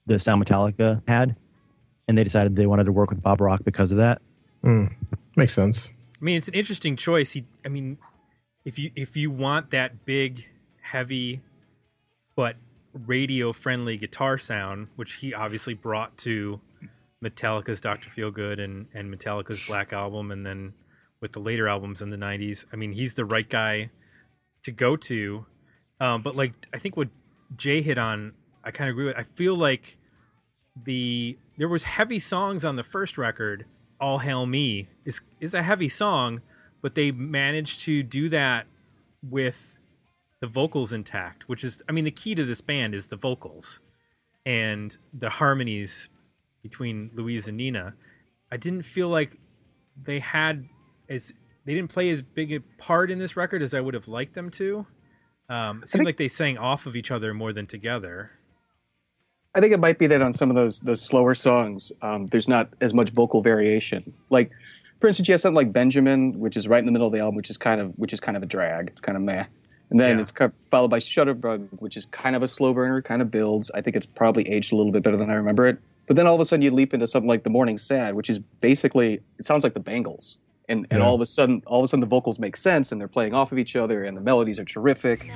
the 0.05 0.19
sound 0.19 0.43
Metallica 0.43 1.01
had, 1.07 1.35
and 2.07 2.17
they 2.17 2.23
decided 2.23 2.55
they 2.55 2.67
wanted 2.67 2.85
to 2.85 2.91
work 2.91 3.09
with 3.09 3.21
Bob 3.21 3.41
Rock 3.41 3.61
because 3.63 3.91
of 3.91 3.97
that. 3.97 4.21
Mm, 4.63 4.93
makes 5.35 5.53
sense. 5.53 5.89
I 6.19 6.23
mean, 6.23 6.37
it's 6.37 6.47
an 6.47 6.53
interesting 6.53 6.95
choice. 6.95 7.31
He, 7.31 7.45
I 7.65 7.69
mean, 7.69 7.97
if 8.65 8.79
you 8.79 8.91
if 8.95 9.15
you 9.15 9.29
want 9.29 9.71
that 9.71 10.05
big, 10.05 10.47
heavy, 10.81 11.41
but 12.35 12.55
radio 13.05 13.53
friendly 13.53 13.97
guitar 13.97 14.37
sound, 14.37 14.87
which 14.95 15.15
he 15.15 15.33
obviously 15.33 15.73
brought 15.73 16.17
to 16.19 16.59
Metallica's 17.23 17.81
Doctor 17.81 18.09
Feelgood 18.09 18.63
and 18.63 18.87
and 18.93 19.13
Metallica's 19.13 19.65
Black 19.67 19.93
Album, 19.93 20.31
and 20.31 20.45
then 20.45 20.73
with 21.21 21.33
the 21.33 21.39
later 21.39 21.67
albums 21.67 22.01
in 22.01 22.09
the 22.09 22.17
'90s, 22.17 22.65
I 22.71 22.75
mean, 22.75 22.93
he's 22.93 23.13
the 23.13 23.25
right 23.25 23.47
guy 23.47 23.91
to 24.63 24.71
go 24.71 24.95
to. 24.95 25.45
Um, 25.99 26.21
but 26.21 26.35
like, 26.35 26.53
I 26.73 26.79
think 26.79 26.97
what 26.97 27.09
Jay 27.55 27.81
hit 27.81 27.97
on, 27.97 28.33
I 28.63 28.71
kind 28.71 28.89
of 28.89 28.93
agree 28.93 29.05
with. 29.05 29.17
I 29.17 29.23
feel 29.23 29.55
like 29.55 29.97
the 30.85 31.37
there 31.57 31.67
was 31.67 31.83
heavy 31.83 32.19
songs 32.19 32.63
on 32.65 32.75
the 32.75 32.83
first 32.83 33.17
record 33.17 33.65
all 33.99 34.19
hail 34.19 34.45
me. 34.45 34.87
Is 35.05 35.21
is 35.39 35.53
a 35.53 35.63
heavy 35.63 35.89
song 35.89 36.41
but 36.81 36.95
they 36.95 37.11
managed 37.11 37.81
to 37.81 38.03
do 38.03 38.29
that 38.29 38.67
with 39.23 39.77
the 40.39 40.47
vocals 40.47 40.93
intact 40.93 41.49
which 41.49 41.63
is 41.63 41.81
i 41.89 41.91
mean 41.91 42.05
the 42.05 42.11
key 42.11 42.35
to 42.35 42.45
this 42.45 42.61
band 42.61 42.93
is 42.93 43.07
the 43.07 43.15
vocals 43.15 43.79
and 44.45 44.97
the 45.11 45.29
harmonies 45.29 46.09
between 46.61 47.09
louise 47.13 47.47
and 47.47 47.57
nina. 47.57 47.93
I 48.51 48.57
didn't 48.57 48.83
feel 48.83 49.09
like 49.09 49.37
they 50.01 50.19
had 50.19 50.67
as 51.09 51.33
they 51.65 51.73
didn't 51.73 51.89
play 51.89 52.09
as 52.09 52.21
big 52.21 52.53
a 52.53 52.59
part 52.77 53.11
in 53.11 53.19
this 53.19 53.35
record 53.35 53.61
as 53.61 53.73
i 53.73 53.81
would 53.81 53.93
have 53.93 54.07
liked 54.07 54.35
them 54.35 54.49
to. 54.51 54.85
Um, 55.49 55.81
it 55.83 55.89
seemed 55.89 55.99
think- 56.01 56.05
like 56.05 56.17
they 56.17 56.27
sang 56.27 56.57
off 56.57 56.85
of 56.85 56.95
each 56.95 57.11
other 57.11 57.33
more 57.33 57.51
than 57.51 57.65
together 57.65 58.31
I 59.57 59.59
think 59.59 59.73
it 59.73 59.79
might 59.79 59.97
be 59.97 60.05
that 60.05 60.21
on 60.21 60.33
some 60.33 60.51
of 60.51 60.55
those 60.55 60.81
those 60.81 61.01
slower 61.01 61.33
songs, 61.33 61.91
um, 62.03 62.27
there's 62.27 62.47
not 62.47 62.69
as 62.79 62.93
much 62.93 63.09
vocal 63.09 63.41
variation. 63.41 64.13
Like, 64.29 64.51
for 65.01 65.07
instance, 65.07 65.27
you 65.27 65.33
have 65.33 65.41
something 65.41 65.55
like 65.55 65.73
Benjamin, 65.73 66.39
which 66.39 66.55
is 66.55 66.67
right 66.67 66.77
in 66.79 66.85
the 66.85 66.91
middle 66.91 67.07
of 67.07 67.13
the 67.13 67.19
album, 67.19 67.35
which 67.35 67.49
is 67.49 67.57
kind 67.57 67.81
of 67.81 67.89
which 67.97 68.13
is 68.13 68.19
kind 68.19 68.37
of 68.37 68.43
a 68.43 68.45
drag. 68.45 68.89
It's 68.89 69.01
kind 69.01 69.15
of 69.17 69.23
meh. 69.23 69.45
And 69.89 69.99
then 69.99 70.17
Yeah. 70.17 70.21
it's 70.21 70.33
followed 70.69 70.89
by 70.89 70.99
Shutterbug, 70.99 71.69
which 71.79 71.97
is 71.97 72.05
kind 72.05 72.35
of 72.35 72.43
a 72.43 72.47
slow 72.47 72.71
burner, 72.71 73.01
kind 73.01 73.19
of 73.19 73.31
builds. 73.31 73.71
I 73.73 73.81
think 73.81 73.95
it's 73.95 74.05
probably 74.05 74.47
aged 74.47 74.71
a 74.73 74.75
little 74.75 74.91
bit 74.91 75.01
better 75.01 75.17
than 75.17 75.31
I 75.31 75.33
remember 75.33 75.65
it. 75.65 75.79
But 76.05 76.17
then 76.17 76.27
all 76.27 76.35
of 76.35 76.41
a 76.41 76.45
sudden 76.45 76.61
you 76.61 76.69
leap 76.69 76.93
into 76.93 77.07
something 77.07 77.27
like 77.27 77.41
The 77.43 77.49
Morning 77.49 77.79
Sad, 77.79 78.13
which 78.13 78.29
is 78.29 78.37
basically 78.61 79.21
it 79.39 79.45
sounds 79.47 79.63
like 79.63 79.73
the 79.73 79.79
Bangles. 79.79 80.37
And 80.69 80.85
and 80.91 80.99
Yeah. 80.99 81.07
all 81.07 81.15
of 81.15 81.21
a 81.21 81.25
sudden 81.25 81.63
all 81.65 81.79
of 81.79 81.85
a 81.85 81.87
sudden 81.87 82.01
the 82.01 82.05
vocals 82.15 82.37
make 82.37 82.57
sense 82.57 82.91
and 82.91 83.01
they're 83.01 83.07
playing 83.07 83.33
off 83.33 83.51
of 83.51 83.57
each 83.57 83.75
other 83.75 84.03
and 84.03 84.15
the 84.15 84.21
melodies 84.21 84.59
are 84.59 84.65
terrific. 84.65 85.31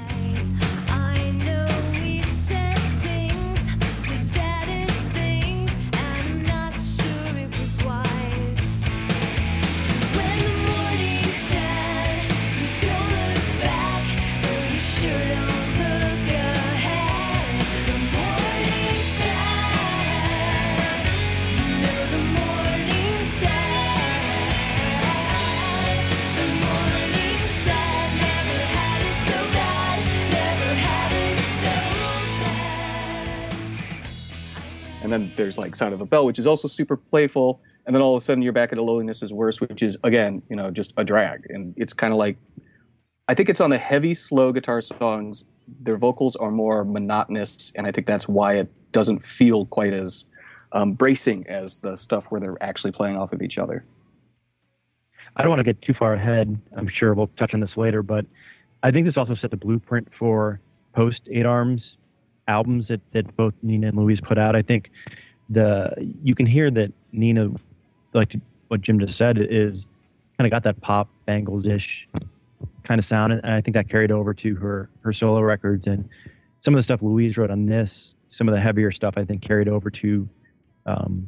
And 35.12 35.24
then 35.28 35.34
there's 35.36 35.58
like 35.58 35.76
Sound 35.76 35.94
of 35.94 36.00
a 36.00 36.06
Bell, 36.06 36.26
which 36.26 36.40
is 36.40 36.48
also 36.48 36.70
super 36.70 36.96
playful. 36.96 37.60
And 37.86 37.94
then 37.94 38.02
all 38.02 38.16
of 38.16 38.22
a 38.22 38.24
sudden 38.24 38.42
you're 38.42 38.54
back 38.54 38.70
at 38.70 38.74
into 38.74 38.84
Loneliness 38.84 39.22
is 39.22 39.34
Worse, 39.34 39.60
which 39.60 39.84
is 39.84 39.98
again, 40.06 40.42
you 40.50 40.56
know, 40.56 40.72
just 40.72 40.94
a 40.96 41.04
drag. 41.04 41.48
And 41.50 41.74
it's 41.76 41.92
kind 41.92 42.14
of 42.14 42.18
like, 42.18 42.38
I 43.28 43.34
think 43.34 43.50
it's 43.50 43.60
on 43.60 43.72
the 43.72 43.78
heavy, 43.78 44.14
slow 44.14 44.54
guitar 44.54 44.80
songs. 44.80 45.44
Their 45.82 45.98
vocals 45.98 46.38
are 46.38 46.50
more 46.50 46.86
monotonous, 46.86 47.74
and 47.76 47.86
I 47.86 47.92
think 47.92 48.08
that's 48.08 48.30
why 48.30 48.54
it 48.56 48.72
doesn't 48.94 49.20
feel 49.22 49.66
quite 49.66 49.94
as 49.94 50.24
um, 50.72 50.94
bracing 50.94 51.46
as 51.48 51.82
the 51.82 51.98
stuff 51.98 52.28
where 52.30 52.40
they're 52.40 52.62
actually 52.64 52.92
playing 52.92 53.18
off 53.18 53.34
of 53.34 53.42
each 53.42 53.58
other. 53.58 53.84
I 55.36 55.42
don't 55.42 55.50
want 55.50 55.60
to 55.60 55.66
get 55.66 55.82
too 55.82 55.94
far 55.94 56.14
ahead. 56.14 56.58
I'm 56.78 56.88
sure 56.88 57.14
we'll 57.14 57.32
touch 57.38 57.54
on 57.54 57.60
this 57.60 57.76
later, 57.76 58.02
but 58.02 58.26
I 58.82 58.92
think 58.92 59.06
this 59.06 59.18
also 59.18 59.36
set 59.36 59.52
the 59.52 59.58
blueprint 59.58 60.08
for 60.18 60.62
post 60.94 61.24
Eight 61.30 61.46
Arms 61.46 61.98
albums 62.52 62.88
that, 62.90 63.02
that 63.14 63.36
both 63.36 63.54
Nina 63.64 63.88
and 63.88 63.98
Louise 63.98 64.22
put 64.22 64.38
out. 64.38 64.56
I 64.56 64.62
think 64.62 64.92
the 65.50 65.94
you 66.24 66.36
can 66.36 66.46
hear 66.46 66.70
that 66.72 66.92
Nina, 67.12 67.50
like 68.14 68.36
what 68.68 68.82
Jim 68.82 69.00
just 69.00 69.18
said, 69.18 69.38
is 69.38 69.88
kind 70.38 70.46
of 70.46 70.52
got 70.52 70.64
that 70.64 70.80
pop 70.82 71.10
Bangles 71.26 71.68
ish 71.68 72.08
kind 72.84 73.00
of 73.00 73.06
sound, 73.06 73.34
and 73.34 73.46
I 73.46 73.62
think 73.62 73.76
that 73.76 73.90
carried 73.90 74.12
over 74.12 74.34
to 74.34 74.56
her 74.56 74.90
her 75.02 75.14
solo 75.14 75.42
records 75.42 75.88
and 75.88 76.08
some 76.60 76.74
of 76.74 76.78
the 76.78 76.84
stuff 76.84 77.02
Louise 77.02 77.38
wrote 77.38 77.52
on 77.52 77.66
this. 77.66 78.16
Some 78.28 78.48
of 78.48 78.54
the 78.54 78.62
heavier 78.62 78.92
stuff 78.92 79.16
I 79.18 79.26
think 79.26 79.42
carried 79.42 79.68
over 79.68 79.90
to 79.90 80.30
um, 80.86 81.28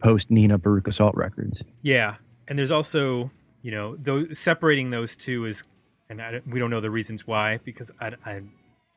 post 0.00 0.30
Nina 0.30 0.58
Veruca 0.58 0.92
Salt 0.92 1.14
records. 1.14 1.62
Yeah, 1.82 2.16
and 2.48 2.58
there's 2.58 2.70
also 2.70 3.30
you 3.62 3.70
know 3.70 3.96
those 3.96 4.38
separating 4.38 4.90
those 4.90 5.16
two 5.16 5.46
is, 5.46 5.64
and 6.10 6.20
I, 6.20 6.40
we 6.46 6.58
don't 6.58 6.70
know 6.70 6.80
the 6.80 6.90
reasons 6.90 7.26
why 7.26 7.58
because 7.64 7.90
I, 8.00 8.12
I 8.26 8.42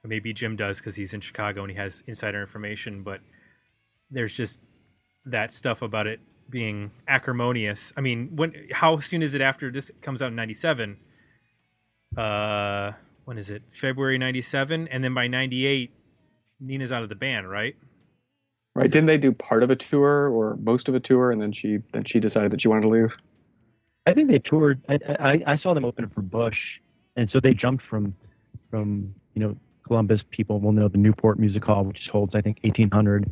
maybe 0.07 0.33
Jim 0.33 0.55
does 0.55 0.77
because 0.77 0.95
he's 0.95 1.13
in 1.13 1.21
Chicago 1.21 1.61
and 1.61 1.71
he 1.71 1.77
has 1.77 2.03
insider 2.07 2.41
information, 2.41 3.03
but 3.03 3.21
there's 4.11 4.33
just 4.33 4.61
that 5.25 5.51
stuff 5.51 5.81
about 5.81 6.07
it 6.07 6.19
being 6.49 6.91
acrimonious. 7.07 7.91
I 7.97 8.01
mean, 8.01 8.35
when 8.35 8.67
how 8.71 8.99
soon 8.99 9.21
is 9.21 9.33
it 9.33 9.41
after 9.41 9.71
this 9.71 9.91
comes 10.01 10.21
out 10.21 10.29
in 10.29 10.35
'97? 10.35 10.97
Uh, 12.15 12.91
when 13.25 13.37
is 13.37 13.49
it? 13.49 13.63
February 13.71 14.17
'97, 14.17 14.87
and 14.87 15.03
then 15.03 15.13
by 15.13 15.27
'98, 15.27 15.91
Nina's 16.59 16.91
out 16.91 17.03
of 17.03 17.09
the 17.09 17.15
band, 17.15 17.49
right? 17.49 17.75
Right? 18.75 18.91
Didn't 18.91 19.07
they 19.07 19.17
do 19.17 19.31
part 19.31 19.63
of 19.63 19.69
a 19.69 19.75
tour 19.75 20.29
or 20.29 20.57
most 20.57 20.89
of 20.89 20.95
a 20.95 20.99
tour, 20.99 21.31
and 21.31 21.41
then 21.41 21.51
she 21.51 21.79
then 21.93 22.03
she 22.03 22.19
decided 22.19 22.51
that 22.51 22.61
she 22.61 22.67
wanted 22.67 22.81
to 22.81 22.89
leave? 22.89 23.15
I 24.05 24.13
think 24.13 24.29
they 24.29 24.39
toured. 24.39 24.81
I, 24.87 24.99
I, 25.19 25.43
I 25.47 25.55
saw 25.55 25.73
them 25.73 25.85
open 25.85 26.07
for 26.09 26.21
Bush, 26.21 26.79
and 27.15 27.29
so 27.29 27.39
they 27.39 27.53
jumped 27.53 27.83
from 27.83 28.15
from 28.69 29.15
you 29.33 29.41
know 29.41 29.55
Columbus. 29.87 30.23
People 30.23 30.59
will 30.59 30.71
know 30.71 30.87
the 30.87 30.97
Newport 30.97 31.39
Music 31.39 31.63
Hall, 31.63 31.85
which 31.85 32.09
holds 32.09 32.35
I 32.35 32.41
think 32.41 32.59
eighteen 32.63 32.89
hundred 32.91 33.31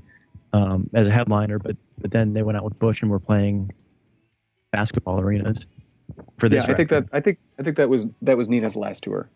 um, 0.53 0.89
as 0.93 1.07
a 1.07 1.11
headliner. 1.11 1.59
But 1.59 1.77
but 1.99 2.11
then 2.11 2.33
they 2.33 2.43
went 2.43 2.57
out 2.57 2.63
with 2.63 2.77
Bush 2.79 3.01
and 3.01 3.11
were 3.11 3.19
playing 3.19 3.71
basketball 4.71 5.19
arenas 5.19 5.65
for 6.37 6.49
this. 6.49 6.63
Yeah, 6.63 6.67
this. 6.67 6.73
I 6.73 6.77
think 6.77 6.89
that. 6.89 7.05
I 7.11 7.19
think 7.19 7.39
I 7.59 7.63
think 7.63 7.77
that 7.77 7.89
was 7.89 8.09
that 8.21 8.37
was 8.37 8.49
Nina's 8.49 8.75
last 8.75 9.03
tour. 9.03 9.29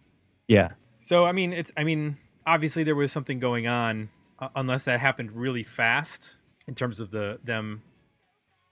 Yeah, 0.48 0.70
So 1.00 1.26
I 1.26 1.32
mean, 1.32 1.54
it's 1.54 1.72
I 1.78 1.84
mean, 1.84 2.18
obviously 2.46 2.84
there 2.84 2.96
was 2.96 3.12
something 3.12 3.40
going 3.40 3.68
on, 3.68 4.10
uh, 4.40 4.50
unless 4.56 4.84
that 4.86 5.00
happened 5.00 5.32
really 5.32 5.64
fast 5.64 6.36
in 6.68 6.76
terms 6.76 7.00
of 7.00 7.12
the 7.12 7.40
them 7.44 7.82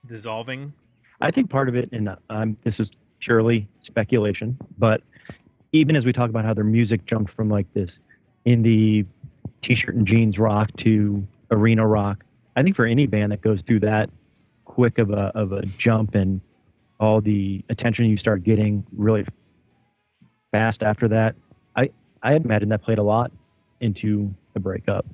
dissolving. 0.06 0.72
I 1.20 1.30
think 1.30 1.50
part 1.50 1.68
of 1.68 1.74
it, 1.74 1.88
and 1.92 2.14
um, 2.28 2.56
this 2.62 2.78
is 2.78 2.92
purely 3.20 3.66
speculation, 3.78 4.58
but 4.78 5.02
even 5.72 5.96
as 5.96 6.04
we 6.04 6.12
talk 6.12 6.28
about 6.30 6.44
how 6.44 6.52
their 6.52 6.64
music 6.64 7.06
jumped 7.06 7.30
from 7.30 7.48
like 7.48 7.72
this 7.72 8.00
indie 8.46 9.06
t-shirt 9.62 9.94
and 9.94 10.06
jeans 10.06 10.38
rock 10.38 10.70
to 10.76 11.26
arena 11.50 11.86
rock, 11.86 12.24
I 12.56 12.62
think 12.62 12.76
for 12.76 12.86
any 12.86 13.06
band 13.06 13.32
that 13.32 13.40
goes 13.40 13.62
through 13.62 13.80
that 13.80 14.10
quick 14.64 14.98
of 14.98 15.10
a 15.10 15.32
of 15.34 15.52
a 15.52 15.64
jump 15.66 16.14
and 16.14 16.40
all 16.98 17.20
the 17.20 17.64
attention 17.68 18.06
you 18.06 18.16
start 18.16 18.42
getting 18.42 18.84
really 18.96 19.26
fast 20.52 20.82
after 20.82 21.08
that, 21.08 21.34
I 21.76 21.90
I 22.22 22.34
imagine 22.34 22.68
that 22.70 22.82
played 22.82 22.98
a 22.98 23.02
lot 23.02 23.32
into 23.80 24.34
the 24.54 24.60
breakup. 24.60 25.06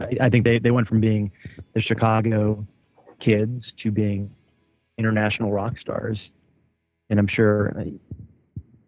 I, 0.00 0.16
I 0.20 0.30
think 0.30 0.44
they 0.44 0.58
they 0.58 0.70
went 0.70 0.86
from 0.86 1.00
being 1.00 1.32
the 1.72 1.80
Chicago 1.80 2.66
kids 3.18 3.72
to 3.72 3.90
being 3.90 4.30
international 4.98 5.52
rock 5.52 5.78
stars. 5.78 6.30
And 7.10 7.18
I'm 7.18 7.26
sure 7.26 7.74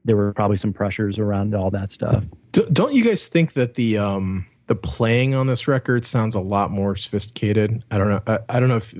there 0.06 0.16
were 0.16 0.32
probably 0.32 0.56
some 0.56 0.72
pressures 0.72 1.18
around 1.18 1.54
all 1.54 1.70
that 1.72 1.90
stuff. 1.90 2.24
D- 2.52 2.64
don't 2.72 2.94
you 2.94 3.04
guys 3.04 3.26
think 3.26 3.52
that 3.52 3.74
the 3.74 3.98
um 3.98 4.46
the 4.68 4.74
playing 4.74 5.34
on 5.34 5.46
this 5.46 5.68
record 5.68 6.04
sounds 6.06 6.34
a 6.34 6.40
lot 6.40 6.70
more 6.70 6.96
sophisticated? 6.96 7.84
I 7.90 7.98
don't 7.98 8.08
know. 8.08 8.22
I, 8.26 8.38
I 8.48 8.60
don't 8.60 8.68
know 8.70 8.76
if, 8.76 8.94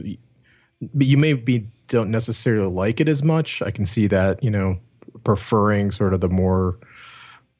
but 0.95 1.07
you 1.07 1.17
maybe 1.17 1.69
don't 1.89 2.11
necessarily 2.11 2.69
like 2.73 3.01
it 3.01 3.09
as 3.09 3.23
much. 3.23 3.63
I 3.63 3.71
can 3.71 3.87
see 3.87 4.07
that 4.09 4.43
you 4.45 4.51
know 4.51 4.79
preferring 5.25 5.91
sort 5.91 6.13
of 6.13 6.21
the 6.21 6.29
more 6.29 6.79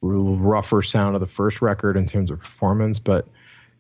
rougher 0.03 0.83
sound 0.83 1.15
of 1.15 1.21
the 1.21 1.27
first 1.27 1.63
record 1.63 1.97
in 1.97 2.07
terms 2.07 2.31
of 2.31 2.39
performance, 2.39 2.99
but 2.99 3.27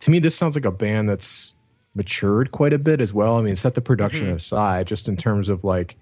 to 0.00 0.10
me, 0.10 0.18
this 0.18 0.34
sounds 0.34 0.54
like 0.54 0.64
a 0.64 0.70
band 0.70 1.08
that's 1.08 1.54
matured 1.94 2.50
quite 2.52 2.72
a 2.72 2.78
bit 2.78 3.00
as 3.00 3.12
well. 3.12 3.38
I 3.38 3.42
mean, 3.42 3.56
set 3.56 3.74
the 3.74 3.80
production 3.80 4.26
Mhm. 4.28 4.34
aside, 4.34 4.86
just 4.86 5.08
in 5.08 5.16
terms 5.16 5.48
of 5.48 5.64
like 5.64 5.96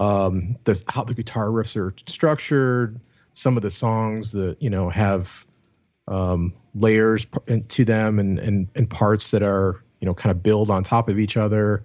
um 0.00 0.56
the 0.64 0.82
how 0.88 1.04
the 1.04 1.14
guitar 1.14 1.48
riffs 1.48 1.76
are 1.76 1.94
structured, 2.08 2.98
some 3.34 3.56
of 3.56 3.62
the 3.62 3.70
songs 3.70 4.32
that 4.32 4.60
you 4.60 4.70
know 4.70 4.90
have 4.90 5.44
um 6.08 6.52
layers 6.74 7.26
to 7.68 7.84
them 7.84 8.18
and 8.18 8.38
and 8.38 8.66
and 8.74 8.90
parts 8.90 9.30
that 9.30 9.42
are 9.42 9.84
you 10.00 10.06
know 10.06 10.14
kind 10.14 10.30
of 10.30 10.42
build 10.42 10.70
on 10.70 10.82
top 10.82 11.08
of 11.08 11.18
each 11.18 11.36
other. 11.36 11.84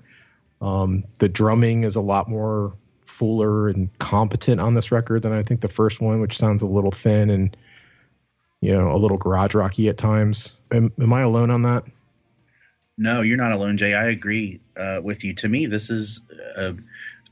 Um, 0.62 1.04
the 1.20 1.30
drumming 1.30 1.84
is 1.84 1.96
a 1.96 2.02
lot 2.02 2.30
more 2.30 2.74
fuller 3.06 3.70
and 3.70 3.96
competent 4.00 4.60
on 4.60 4.74
this 4.74 4.92
record 4.92 5.22
than 5.22 5.34
I 5.34 5.44
think 5.44 5.62
the 5.62 5.70
first 5.70 6.02
one, 6.02 6.22
which 6.22 6.38
sounds 6.38 6.62
a 6.62 6.68
little 6.68 6.92
thin 6.92 7.30
and 7.30 7.56
you 8.62 8.72
know 8.72 8.92
a 8.92 8.98
little 8.98 9.18
garage 9.18 9.54
rocky 9.54 9.90
at 9.90 9.98
times. 9.98 10.56
Am, 10.72 10.92
am 11.00 11.14
I 11.14 11.22
alone 11.22 11.52
on 11.52 11.64
that? 11.64 11.84
No, 12.98 13.22
you're 13.22 13.38
not 13.38 13.52
alone, 13.52 13.76
Jay. 13.76 13.94
I 13.94 14.06
agree 14.06 14.62
uh, 14.78 15.02
with 15.04 15.24
you. 15.24 15.34
To 15.36 15.50
me, 15.50 15.66
this 15.66 15.90
is 15.90 16.22
a, 16.56 16.74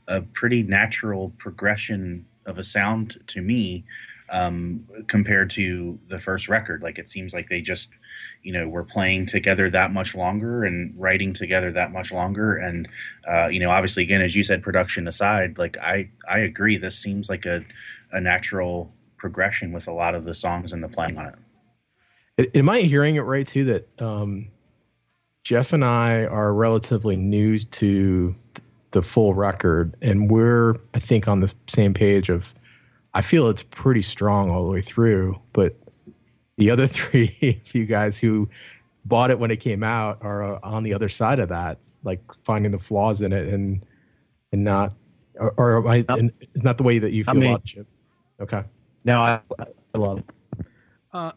a 0.06 0.22
pretty 0.22 0.62
natural 0.62 1.32
progression 1.38 2.26
of 2.46 2.58
a 2.58 2.62
sound 2.62 3.16
to 3.26 3.40
me 3.40 3.84
um, 4.30 4.86
compared 5.06 5.50
to 5.50 5.98
the 6.08 6.18
first 6.18 6.48
record. 6.48 6.82
Like 6.82 6.98
it 6.98 7.08
seems 7.08 7.32
like 7.32 7.48
they 7.48 7.60
just, 7.60 7.92
you 8.42 8.52
know, 8.52 8.68
were 8.68 8.84
playing 8.84 9.26
together 9.26 9.70
that 9.70 9.92
much 9.92 10.14
longer 10.14 10.64
and 10.64 10.94
writing 10.96 11.32
together 11.32 11.72
that 11.72 11.92
much 11.92 12.12
longer. 12.12 12.56
And 12.56 12.88
uh, 13.26 13.48
you 13.50 13.60
know, 13.60 13.70
obviously, 13.70 14.02
again, 14.02 14.22
as 14.22 14.34
you 14.34 14.44
said, 14.44 14.62
production 14.62 15.08
aside, 15.08 15.58
like 15.58 15.76
I 15.78 16.10
I 16.28 16.38
agree. 16.38 16.76
This 16.76 16.98
seems 16.98 17.28
like 17.28 17.46
a 17.46 17.64
a 18.12 18.20
natural 18.20 18.92
progression 19.16 19.72
with 19.72 19.88
a 19.88 19.92
lot 19.92 20.14
of 20.14 20.24
the 20.24 20.34
songs 20.34 20.72
and 20.72 20.82
the 20.82 20.88
playing 20.88 21.16
on 21.18 21.34
it. 22.36 22.50
Am 22.54 22.68
I 22.68 22.80
hearing 22.80 23.14
it 23.16 23.20
right 23.20 23.46
too 23.46 23.64
that 23.64 24.02
um, 24.02 24.48
Jeff 25.44 25.72
and 25.72 25.84
I 25.84 26.24
are 26.24 26.52
relatively 26.52 27.16
new 27.16 27.58
to 27.58 28.34
the 28.94 29.02
full 29.02 29.34
record, 29.34 29.94
and 30.00 30.30
we're 30.30 30.76
I 30.94 31.00
think 31.00 31.28
on 31.28 31.40
the 31.40 31.52
same 31.66 31.92
page 31.92 32.28
of 32.30 32.54
I 33.12 33.22
feel 33.22 33.48
it's 33.48 33.62
pretty 33.62 34.02
strong 34.02 34.50
all 34.50 34.64
the 34.64 34.72
way 34.72 34.80
through, 34.80 35.40
but 35.52 35.76
the 36.56 36.70
other 36.70 36.86
three 36.98 37.60
of 37.66 37.74
you 37.74 37.84
guys 37.84 38.18
who 38.18 38.48
bought 39.04 39.30
it 39.30 39.38
when 39.38 39.50
it 39.50 39.58
came 39.58 39.82
out 39.82 40.18
are 40.22 40.54
uh, 40.54 40.60
on 40.62 40.84
the 40.84 40.94
other 40.94 41.08
side 41.08 41.40
of 41.40 41.48
that, 41.50 41.78
like 42.04 42.20
finding 42.44 42.70
the 42.72 42.78
flaws 42.78 43.20
in 43.20 43.32
it 43.32 43.52
and 43.52 43.84
and 44.52 44.62
not 44.64 44.94
or, 45.34 45.52
or 45.58 45.88
I, 45.88 46.04
Not- 46.08 46.18
and 46.20 46.32
it's 46.40 46.62
not 46.62 46.78
the 46.78 46.84
way 46.84 47.00
that 47.00 47.10
you 47.12 47.24
not 47.24 47.32
feel 47.34 47.40
me. 47.40 47.48
about 47.48 47.72
it, 47.76 47.86
Okay. 48.40 48.62
No, 49.04 49.20
I, 49.20 49.40
I 49.58 49.98
love 49.98 50.18
it. 50.20 50.66
Uh, 51.12 51.32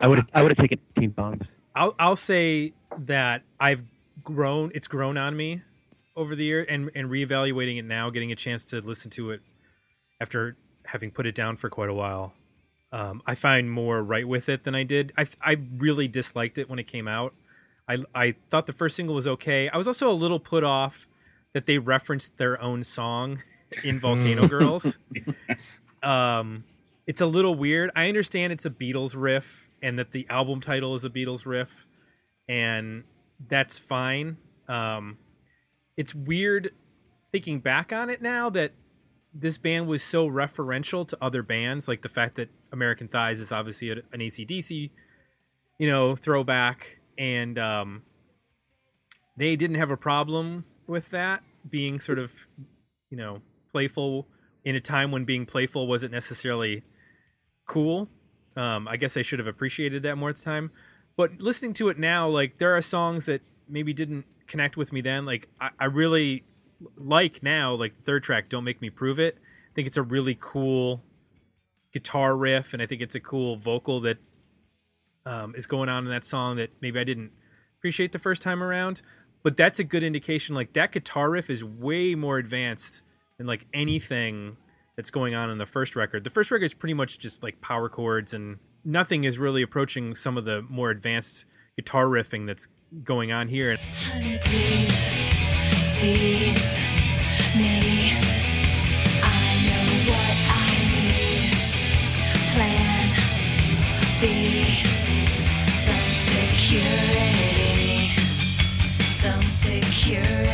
I 0.00 0.06
would 0.08 0.24
I 0.34 0.42
would 0.42 0.50
have 0.50 0.58
taken 0.58 0.78
Teen 0.98 1.14
Songs. 1.14 1.42
I'll 1.74 1.94
I'll 1.98 2.16
say 2.16 2.72
that 2.98 3.42
I've 3.60 3.84
grown. 4.24 4.72
It's 4.74 4.88
grown 4.88 5.16
on 5.16 5.36
me 5.36 5.62
over 6.16 6.34
the 6.34 6.44
year, 6.44 6.64
and 6.68 6.90
and 6.94 7.08
reevaluating 7.10 7.78
it 7.78 7.84
now, 7.84 8.10
getting 8.10 8.32
a 8.32 8.36
chance 8.36 8.64
to 8.66 8.80
listen 8.80 9.10
to 9.12 9.30
it 9.30 9.40
after 10.20 10.56
having 10.84 11.10
put 11.10 11.26
it 11.26 11.34
down 11.34 11.56
for 11.56 11.68
quite 11.68 11.88
a 11.88 11.94
while. 11.94 12.32
Um, 12.92 13.22
I 13.26 13.34
find 13.34 13.70
more 13.70 14.02
right 14.02 14.26
with 14.26 14.48
it 14.48 14.64
than 14.64 14.74
I 14.74 14.84
did. 14.84 15.12
I 15.18 15.26
I 15.40 15.56
really 15.76 16.08
disliked 16.08 16.58
it 16.58 16.68
when 16.68 16.78
it 16.78 16.86
came 16.86 17.08
out. 17.08 17.34
I 17.88 17.98
I 18.14 18.34
thought 18.48 18.66
the 18.66 18.72
first 18.72 18.96
single 18.96 19.14
was 19.14 19.28
okay. 19.28 19.68
I 19.68 19.76
was 19.76 19.86
also 19.86 20.10
a 20.10 20.14
little 20.14 20.40
put 20.40 20.64
off 20.64 21.06
that 21.52 21.66
they 21.66 21.78
referenced 21.78 22.36
their 22.36 22.60
own 22.60 22.84
song 22.84 23.42
in 23.84 23.98
Volcano 24.00 24.48
Girls. 24.48 24.98
Um, 26.02 26.62
it's 27.06 27.20
a 27.20 27.26
little 27.26 27.54
weird. 27.54 27.90
I 27.96 28.06
understand 28.08 28.52
it's 28.52 28.64
a 28.64 28.70
Beatles 28.70 29.14
riff 29.16 29.68
and 29.82 29.98
that 29.98 30.12
the 30.12 30.26
album 30.30 30.60
title 30.60 30.94
is 30.94 31.04
a 31.04 31.10
Beatles 31.10 31.46
riff, 31.46 31.84
and 32.48 33.02
that's 33.48 33.76
fine. 33.76 34.36
Um, 34.68 35.18
it's 35.96 36.14
weird 36.14 36.72
thinking 37.32 37.60
back 37.60 37.92
on 37.92 38.10
it 38.10 38.22
now 38.22 38.50
that 38.50 38.72
this 39.34 39.58
band 39.58 39.86
was 39.86 40.02
so 40.02 40.28
referential 40.28 41.06
to 41.08 41.18
other 41.20 41.42
bands, 41.42 41.88
like 41.88 42.02
the 42.02 42.08
fact 42.08 42.36
that 42.36 42.48
American 42.72 43.08
Thighs 43.08 43.40
is 43.40 43.52
obviously 43.52 43.90
an 43.90 44.02
ACDC, 44.14 44.90
you 45.78 45.90
know, 45.90 46.16
throwback, 46.16 46.98
and 47.18 47.58
um, 47.58 48.02
they 49.36 49.56
didn't 49.56 49.76
have 49.76 49.90
a 49.90 49.96
problem 49.96 50.64
with 50.86 51.10
that 51.10 51.42
being 51.68 52.00
sort 52.00 52.18
of, 52.18 52.32
you 53.10 53.16
know, 53.16 53.42
playful 53.72 54.26
in 54.64 54.74
a 54.74 54.80
time 54.80 55.10
when 55.10 55.24
being 55.24 55.44
playful 55.44 55.86
wasn't 55.86 56.12
necessarily 56.12 56.82
cool. 57.66 58.08
Um, 58.56 58.88
I 58.88 58.96
guess 58.96 59.16
I 59.16 59.22
should 59.22 59.38
have 59.38 59.48
appreciated 59.48 60.02
that 60.04 60.16
more 60.16 60.30
at 60.30 60.36
the 60.36 60.42
time. 60.42 60.70
But 61.16 61.40
listening 61.40 61.74
to 61.74 61.88
it 61.88 61.98
now, 61.98 62.28
like 62.28 62.58
there 62.58 62.76
are 62.76 62.82
songs 62.82 63.26
that 63.26 63.42
maybe 63.68 63.92
didn't 63.92 64.24
connect 64.46 64.76
with 64.76 64.92
me 64.92 65.00
then. 65.00 65.24
Like 65.26 65.48
I, 65.60 65.70
I 65.78 65.84
really 65.86 66.44
like 66.96 67.42
now, 67.42 67.74
like 67.74 67.96
the 67.96 68.02
third 68.02 68.22
track, 68.22 68.48
"Don't 68.48 68.64
Make 68.64 68.80
Me 68.80 68.90
Prove 68.90 69.18
It." 69.18 69.36
I 69.38 69.72
think 69.74 69.86
it's 69.86 69.96
a 69.96 70.02
really 70.02 70.36
cool 70.40 71.02
guitar 71.92 72.36
riff, 72.36 72.72
and 72.72 72.82
I 72.82 72.86
think 72.86 73.00
it's 73.02 73.14
a 73.14 73.20
cool 73.20 73.56
vocal 73.56 74.00
that 74.02 74.18
um, 75.24 75.54
is 75.56 75.66
going 75.66 75.88
on 75.88 76.04
in 76.04 76.10
that 76.10 76.24
song 76.24 76.56
that 76.56 76.70
maybe 76.80 76.98
I 76.98 77.04
didn't 77.04 77.30
appreciate 77.78 78.12
the 78.12 78.18
first 78.18 78.42
time 78.42 78.62
around. 78.62 79.02
but 79.42 79.56
that's 79.56 79.78
a 79.78 79.84
good 79.84 80.02
indication. 80.02 80.56
Like 80.56 80.72
that 80.72 80.90
guitar 80.90 81.30
riff 81.30 81.50
is 81.50 81.62
way 81.62 82.16
more 82.16 82.36
advanced 82.36 83.02
than 83.38 83.46
like 83.46 83.64
anything 83.72 84.56
that's 84.96 85.10
going 85.10 85.36
on 85.36 85.50
in 85.50 85.58
the 85.58 85.66
first 85.66 85.94
record. 85.94 86.24
The 86.24 86.30
first 86.30 86.50
record 86.50 86.64
is 86.64 86.74
pretty 86.74 86.94
much 86.94 87.20
just 87.20 87.44
like 87.44 87.60
power 87.60 87.88
chords, 87.88 88.34
and 88.34 88.58
nothing 88.84 89.22
is 89.22 89.38
really 89.38 89.62
approaching 89.62 90.16
some 90.16 90.36
of 90.36 90.44
the 90.44 90.62
more 90.62 90.90
advanced 90.90 91.44
guitar 91.76 92.06
riffing 92.06 92.46
that's 92.46 92.66
going 93.04 93.32
on 93.32 93.48
here. 93.48 93.76
Honey, 94.10 94.38
please 94.42 94.96
seize 95.98 96.78
me. 97.56 98.12
I 99.22 99.56
know 99.66 99.86
what 100.10 100.36
I 100.52 100.70
need. 100.94 101.56
Plan 102.54 103.08
B. 104.20 104.24
Some 105.84 106.10
security. 106.32 107.36
Some 109.10 109.42
security. 109.42 110.45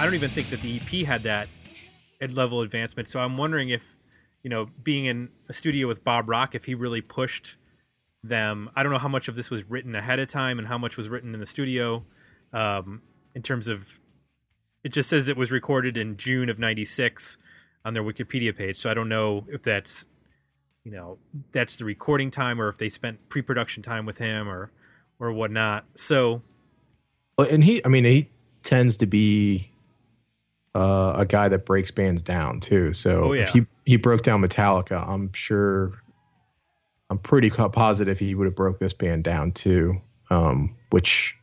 I 0.00 0.04
don't 0.04 0.14
even 0.14 0.30
think 0.30 0.48
that 0.48 0.62
the 0.62 0.80
EP 0.80 1.06
had 1.06 1.24
that 1.24 1.46
level 2.30 2.62
advancement. 2.62 3.06
So 3.06 3.20
I'm 3.20 3.36
wondering 3.36 3.68
if, 3.68 4.06
you 4.42 4.48
know, 4.48 4.70
being 4.82 5.04
in 5.04 5.28
a 5.50 5.52
studio 5.52 5.86
with 5.88 6.02
Bob 6.02 6.26
Rock, 6.26 6.54
if 6.54 6.64
he 6.64 6.74
really 6.74 7.02
pushed 7.02 7.56
them. 8.24 8.70
I 8.74 8.82
don't 8.82 8.92
know 8.92 8.98
how 8.98 9.08
much 9.08 9.28
of 9.28 9.34
this 9.34 9.50
was 9.50 9.62
written 9.68 9.94
ahead 9.94 10.18
of 10.18 10.30
time 10.30 10.58
and 10.58 10.66
how 10.66 10.78
much 10.78 10.96
was 10.96 11.10
written 11.10 11.34
in 11.34 11.40
the 11.40 11.44
studio. 11.44 12.02
Um, 12.54 13.02
in 13.34 13.42
terms 13.42 13.68
of, 13.68 14.00
it 14.82 14.88
just 14.88 15.10
says 15.10 15.28
it 15.28 15.36
was 15.36 15.50
recorded 15.50 15.98
in 15.98 16.16
June 16.16 16.48
of 16.48 16.58
'96 16.58 17.36
on 17.84 17.92
their 17.92 18.02
Wikipedia 18.02 18.56
page. 18.56 18.78
So 18.78 18.88
I 18.88 18.94
don't 18.94 19.10
know 19.10 19.44
if 19.50 19.62
that's, 19.62 20.06
you 20.82 20.92
know, 20.92 21.18
that's 21.52 21.76
the 21.76 21.84
recording 21.84 22.30
time 22.30 22.58
or 22.58 22.70
if 22.70 22.78
they 22.78 22.88
spent 22.88 23.28
pre-production 23.28 23.82
time 23.82 24.06
with 24.06 24.16
him 24.16 24.48
or, 24.48 24.70
or 25.18 25.30
whatnot. 25.30 25.84
So 25.94 26.40
and 27.38 27.62
he, 27.62 27.84
I 27.84 27.88
mean, 27.88 28.06
he 28.06 28.30
tends 28.62 28.96
to 28.96 29.06
be 29.06 29.70
uh, 30.74 31.14
a 31.16 31.26
guy 31.26 31.48
that 31.48 31.66
breaks 31.66 31.90
bands 31.90 32.22
down 32.22 32.60
too. 32.60 32.94
So 32.94 33.24
Oh, 33.24 33.32
yeah. 33.32 33.42
if 33.42 33.48
he 33.50 33.66
he 33.84 33.96
broke 33.96 34.22
down 34.22 34.40
Metallica, 34.40 35.06
I'm 35.08 35.32
sure, 35.32 35.92
I'm 37.10 37.18
pretty 37.18 37.50
positive 37.50 38.18
he 38.18 38.34
would 38.34 38.44
have 38.46 38.54
broke 38.54 38.78
this 38.78 38.92
band 38.92 39.24
down 39.24 39.52
too. 39.52 40.00
Um, 40.30 40.76
which 40.90 41.36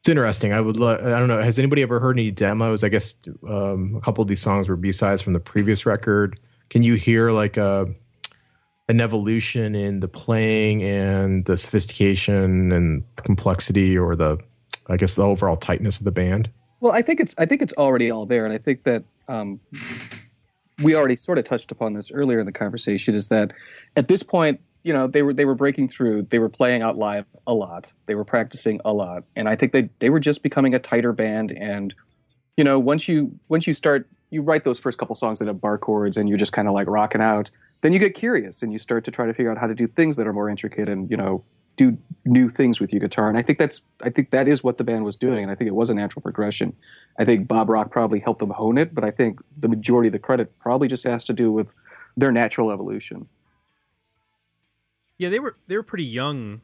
it's 0.00 0.08
interesting. 0.08 0.52
I 0.52 0.60
would, 0.60 0.76
lo- 0.76 0.96
I 0.98 1.18
don't 1.20 1.28
know. 1.28 1.40
Has 1.40 1.58
anybody 1.60 1.82
ever 1.82 2.00
heard 2.00 2.18
any 2.18 2.32
demos? 2.32 2.82
I 2.82 2.88
guess 2.88 3.14
um, 3.48 3.94
a 3.96 4.00
couple 4.00 4.22
of 4.22 4.26
these 4.28 4.42
songs 4.42 4.68
were 4.68 4.74
B 4.76 4.90
sides 4.90 5.22
from 5.22 5.34
the 5.34 5.40
previous 5.40 5.86
record. 5.86 6.40
Can 6.70 6.82
you 6.82 6.94
hear 6.94 7.30
like 7.30 7.56
a 7.56 7.86
an 8.88 9.00
evolution 9.00 9.76
in 9.76 10.00
the 10.00 10.08
playing 10.08 10.82
and 10.82 11.44
the 11.44 11.56
sophistication 11.56 12.72
and 12.72 13.04
complexity 13.16 13.96
or 13.96 14.16
the 14.16 14.38
I 14.88 14.96
guess 14.96 15.14
the 15.14 15.22
overall 15.24 15.56
tightness 15.56 15.98
of 15.98 16.04
the 16.04 16.10
band. 16.10 16.50
Well, 16.82 16.92
I 16.92 17.00
think 17.00 17.20
it's 17.20 17.32
I 17.38 17.46
think 17.46 17.62
it's 17.62 17.72
already 17.74 18.10
all 18.10 18.26
there, 18.26 18.44
and 18.44 18.52
I 18.52 18.58
think 18.58 18.82
that 18.82 19.04
um, 19.28 19.60
we 20.82 20.96
already 20.96 21.14
sort 21.14 21.38
of 21.38 21.44
touched 21.44 21.70
upon 21.70 21.92
this 21.92 22.10
earlier 22.10 22.40
in 22.40 22.44
the 22.44 22.52
conversation. 22.52 23.14
Is 23.14 23.28
that 23.28 23.52
at 23.96 24.08
this 24.08 24.24
point, 24.24 24.60
you 24.82 24.92
know, 24.92 25.06
they 25.06 25.22
were 25.22 25.32
they 25.32 25.44
were 25.44 25.54
breaking 25.54 25.90
through, 25.90 26.22
they 26.22 26.40
were 26.40 26.48
playing 26.48 26.82
out 26.82 26.96
live 26.96 27.24
a 27.46 27.54
lot, 27.54 27.92
they 28.06 28.16
were 28.16 28.24
practicing 28.24 28.80
a 28.84 28.92
lot, 28.92 29.22
and 29.36 29.48
I 29.48 29.54
think 29.54 29.70
they 29.70 29.90
they 30.00 30.10
were 30.10 30.18
just 30.18 30.42
becoming 30.42 30.74
a 30.74 30.80
tighter 30.80 31.12
band. 31.12 31.52
And 31.52 31.94
you 32.56 32.64
know, 32.64 32.80
once 32.80 33.06
you 33.06 33.38
once 33.48 33.68
you 33.68 33.74
start, 33.74 34.08
you 34.30 34.42
write 34.42 34.64
those 34.64 34.80
first 34.80 34.98
couple 34.98 35.14
songs 35.14 35.38
that 35.38 35.46
have 35.46 35.60
bar 35.60 35.78
chords, 35.78 36.16
and 36.16 36.28
you're 36.28 36.36
just 36.36 36.52
kind 36.52 36.66
of 36.66 36.74
like 36.74 36.88
rocking 36.88 37.20
out. 37.20 37.48
Then 37.82 37.92
you 37.92 38.00
get 38.00 38.16
curious, 38.16 38.60
and 38.60 38.72
you 38.72 38.80
start 38.80 39.04
to 39.04 39.12
try 39.12 39.26
to 39.26 39.32
figure 39.32 39.52
out 39.52 39.58
how 39.58 39.68
to 39.68 39.74
do 39.76 39.86
things 39.86 40.16
that 40.16 40.26
are 40.26 40.32
more 40.32 40.50
intricate, 40.50 40.88
and 40.88 41.08
you 41.08 41.16
know, 41.16 41.44
do 41.76 41.96
new 42.24 42.48
things 42.48 42.80
with 42.80 42.92
your 42.92 43.00
guitar. 43.00 43.28
And 43.28 43.36
I 43.38 43.42
think 43.42 43.58
that's 43.58 43.82
I 44.02 44.10
think 44.10 44.30
that 44.30 44.46
is 44.46 44.62
what 44.62 44.78
the 44.78 44.84
band 44.84 45.04
was 45.04 45.16
doing, 45.16 45.42
and 45.42 45.50
I 45.50 45.54
think 45.54 45.68
it 45.68 45.74
was 45.74 45.90
a 45.90 45.94
natural 45.94 46.22
progression. 46.22 46.74
I 47.18 47.24
think 47.24 47.48
Bob 47.48 47.68
Rock 47.68 47.90
probably 47.90 48.20
helped 48.20 48.40
them 48.40 48.50
hone 48.50 48.78
it, 48.78 48.94
but 48.94 49.04
I 49.04 49.10
think 49.10 49.40
the 49.58 49.68
majority 49.68 50.08
of 50.08 50.12
the 50.12 50.18
credit 50.18 50.58
probably 50.58 50.88
just 50.88 51.04
has 51.04 51.24
to 51.24 51.32
do 51.32 51.50
with 51.52 51.74
their 52.16 52.30
natural 52.32 52.70
evolution. 52.70 53.28
Yeah, 55.18 55.28
they 55.30 55.40
were 55.40 55.56
they 55.66 55.76
were 55.76 55.82
pretty 55.82 56.04
young 56.04 56.60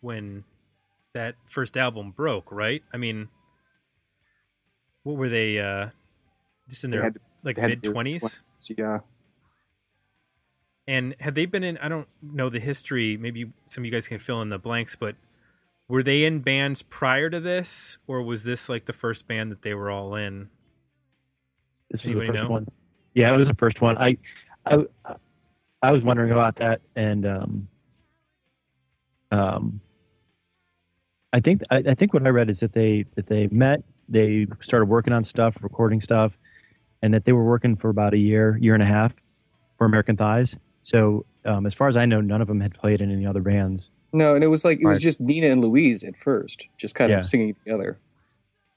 when 0.00 0.44
that 1.14 1.34
first 1.46 1.76
album 1.76 2.10
broke, 2.12 2.50
right? 2.52 2.82
I 2.92 2.96
mean, 2.98 3.28
what 5.02 5.16
were 5.16 5.28
they? 5.28 5.58
uh 5.58 5.90
Just 6.68 6.84
in 6.84 6.90
They 6.90 6.96
their 6.98 7.04
had- 7.04 7.18
like 7.42 7.56
mid 7.58 7.80
their 7.82 7.92
twenties, 7.92 8.22
20s, 8.22 8.72
Yeah. 8.76 8.98
And 10.86 11.14
had 11.20 11.34
they 11.34 11.46
been 11.46 11.64
in? 11.64 11.78
I 11.78 11.88
don't 11.88 12.08
know 12.22 12.48
the 12.48 12.60
history. 12.60 13.16
Maybe 13.16 13.52
some 13.70 13.82
of 13.82 13.86
you 13.86 13.92
guys 13.92 14.08
can 14.08 14.18
fill 14.18 14.42
in 14.42 14.48
the 14.48 14.58
blanks, 14.58 14.94
but 14.96 15.16
were 15.88 16.02
they 16.02 16.24
in 16.24 16.40
bands 16.40 16.82
prior 16.82 17.30
to 17.30 17.40
this, 17.40 17.98
or 18.06 18.22
was 18.22 18.44
this 18.44 18.68
like 18.68 18.86
the 18.86 18.92
first 18.92 19.28
band 19.28 19.52
that 19.52 19.62
they 19.62 19.74
were 19.74 19.90
all 19.90 20.14
in? 20.14 20.48
This 21.90 22.02
was 22.02 22.14
the 22.14 22.26
first 22.26 22.34
know? 22.34 22.48
one. 22.48 22.66
Yeah, 23.14 23.32
it 23.32 23.36
was 23.36 23.48
the 23.48 23.54
first 23.54 23.80
one. 23.80 23.96
I, 23.98 24.16
I, 24.66 24.84
I 25.82 25.92
was 25.92 26.02
wondering 26.02 26.32
about 26.32 26.56
that, 26.56 26.80
and 26.96 27.26
um, 27.26 27.68
um, 29.30 29.80
I 31.32 31.40
think 31.40 31.62
I, 31.70 31.78
I 31.78 31.94
think 31.94 32.12
what 32.14 32.26
I 32.26 32.30
read 32.30 32.50
is 32.50 32.60
that 32.60 32.72
they 32.72 33.04
that 33.14 33.26
they 33.26 33.46
met, 33.48 33.82
they 34.08 34.46
started 34.60 34.86
working 34.86 35.12
on 35.12 35.24
stuff, 35.24 35.56
recording 35.62 36.00
stuff, 36.00 36.36
and 37.02 37.14
that 37.14 37.24
they 37.24 37.32
were 37.32 37.44
working 37.44 37.76
for 37.76 37.88
about 37.88 38.14
a 38.14 38.18
year, 38.18 38.58
year 38.60 38.74
and 38.74 38.82
a 38.82 38.86
half, 38.86 39.14
for 39.78 39.84
American 39.84 40.16
Thighs. 40.16 40.56
So, 40.86 41.26
um, 41.44 41.66
as 41.66 41.74
far 41.74 41.88
as 41.88 41.96
I 41.96 42.06
know, 42.06 42.20
none 42.20 42.40
of 42.40 42.46
them 42.46 42.60
had 42.60 42.72
played 42.72 43.00
in 43.00 43.10
any 43.10 43.26
other 43.26 43.40
bands. 43.42 43.90
No, 44.12 44.36
and 44.36 44.44
it 44.44 44.46
was 44.46 44.64
like 44.64 44.78
it 44.80 44.86
was 44.86 45.00
just 45.00 45.20
Nina 45.20 45.48
and 45.48 45.60
Louise 45.60 46.04
at 46.04 46.16
first, 46.16 46.68
just 46.78 46.94
kind 46.94 47.10
Yeah. 47.10 47.18
of 47.18 47.24
singing 47.24 47.54
together. 47.54 47.98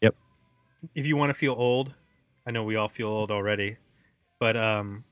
Yep. 0.01 0.15
If 0.95 1.05
you 1.05 1.15
want 1.15 1.29
to 1.29 1.35
feel 1.35 1.53
old, 1.53 1.93
I 2.47 2.51
know 2.51 2.63
we 2.63 2.75
all 2.75 2.87
feel 2.89 3.09
old 3.09 3.29
already, 3.29 3.77
but 4.39 4.57
um, 4.57 5.03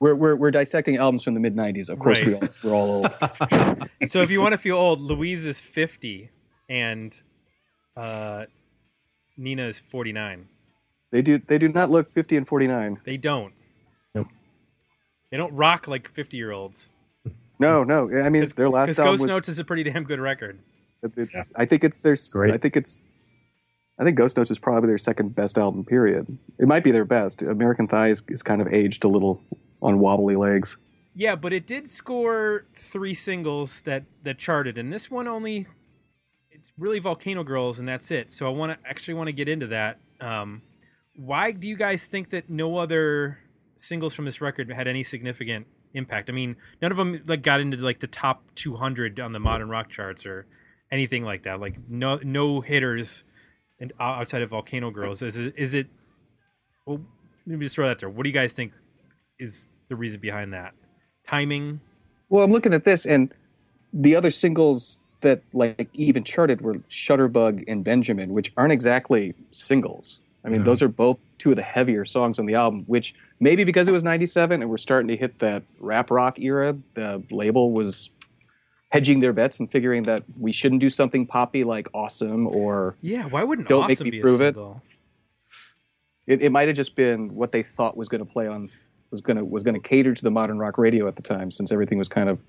We're 0.00 0.16
we're, 0.16 0.34
we're 0.34 0.50
dissecting 0.50 0.96
albums 0.96 1.22
from 1.22 1.34
the 1.34 1.40
mid 1.40 1.54
'90s. 1.54 1.88
Of 1.88 2.00
course, 2.00 2.20
we 2.20 2.34
all, 2.34 2.42
we're 2.64 2.72
all 2.74 2.90
old. 2.90 3.88
so 4.08 4.20
if 4.20 4.28
you 4.32 4.40
want 4.40 4.50
to 4.52 4.58
feel 4.58 4.76
old, 4.76 5.00
Louise 5.00 5.44
is 5.44 5.60
fifty, 5.60 6.30
and 6.68 7.16
uh, 7.96 8.46
Nina 9.36 9.66
is 9.68 9.78
forty 9.78 10.10
nine. 10.12 10.48
they 11.12 11.22
do 11.22 11.38
they 11.46 11.58
do 11.58 11.68
not 11.68 11.88
look 11.88 12.10
50 12.12 12.36
and 12.36 12.48
49. 12.48 13.00
They 13.04 13.16
don't. 13.16 13.52
Nope. 15.32 15.38
They 15.38 15.38
don't 15.38 15.54
rock 15.54 15.88
like 15.88 16.10
fifty 16.10 16.36
year 16.36 16.52
olds. 16.52 16.90
No, 17.58 17.84
no. 17.84 18.10
I 18.10 18.28
mean, 18.28 18.46
their 18.56 18.68
last 18.68 18.88
Because 18.88 18.98
album 18.98 19.12
Ghost 19.12 19.20
was. 19.22 19.28
Notes 19.28 19.48
is 19.48 19.58
a 19.58 19.64
pretty 19.64 19.82
damn 19.84 20.04
good 20.04 20.20
record. 20.20 20.58
It's, 21.16 21.52
I 21.56 21.64
think 21.64 21.84
it's 21.84 21.96
their. 21.96 22.16
Great. 22.32 22.54
I 22.54 22.58
think 22.58 22.76
it's. 22.76 23.04
I 23.98 24.04
think 24.04 24.16
Ghost 24.16 24.36
Notes 24.36 24.50
is 24.50 24.58
probably 24.58 24.88
their 24.88 24.98
second 24.98 25.34
best 25.34 25.56
album. 25.56 25.84
Period. 25.84 26.38
It 26.58 26.66
might 26.66 26.84
be 26.84 26.90
their 26.90 27.04
best. 27.04 27.42
American 27.42 27.88
Thighs 27.88 28.22
is 28.28 28.42
kind 28.42 28.60
of 28.60 28.68
aged 28.68 29.04
a 29.04 29.08
little 29.08 29.40
on 29.80 29.98
wobbly 29.98 30.36
legs. 30.36 30.76
Yeah, 31.14 31.34
but 31.34 31.52
it 31.52 31.66
did 31.66 31.90
score 31.90 32.66
three 32.74 33.14
singles 33.14 33.82
that 33.82 34.04
that 34.22 34.38
charted, 34.38 34.78
and 34.78 34.92
this 34.92 35.10
one 35.10 35.28
only 35.28 35.66
it's 36.50 36.72
really 36.78 36.98
Volcano 36.98 37.44
Girls, 37.44 37.78
and 37.78 37.88
that's 37.88 38.10
it. 38.10 38.32
So 38.32 38.46
I 38.46 38.50
want 38.50 38.72
to 38.72 38.88
actually 38.88 39.14
want 39.14 39.28
to 39.28 39.32
get 39.32 39.48
into 39.48 39.68
that. 39.68 39.98
Um, 40.20 40.62
why 41.14 41.52
do 41.52 41.66
you 41.68 41.76
guys 41.76 42.06
think 42.06 42.30
that 42.30 42.48
no 42.48 42.78
other 42.78 43.38
singles 43.82 44.14
from 44.14 44.24
this 44.24 44.40
record 44.40 44.70
had 44.72 44.88
any 44.88 45.02
significant 45.02 45.66
impact? 45.94 46.30
I 46.30 46.32
mean, 46.32 46.56
none 46.80 46.90
of 46.90 46.96
them 46.96 47.20
like 47.26 47.42
got 47.42 47.60
into 47.60 47.76
like 47.78 48.00
the 48.00 48.06
top 48.06 48.42
200 48.54 49.20
on 49.20 49.32
the 49.32 49.40
modern 49.40 49.68
rock 49.68 49.90
charts 49.90 50.24
or 50.24 50.46
anything 50.90 51.24
like 51.24 51.42
that. 51.42 51.60
Like 51.60 51.76
no 51.88 52.18
no 52.22 52.60
hitters 52.60 53.24
and 53.80 53.92
outside 54.00 54.42
of 54.42 54.50
Volcano 54.50 54.90
Girls. 54.90 55.22
Is 55.22 55.36
it, 55.36 55.54
is 55.56 55.74
it? 55.74 55.88
Well, 56.86 57.00
let 57.46 57.58
me 57.58 57.66
just 57.66 57.74
throw 57.74 57.88
that 57.88 57.98
there. 57.98 58.08
What 58.08 58.22
do 58.24 58.28
you 58.28 58.34
guys 58.34 58.52
think 58.52 58.72
is 59.38 59.68
the 59.88 59.96
reason 59.96 60.20
behind 60.20 60.52
that? 60.52 60.72
Timing. 61.26 61.80
Well, 62.28 62.44
I'm 62.44 62.52
looking 62.52 62.72
at 62.74 62.84
this, 62.84 63.04
and 63.04 63.32
the 63.92 64.16
other 64.16 64.30
singles 64.30 65.00
that 65.20 65.42
like 65.52 65.88
even 65.92 66.24
charted 66.24 66.60
were 66.60 66.74
Shutterbug 66.88 67.64
and 67.68 67.84
Benjamin, 67.84 68.32
which 68.32 68.52
aren't 68.56 68.72
exactly 68.72 69.34
singles. 69.52 70.20
I 70.44 70.48
mean, 70.48 70.60
No. 70.60 70.64
those 70.64 70.82
are 70.82 70.88
both 70.88 71.18
two 71.38 71.50
of 71.50 71.56
the 71.56 71.62
heavier 71.62 72.04
songs 72.04 72.38
on 72.38 72.46
the 72.46 72.54
album. 72.54 72.82
Which 72.86 73.14
maybe 73.42 73.64
because 73.64 73.88
it 73.88 73.92
was 73.92 74.04
'97 74.04 74.62
and 74.62 74.70
we're 74.70 74.78
starting 74.78 75.08
to 75.08 75.16
hit 75.16 75.40
that 75.40 75.64
rap 75.80 76.10
rock 76.10 76.38
era, 76.38 76.76
the 76.94 77.22
label 77.30 77.72
was 77.72 78.10
hedging 78.90 79.20
their 79.20 79.32
bets 79.32 79.58
and 79.58 79.70
figuring 79.70 80.04
that 80.04 80.22
we 80.38 80.52
shouldn't 80.52 80.80
do 80.80 80.88
something 80.88 81.26
poppy 81.26 81.64
like 81.64 81.88
"Awesome" 81.92 82.46
or 82.46 82.96
Yeah, 83.02 83.26
why 83.26 83.42
wouldn't 83.42 83.68
Don't 83.68 83.88
make 83.88 84.00
me 84.00 84.10
be 84.10 84.20
prove 84.20 84.40
a 84.40 84.46
it. 84.46 84.56
it, 86.26 86.42
it 86.42 86.52
might 86.52 86.68
have 86.68 86.76
just 86.76 86.94
been 86.94 87.34
what 87.34 87.52
they 87.52 87.62
thought 87.62 87.96
was 87.96 88.08
going 88.08 88.24
to 88.24 88.30
play 88.32 88.46
on 88.46 88.70
was 89.10 89.20
going 89.20 89.36
to 89.36 89.44
was 89.44 89.62
going 89.62 89.74
to 89.74 89.80
cater 89.80 90.14
to 90.14 90.22
the 90.22 90.30
modern 90.30 90.58
rock 90.58 90.78
radio 90.78 91.06
at 91.06 91.16
the 91.16 91.22
time, 91.22 91.50
since 91.50 91.72
everything 91.72 91.98
was 91.98 92.08
kind 92.08 92.28
of 92.28 92.42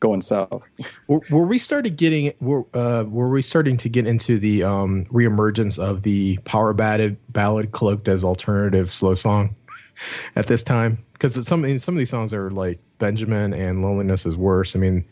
going 0.00 0.20
south. 0.20 0.64
Were, 1.08 1.20
were 1.30 1.46
we 1.46 1.56
started 1.56 1.96
getting 1.96 2.34
were 2.40 2.66
uh, 2.74 3.04
were 3.08 3.30
we 3.30 3.40
starting 3.40 3.78
to 3.78 3.88
get 3.88 4.06
into 4.06 4.38
the 4.38 4.62
um, 4.62 5.06
reemergence 5.06 5.78
of 5.78 6.02
the 6.02 6.38
power 6.44 6.74
ballad 6.74 7.16
ballad 7.30 7.72
cloaked 7.72 8.08
as 8.08 8.22
alternative 8.22 8.90
slow 8.90 9.14
song 9.14 9.56
at 10.36 10.46
this 10.46 10.62
time? 10.62 11.04
Because 11.12 11.46
some 11.46 11.64
I 11.64 11.76
some 11.76 11.94
of 11.94 11.98
these 11.98 12.10
songs 12.10 12.32
are 12.34 12.50
like 12.50 12.80
Benjamin 12.98 13.52
and 13.54 13.82
Loneliness 13.82 14.26
is 14.26 14.36
Worse. 14.36 14.74
I 14.76 14.78
mean, 14.78 15.04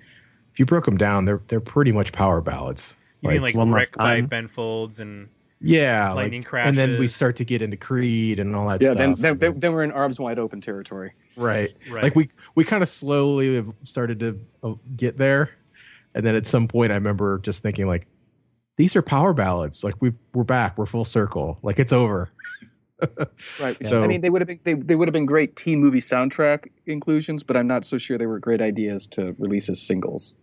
if 0.53 0.59
you 0.59 0.67
broke 0.67 0.85
them 0.85 0.97
down, 0.97 1.25
they're 1.25 1.41
they're 1.49 1.61
pretty 1.61 1.93
much 1.93 2.13
power 2.13 2.41
ballads. 2.41 2.97
You 3.21 3.31
mean 3.31 3.43
like 3.43 3.55
One 3.55 3.73
Wreck 3.73 3.97
by 3.97 4.17
Time? 4.17 4.27
Ben 4.27 4.49
Folds 4.49 4.99
and 5.01 5.29
yeah, 5.61 6.09
like- 6.09 6.33
Lightning 6.33 6.45
and 6.55 6.77
then 6.77 6.99
we 6.99 7.07
start 7.07 7.37
to 7.37 7.45
get 7.45 7.63
into 7.63 7.77
Creed 7.77 8.41
and 8.41 8.57
all 8.57 8.67
that 8.67 8.83
Yeah, 8.83 8.89
stuff. 8.89 8.99
then, 8.99 9.15
then, 9.15 9.39
then, 9.39 9.61
then 9.61 9.73
we're 9.73 9.85
in 9.85 9.93
arms 9.93 10.19
wide 10.19 10.41
open 10.41 10.61
territory. 10.61 11.13
right. 11.37 11.71
right. 11.89 12.03
like 12.03 12.17
we 12.17 12.29
we 12.57 12.65
kind 12.65 12.83
of 12.83 12.89
slowly 12.89 13.55
have 13.55 13.73
started 13.85 14.19
to 14.21 14.41
uh, 14.65 14.75
get 14.97 15.19
there 15.19 15.51
and 16.17 16.27
then 16.27 16.35
at 16.35 16.47
some 16.47 16.67
point 16.69 16.91
i 16.93 16.95
remember 16.97 17.39
just 17.39 17.63
thinking 17.63 17.87
like 17.87 18.07
these 18.77 18.95
are 18.97 19.03
power 19.03 19.33
ballads 19.33 19.83
like 19.85 19.95
we 20.01 20.13
we're 20.35 20.43
back 20.45 20.77
we're 20.77 20.85
full 20.85 21.05
circle 21.07 21.59
like 21.63 21.79
it's 21.79 21.93
over 21.93 22.29
Right. 23.61 23.77
So- 23.85 24.03
I 24.03 24.07
mean, 24.07 24.21
they 24.21 24.31
would 24.31 24.41
have 24.43 24.49
been 24.49 24.61
they, 24.65 24.75
they 24.75 24.95
would 24.95 25.09
have 25.09 25.13
been 25.13 25.27
great 25.27 25.57
teen 25.57 25.81
movie 25.81 26.01
soundtrack 26.01 26.69
inclusions, 26.87 27.43
but 27.43 27.57
I'm 27.57 27.67
not 27.67 27.85
so 27.85 27.99
sure 27.99 28.19
they 28.19 28.27
were 28.27 28.39
great 28.39 28.61
ideas 28.63 29.07
to 29.09 29.35
release 29.39 29.69
as 29.69 29.81
singles. 29.81 30.35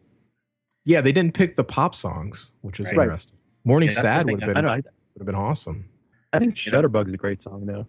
yeah 0.85 1.01
they 1.01 1.11
didn't 1.11 1.33
pick 1.33 1.55
the 1.55 1.63
pop 1.63 1.93
songs 1.95 2.51
which 2.61 2.79
is 2.79 2.87
Right. 2.93 3.03
interesting 3.03 3.37
morning 3.65 3.89
Yeah, 3.89 4.01
sad 4.01 4.25
would 4.29 4.41
have 4.41 4.53
been 4.53 4.65
I. 4.65 4.73
I, 4.73 4.75
would 4.77 4.85
have 5.19 5.25
been 5.25 5.35
awesome 5.35 5.89
I 6.33 6.39
think 6.39 6.55
You 6.65 6.71
is 6.71 7.13
a 7.13 7.17
great 7.17 7.43
song 7.43 7.65
though. 7.65 7.85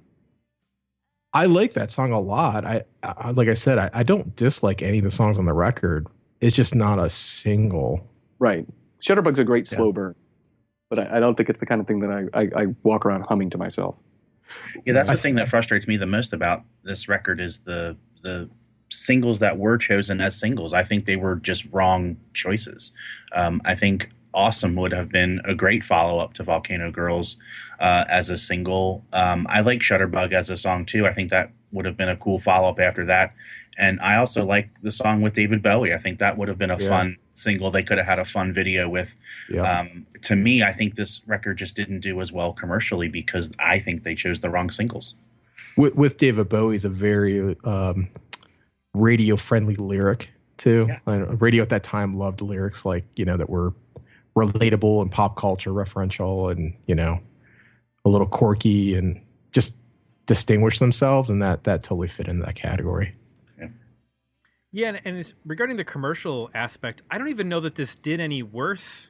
i 1.32 1.46
like 1.46 1.72
that 1.74 1.90
song 1.90 2.10
a 2.12 2.18
lot 2.20 2.64
i, 2.64 2.82
I 3.04 3.30
like 3.30 3.48
i 3.48 3.54
said 3.54 3.78
I, 3.78 3.90
I 3.94 4.02
don't 4.02 4.34
dislike 4.34 4.82
any 4.82 4.98
of 4.98 5.04
the 5.04 5.10
songs 5.10 5.38
on 5.38 5.44
the 5.46 5.52
record 5.52 6.06
it's 6.40 6.56
just 6.56 6.74
not 6.74 6.98
a 6.98 7.08
single 7.10 8.06
Right. 8.38 8.66
Shutterbug's 9.02 9.38
a 9.38 9.44
great 9.44 9.70
Yeah. 9.70 9.76
slow 9.76 9.92
burn, 9.92 10.14
but 10.88 10.98
I, 10.98 11.16
I 11.16 11.20
don't 11.20 11.34
think 11.36 11.48
it's 11.50 11.60
the 11.60 11.66
kind 11.66 11.80
of 11.80 11.86
thing 11.86 12.00
that 12.00 12.10
I, 12.10 12.40
I, 12.40 12.62
I 12.62 12.66
walk 12.82 13.04
around 13.06 13.22
humming 13.28 13.50
to 13.50 13.58
myself. 13.58 13.98
Yeah, 14.84 14.92
that's 14.92 15.10
the 15.10 15.16
thing 15.16 15.34
that 15.36 15.48
frustrates 15.48 15.86
me 15.88 15.96
the 15.96 16.06
most 16.06 16.32
about 16.32 16.64
this 16.82 17.08
record 17.08 17.40
is 17.40 17.64
the 17.64 17.96
the 18.22 18.50
singles 18.90 19.38
that 19.38 19.58
were 19.58 19.78
chosen 19.78 20.20
as 20.20 20.38
singles. 20.38 20.72
I 20.74 20.82
think 20.82 21.06
they 21.06 21.16
were 21.16 21.36
just 21.36 21.66
wrong 21.72 22.18
choices. 22.34 22.92
Um, 23.32 23.62
I 23.64 23.74
think 23.74 24.10
"Awesome" 24.34 24.76
would 24.76 24.92
have 24.92 25.10
been 25.10 25.40
a 25.44 25.54
great 25.54 25.84
follow 25.84 26.18
up 26.18 26.34
to 26.34 26.42
"Volcano 26.42 26.90
Girls" 26.90 27.36
uh, 27.78 28.04
as 28.08 28.30
a 28.30 28.36
single. 28.36 29.04
Um, 29.12 29.46
I 29.48 29.60
like 29.60 29.80
"Shutterbug" 29.80 30.32
as 30.32 30.50
a 30.50 30.56
song 30.56 30.84
too. 30.84 31.06
I 31.06 31.12
think 31.12 31.30
that 31.30 31.52
would 31.72 31.86
have 31.86 31.96
been 31.96 32.08
a 32.08 32.16
cool 32.16 32.38
follow 32.38 32.68
up 32.68 32.80
after 32.80 33.04
that. 33.06 33.32
And 33.80 33.98
I 34.00 34.16
also 34.16 34.44
like 34.44 34.82
the 34.82 34.90
song 34.92 35.22
with 35.22 35.32
David 35.32 35.62
Bowie. 35.62 35.94
I 35.94 35.98
think 35.98 36.18
that 36.18 36.36
would 36.36 36.48
have 36.48 36.58
been 36.58 36.70
a 36.70 36.78
Yeah. 36.78 36.88
fun 36.88 37.16
single. 37.32 37.70
They 37.70 37.82
could 37.82 37.96
have 37.98 38.06
had 38.06 38.18
a 38.18 38.24
fun 38.24 38.52
video 38.52 38.88
with 38.88 39.16
yeah 39.48 39.80
um, 39.80 40.06
to 40.22 40.36
me, 40.36 40.62
I 40.62 40.72
think 40.72 40.96
this 40.96 41.22
record 41.26 41.56
just 41.58 41.74
didn't 41.76 42.00
do 42.00 42.20
as 42.20 42.30
well 42.30 42.52
commercially 42.52 43.08
because 43.08 43.52
I 43.58 43.78
think 43.78 44.02
they 44.02 44.14
chose 44.14 44.40
the 44.40 44.50
wrong 44.50 44.70
singles. 44.70 45.14
with, 45.76 45.94
with 45.94 46.18
David 46.18 46.48
Bowie's 46.50 46.84
a 46.84 46.90
very 46.90 47.56
um, 47.64 48.08
radio 48.94 49.36
friendly 49.36 49.76
lyric 49.76 50.32
too. 50.58 50.86
Yeah. 50.88 50.98
I 51.06 51.16
know, 51.18 51.24
radio 51.40 51.62
at 51.62 51.70
that 51.70 51.82
time 51.82 52.18
loved 52.18 52.42
lyrics 52.42 52.84
like 52.84 53.04
you 53.16 53.24
know 53.24 53.36
that 53.38 53.48
were 53.48 53.72
relatable 54.36 55.00
and 55.02 55.10
pop 55.10 55.36
culture 55.36 55.70
referential 55.70 56.52
and 56.52 56.74
you 56.86 56.94
know 56.94 57.20
a 58.04 58.08
little 58.08 58.26
quirky 58.26 58.94
and 58.94 59.20
just 59.52 59.76
distinguish 60.26 60.78
themselves 60.78 61.28
and 61.30 61.42
that 61.42 61.64
that 61.64 61.82
totally 61.82 62.08
fit 62.08 62.28
into 62.28 62.44
that 62.44 62.54
category. 62.54 63.12
Yeah, 64.72 64.98
and, 65.04 65.32
regarding 65.44 65.76
the 65.76 65.84
commercial 65.84 66.48
aspect, 66.54 67.02
I 67.10 67.18
don't 67.18 67.28
even 67.28 67.48
know 67.48 67.60
that 67.60 67.74
this 67.74 67.96
did 67.96 68.20
any 68.20 68.42
worse 68.42 69.08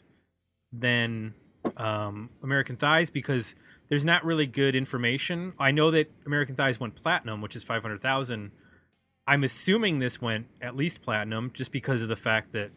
than 0.72 1.34
um, 1.76 2.30
American 2.42 2.76
Thighs 2.76 3.10
because 3.10 3.54
there's 3.88 4.04
not 4.04 4.24
really 4.24 4.46
good 4.46 4.74
information. 4.74 5.52
I 5.58 5.72
know 5.72 5.90
that 5.90 6.10
American 6.24 6.54
Thighs 6.54 6.80
went 6.80 6.94
platinum, 7.02 7.42
which 7.42 7.56
is 7.56 7.62
five 7.62 7.82
hundred 7.82 8.00
thousand. 8.00 8.52
I'm 9.26 9.44
assuming 9.44 9.98
this 9.98 10.20
went 10.20 10.46
at 10.62 10.74
least 10.74 11.02
platinum 11.02 11.50
just 11.52 11.72
because 11.72 12.00
of 12.00 12.08
the 12.08 12.16
fact 12.16 12.52
that 12.52 12.70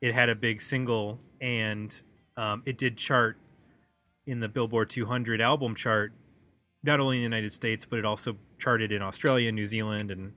it 0.00 0.12
had 0.12 0.28
a 0.28 0.34
big 0.34 0.60
single 0.60 1.20
and 1.40 2.02
um, 2.36 2.62
it 2.66 2.78
did 2.78 2.96
chart 2.96 3.36
in 4.26 4.40
the 4.40 4.48
Billboard 4.48 4.90
200 4.90 5.40
album 5.40 5.74
chart, 5.74 6.10
not 6.82 7.00
only 7.00 7.16
in 7.16 7.20
the 7.20 7.24
United 7.36 7.52
States 7.52 7.86
but 7.88 7.98
it 7.98 8.04
also 8.04 8.36
charted 8.58 8.92
in 8.92 9.02
Australia, 9.02 9.50
New 9.50 9.66
Zealand, 9.66 10.10
and 10.10 10.32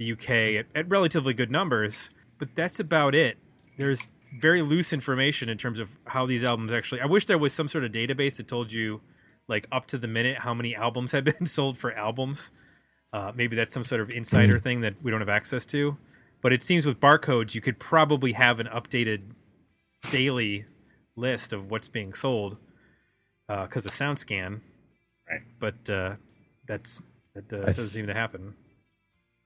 the 0.00 0.12
UK 0.12 0.30
at, 0.56 0.66
at 0.74 0.88
relatively 0.88 1.34
good 1.34 1.50
numbers, 1.50 2.14
but 2.38 2.48
that's 2.56 2.80
about 2.80 3.14
it. 3.14 3.36
There's 3.76 4.08
very 4.40 4.62
loose 4.62 4.92
information 4.92 5.48
in 5.50 5.58
terms 5.58 5.78
of 5.78 5.90
how 6.06 6.24
these 6.26 6.42
albums 6.42 6.72
actually. 6.72 7.02
I 7.02 7.06
wish 7.06 7.26
there 7.26 7.38
was 7.38 7.52
some 7.52 7.68
sort 7.68 7.84
of 7.84 7.92
database 7.92 8.38
that 8.38 8.48
told 8.48 8.72
you, 8.72 9.02
like 9.46 9.68
up 9.70 9.86
to 9.88 9.98
the 9.98 10.08
minute, 10.08 10.38
how 10.38 10.54
many 10.54 10.74
albums 10.74 11.12
have 11.12 11.24
been 11.24 11.46
sold 11.46 11.76
for 11.78 11.98
albums. 12.00 12.50
Uh, 13.12 13.32
maybe 13.34 13.54
that's 13.56 13.74
some 13.74 13.84
sort 13.84 14.00
of 14.00 14.10
insider 14.10 14.58
thing 14.58 14.80
that 14.80 14.94
we 15.02 15.10
don't 15.10 15.20
have 15.20 15.28
access 15.28 15.66
to. 15.66 15.96
But 16.42 16.54
it 16.54 16.64
seems 16.64 16.86
with 16.86 16.98
barcodes, 16.98 17.54
you 17.54 17.60
could 17.60 17.78
probably 17.78 18.32
have 18.32 18.58
an 18.60 18.68
updated 18.68 19.20
daily 20.10 20.64
list 21.14 21.52
of 21.52 21.70
what's 21.70 21.88
being 21.88 22.14
sold 22.14 22.56
because 23.48 23.84
of 23.84 23.90
SoundScan. 23.90 24.60
Right. 25.28 25.42
But 25.58 25.90
uh, 25.90 26.14
that's 26.66 27.02
that 27.34 27.52
uh, 27.52 27.66
doesn't 27.66 27.90
seem 27.90 28.06
to 28.06 28.14
happen. 28.14 28.54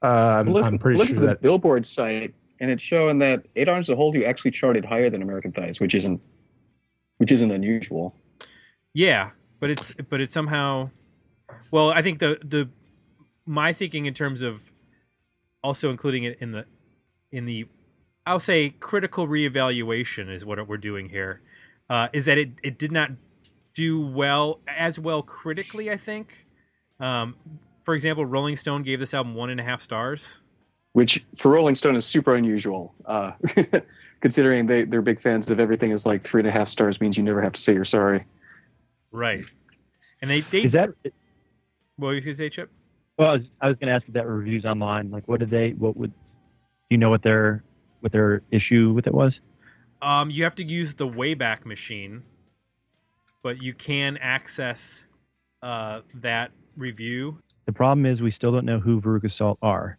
Uh, 0.05 0.41
I'm, 0.41 0.53
look 0.53 0.65
I'm 0.67 0.79
pretty 0.79 0.99
look 0.99 1.09
sure 1.09 1.17
at 1.17 1.21
the 1.23 1.27
that 1.29 1.41
Billboard 1.41 1.87
site, 1.87 2.35
and 2.61 2.71
it's 2.71 2.83
showing 2.83 3.19
that 3.21 3.47
Eight 3.57 3.69
Arms 3.71 3.87
to 3.87 3.97
Hold 3.97 4.15
You 4.15 4.25
actually 4.25 4.51
charted 4.51 4.85
higher 4.85 5.09
than 5.09 5.23
American 5.23 5.51
Thighs, 5.51 5.81
which 5.81 5.95
isn't 5.95 6.21
which 7.17 7.33
isn't 7.33 7.51
unusual. 7.51 8.15
Yeah, 8.93 9.31
but 9.61 9.71
it's 9.71 9.95
but 10.11 10.21
it's 10.21 10.35
somehow 10.35 10.91
well, 11.71 11.91
I 11.91 12.03
think 12.03 12.19
the 12.19 12.39
the 12.45 12.69
my 13.47 13.73
thinking 13.73 14.05
in 14.05 14.13
terms 14.13 14.43
of 14.43 14.73
also 15.63 15.91
including 15.91 16.25
it 16.25 16.37
in 16.39 16.53
the 16.53 16.67
in 17.33 17.47
the 17.47 17.67
I'll 18.27 18.41
say 18.41 18.71
critical 18.81 19.27
reevaluation 19.27 20.31
is 20.31 20.45
what 20.45 20.69
we're 20.69 20.77
doing 20.77 21.09
here. 21.09 21.41
Uh, 21.89 22.09
is 22.13 22.27
that 22.27 22.37
it 22.37 22.51
it 22.63 22.79
did 22.79 22.93
not 22.93 23.13
do 23.73 24.01
well 24.01 24.61
as 24.69 24.99
well 24.99 25.23
critically, 25.23 25.91
I 25.91 25.97
think. 25.97 26.47
Um, 27.01 27.37
for 27.85 27.95
example, 27.95 28.25
Rolling 28.27 28.57
Stone 28.57 28.83
gave 28.83 29.01
this 29.01 29.15
album 29.15 29.35
one 29.35 29.51
and 29.51 29.61
a 29.61 29.65
half 29.65 29.83
stars. 29.83 30.41
which 30.93 31.25
for 31.37 31.51
Rolling 31.51 31.75
Stone 31.75 31.97
is 31.97 32.05
super 32.05 32.35
unusual, 32.35 32.95
uh, 33.05 33.33
considering 34.21 34.67
they 34.67 34.85
they're 34.85 35.03
big 35.03 35.21
fans 35.21 35.51
of 35.51 35.61
everything. 35.61 35.91
Is 35.91 36.07
like 36.07 36.23
three 36.23 36.41
and 36.41 36.49
a 36.49 36.53
half 36.53 36.69
stars 36.69 37.01
means 37.01 37.17
you 37.17 37.23
never 37.23 37.43
have 37.43 37.53
to 37.53 37.61
say 37.61 37.75
you're 37.75 37.85
sorry. 37.85 38.25
Right. 39.13 39.41
And 40.23 40.31
they 40.31 40.41
they 40.41 40.63
Is 40.63 40.73
that? 40.73 40.91
what 41.97 42.09
were 42.09 42.15
you 42.15 42.21
gonna 42.21 42.35
say, 42.35 42.49
Chip? 42.49 42.71
Well, 43.19 43.29
I 43.29 43.33
was, 43.35 43.43
I 43.61 43.69
was 43.69 43.77
going 43.77 43.89
to 43.89 43.95
ask 43.95 44.09
if 44.09 44.15
that 44.15 44.27
reviews 44.27 44.65
online. 44.65 45.11
Like, 45.13 45.29
what 45.29 45.39
did 45.39 45.51
they? 45.51 45.71
What 45.71 45.97
would? 45.97 46.13
You 46.91 46.99
know 46.99 47.11
what 47.11 47.23
their 47.23 47.63
what 48.01 48.13
their 48.13 48.43
issue 48.51 48.93
with 48.93 49.07
it 49.07 49.15
was? 49.15 49.41
Um, 50.03 50.31
you 50.31 50.45
have 50.45 50.55
to 50.57 50.65
use 50.65 50.95
the 50.95 51.07
Wayback 51.07 51.65
Machine, 51.65 52.23
but 53.43 53.63
you 53.63 53.73
can 53.73 54.17
access 54.19 55.05
uh, 55.63 56.01
that 56.17 56.51
review. 56.77 57.39
The 57.67 57.73
problem 57.73 58.07
is 58.07 58.23
we 58.23 58.31
still 58.31 58.53
don't 58.53 58.67
know 58.67 58.79
who 58.79 59.01
Veruca 59.01 59.31
Salt 59.31 59.59
are. 59.63 59.99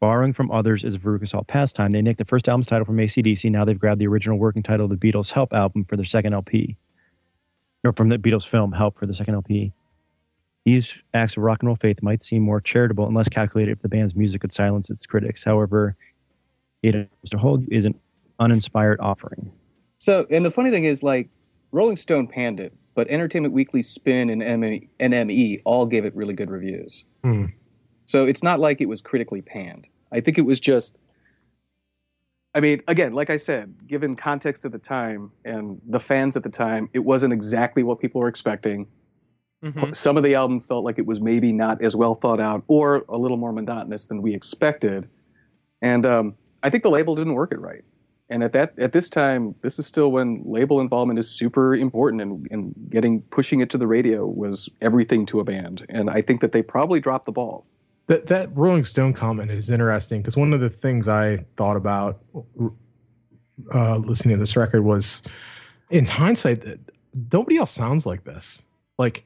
Borrowing 0.00 0.32
from 0.32 0.50
others 0.50 0.84
is 0.84 0.98
Veruca 0.98 1.26
Salt 1.26 1.46
pastime. 1.46 1.92
They 1.92 2.02
nicked 2.02 2.18
the 2.18 2.24
first 2.24 2.48
album's 2.48 2.66
title 2.66 2.84
from 2.84 2.96
ACDC. 2.96 3.50
Now 3.50 3.64
they've 3.64 3.78
grabbed 3.78 4.00
the 4.00 4.06
original 4.06 4.38
working 4.38 4.62
title 4.62 4.90
of 4.90 4.98
the 4.98 5.12
Beatles' 5.12 5.30
Help 5.30 5.52
album 5.52 5.84
for 5.84 5.96
their 5.96 6.04
second 6.04 6.34
LP, 6.34 6.76
or 7.84 7.92
from 7.92 8.08
the 8.08 8.18
Beatles 8.18 8.46
film 8.46 8.72
Help 8.72 8.98
for 8.98 9.06
the 9.06 9.14
second 9.14 9.34
LP. 9.34 9.72
These 10.64 11.02
acts 11.14 11.36
of 11.36 11.44
rock 11.44 11.62
and 11.62 11.68
roll 11.68 11.76
faith 11.76 12.02
might 12.02 12.22
seem 12.22 12.42
more 12.42 12.60
charitable 12.60 13.06
and 13.06 13.14
less 13.14 13.28
calculated 13.28 13.72
if 13.72 13.82
the 13.82 13.88
band's 13.88 14.16
music 14.16 14.40
could 14.40 14.52
silence 14.52 14.90
its 14.90 15.06
critics. 15.06 15.44
However, 15.44 15.96
it 16.82 17.08
to 17.30 17.38
hold 17.38 17.64
is 17.70 17.84
an 17.84 17.94
uninspired 18.40 18.98
offering. 19.00 19.50
So, 19.98 20.26
and 20.30 20.44
the 20.44 20.50
funny 20.50 20.70
thing 20.70 20.84
is, 20.84 21.02
like 21.02 21.28
Rolling 21.72 21.96
Stone 21.96 22.26
panned 22.26 22.60
it, 22.60 22.74
but 22.96 23.06
Entertainment 23.08 23.52
Weekly, 23.54 23.82
Spin, 23.82 24.30
and 24.30 24.60
ME 24.60 24.88
NME 24.98 25.60
all 25.64 25.86
gave 25.86 26.04
it 26.04 26.16
really 26.16 26.34
good 26.34 26.50
reviews. 26.50 27.04
Hmm. 27.22 27.46
So 28.06 28.24
it's 28.24 28.42
not 28.42 28.58
like 28.58 28.80
it 28.80 28.88
was 28.88 29.00
critically 29.00 29.42
panned. 29.42 29.86
I 30.10 30.20
think 30.20 30.38
it 30.38 30.42
was 30.42 30.58
just. 30.58 30.98
I 32.54 32.60
mean, 32.60 32.82
again, 32.88 33.12
like 33.12 33.28
I 33.28 33.36
said, 33.36 33.86
given 33.86 34.16
context 34.16 34.64
at 34.64 34.72
the 34.72 34.78
time 34.78 35.30
and 35.44 35.78
the 35.86 36.00
fans 36.00 36.38
at 36.38 36.42
the 36.42 36.48
time, 36.48 36.88
it 36.94 37.00
wasn't 37.00 37.34
exactly 37.34 37.82
what 37.82 38.00
people 38.00 38.22
were 38.22 38.28
expecting. 38.28 38.86
Mhm. 39.62 39.94
Some 39.94 40.16
of 40.16 40.22
the 40.22 40.34
album 40.34 40.60
felt 40.60 40.82
like 40.82 40.98
it 40.98 41.04
was 41.04 41.20
maybe 41.20 41.52
not 41.52 41.82
as 41.82 41.94
well 41.94 42.14
thought 42.14 42.40
out 42.40 42.64
or 42.66 43.04
a 43.10 43.18
little 43.18 43.36
more 43.36 43.52
monotonous 43.52 44.06
than 44.06 44.22
we 44.22 44.32
expected. 44.32 45.06
And 45.82 46.06
um, 46.06 46.34
I 46.62 46.70
think 46.70 46.82
the 46.82 46.90
label 46.90 47.14
didn't 47.14 47.34
work 47.34 47.52
it 47.52 47.60
right. 47.60 47.84
And 48.28 48.42
at 48.42 48.52
that 48.54 48.76
at 48.78 48.92
this 48.92 49.08
time, 49.08 49.54
this 49.62 49.78
is 49.78 49.86
still 49.86 50.10
when 50.10 50.42
label 50.44 50.80
involvement 50.80 51.18
is 51.18 51.30
super 51.30 51.74
important 51.74 52.20
and, 52.20 52.46
and 52.50 52.74
getting 52.90 53.22
pushing 53.22 53.60
it 53.60 53.70
to 53.70 53.78
the 53.78 53.86
radio 53.86 54.26
was 54.26 54.68
everything 54.80 55.26
to 55.26 55.38
a 55.38 55.44
band. 55.44 55.86
And 55.88 56.10
I 56.10 56.22
think 56.22 56.40
that 56.40 56.52
they 56.52 56.62
probably 56.62 56.98
dropped 56.98 57.26
the 57.26 57.32
ball. 57.32 57.66
That 58.08 58.26
that 58.26 58.56
Rolling 58.56 58.84
Stone 58.84 59.14
comment 59.14 59.50
is 59.50 59.70
interesting 59.70 60.22
because 60.22 60.36
one 60.36 60.52
of 60.52 60.60
the 60.60 60.70
things 60.70 61.08
I 61.08 61.44
thought 61.56 61.76
about 61.76 62.20
uh, 63.72 63.96
listening 63.96 64.34
to 64.34 64.40
this 64.40 64.56
record 64.56 64.84
was, 64.84 65.22
in 65.90 66.04
hindsight, 66.06 66.64
nobody 67.32 67.56
else 67.56 67.70
sounds 67.70 68.06
like 68.06 68.24
this. 68.24 68.62
Like, 68.98 69.24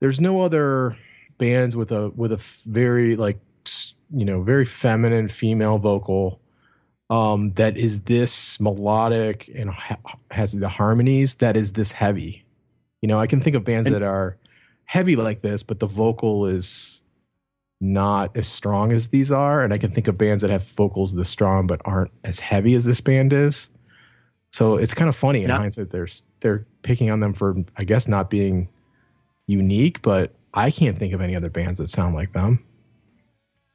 there's 0.00 0.20
no 0.20 0.40
other 0.40 0.96
bands 1.38 1.76
with 1.76 1.92
a 1.92 2.10
with 2.10 2.32
a 2.32 2.36
very 2.66 3.16
like 3.16 3.38
you 4.12 4.24
know 4.24 4.42
very 4.42 4.64
feminine 4.64 5.28
female 5.28 5.78
vocal 5.78 6.40
um, 7.10 7.52
that 7.52 7.76
is 7.76 8.02
this 8.02 8.60
melodic 8.60 9.50
and 9.54 9.70
ha- 9.70 9.96
has 10.30 10.52
the 10.52 10.68
harmonies 10.68 11.34
that 11.34 11.56
is 11.56 11.72
this 11.72 11.92
heavy. 11.92 12.44
You 13.00 13.08
know, 13.08 13.18
I 13.18 13.26
can 13.26 13.40
think 13.40 13.56
of 13.56 13.64
bands 13.64 13.86
And- 13.86 13.94
that 13.96 14.02
are 14.02 14.36
heavy 14.84 15.16
like 15.16 15.42
this, 15.42 15.62
but 15.62 15.80
the 15.80 15.86
vocal 15.86 16.46
is 16.46 17.02
not 17.80 18.36
as 18.36 18.48
strong 18.48 18.90
as 18.92 19.08
these 19.08 19.30
are. 19.30 19.62
And 19.62 19.72
I 19.72 19.78
can 19.78 19.90
think 19.90 20.08
of 20.08 20.18
bands 20.18 20.42
that 20.42 20.50
have 20.50 20.64
vocals 20.70 21.14
this 21.14 21.28
strong 21.28 21.66
but 21.66 21.80
aren't 21.84 22.10
as 22.24 22.40
heavy 22.40 22.74
as 22.74 22.84
this 22.84 23.00
band 23.00 23.32
is. 23.32 23.68
So 24.52 24.76
it's 24.76 24.94
kind 24.94 25.08
of 25.08 25.14
funny 25.14 25.44
in 25.44 25.50
Yeah. 25.50 25.58
hindsight. 25.58 25.90
They're 25.90 26.08
they're 26.40 26.66
picking 26.82 27.10
on 27.10 27.20
them 27.20 27.34
for 27.34 27.56
I 27.76 27.84
guess 27.84 28.08
not 28.08 28.30
being 28.30 28.68
unique, 29.46 30.02
but 30.02 30.32
I 30.54 30.70
can't 30.70 30.98
think 30.98 31.12
of 31.12 31.20
any 31.20 31.36
other 31.36 31.50
bands 31.50 31.78
that 31.78 31.88
sound 31.88 32.14
like 32.14 32.32
them. 32.32 32.64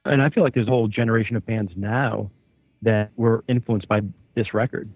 And 0.04 0.20
I 0.20 0.28
feel 0.30 0.42
like 0.42 0.52
there's 0.54 0.66
a 0.66 0.70
whole 0.70 0.88
generation 0.88 1.36
of 1.36 1.46
bands 1.46 1.72
now 1.76 2.30
that 2.84 3.10
were 3.16 3.44
influenced 3.48 3.88
by 3.88 4.00
this 4.34 4.54
record. 4.54 4.88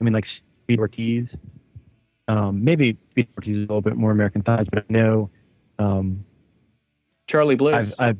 I 0.00 0.04
mean, 0.04 0.12
like 0.14 0.24
Speedy 0.64 0.80
Ortiz. 0.80 1.26
Um, 2.26 2.64
maybe 2.64 2.96
Speedy 3.10 3.28
Ortiz 3.36 3.56
is 3.56 3.58
a 3.58 3.60
little 3.62 3.80
bit 3.82 3.96
more 3.96 4.10
American 4.10 4.42
thighs, 4.42 4.66
but 4.72 4.80
I 4.88 4.92
know 4.92 5.30
um, 5.78 6.24
Charlie 7.26 7.56
I've, 7.74 7.94
I've 7.98 8.18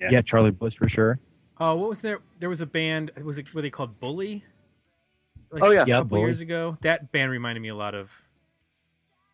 Yeah. 0.00 0.10
yeah. 0.12 0.20
Charly 0.22 0.50
Bliss 0.50 0.74
for 0.74 0.88
sure. 0.88 1.18
Oh, 1.58 1.76
what 1.76 1.88
was 1.90 2.02
there? 2.02 2.20
There 2.40 2.48
was 2.48 2.60
a 2.60 2.66
band. 2.66 3.12
Was 3.22 3.38
it? 3.38 3.52
Were 3.54 3.62
they 3.62 3.70
called 3.70 4.00
Bully? 4.00 4.42
Like 5.50 5.62
Oh, 5.62 5.70
yeah. 5.70 5.82
a 5.82 5.86
Yeah, 5.86 5.94
couple 5.96 6.08
Bully. 6.16 6.22
years 6.22 6.40
ago. 6.40 6.76
That 6.80 7.12
band 7.12 7.30
reminded 7.30 7.60
me 7.60 7.68
a 7.68 7.74
lot 7.74 7.94
of 7.94 8.10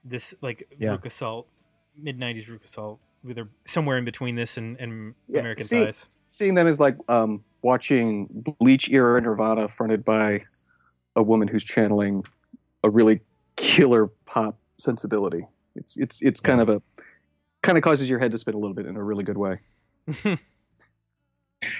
this, 0.04 0.34
like 0.42 0.68
Yeah. 0.78 0.96
Veruca 0.96 1.10
Salt, 1.12 1.46
mid 1.96 2.18
'90s 2.18 2.46
Veruca 2.46 2.68
Salt. 2.68 3.00
They're 3.24 3.48
somewhere 3.66 3.98
in 3.98 4.04
between 4.04 4.36
this 4.36 4.56
and, 4.56 4.78
and 4.80 5.14
Yeah, 5.28 5.40
American 5.40 5.64
see- 5.66 5.84
Thighs. 5.84 6.22
Seeing 6.28 6.54
them 6.54 6.66
is 6.66 6.78
like 6.78 6.96
um, 7.08 7.42
watching 7.62 8.28
Bleach 8.60 8.88
era 8.90 9.20
Nirvana 9.20 9.68
fronted 9.68 10.04
by 10.04 10.42
a 11.16 11.22
woman 11.22 11.48
who's 11.48 11.64
channeling 11.64 12.24
a 12.84 12.90
really 12.90 13.20
killer 13.56 14.06
pop 14.24 14.56
sensibility. 14.78 15.46
It's 15.74 15.96
it's 15.96 16.22
it's 16.22 16.40
kind 16.40 16.60
of 16.60 16.68
a 16.68 16.82
kind 17.62 17.76
of 17.76 17.82
causes 17.82 18.08
your 18.08 18.18
head 18.20 18.30
to 18.32 18.38
spin 18.38 18.54
a 18.54 18.58
little 18.58 18.74
bit 18.74 18.86
in 18.86 18.96
a 18.96 19.02
really 19.02 19.24
good 19.24 19.38
way. 19.38 19.60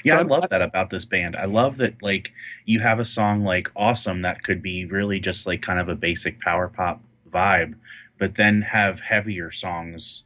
Yeah, 0.05 0.17
So 0.17 0.21
I 0.21 0.27
love 0.27 0.49
that 0.51 0.61
about 0.63 0.91
this 0.91 1.05
band. 1.05 1.37
I 1.37 1.45
love 1.45 1.77
that 1.77 2.03
like 2.03 2.33
you 2.65 2.81
have 2.81 2.99
a 2.99 3.05
song 3.05 3.43
like 3.43 3.71
Awesome 3.77 4.23
that 4.23 4.43
could 4.43 4.61
be 4.61 4.85
really 4.85 5.21
just 5.21 5.47
like 5.47 5.63
kind 5.63 5.79
of 5.79 5.89
a 5.89 5.95
basic 5.95 6.41
power 6.41 6.69
pop 6.69 7.01
vibe, 7.31 7.75
but 8.19 8.35
then 8.35 8.63
have 8.63 9.01
heavier 9.01 9.53
songs, 9.53 10.25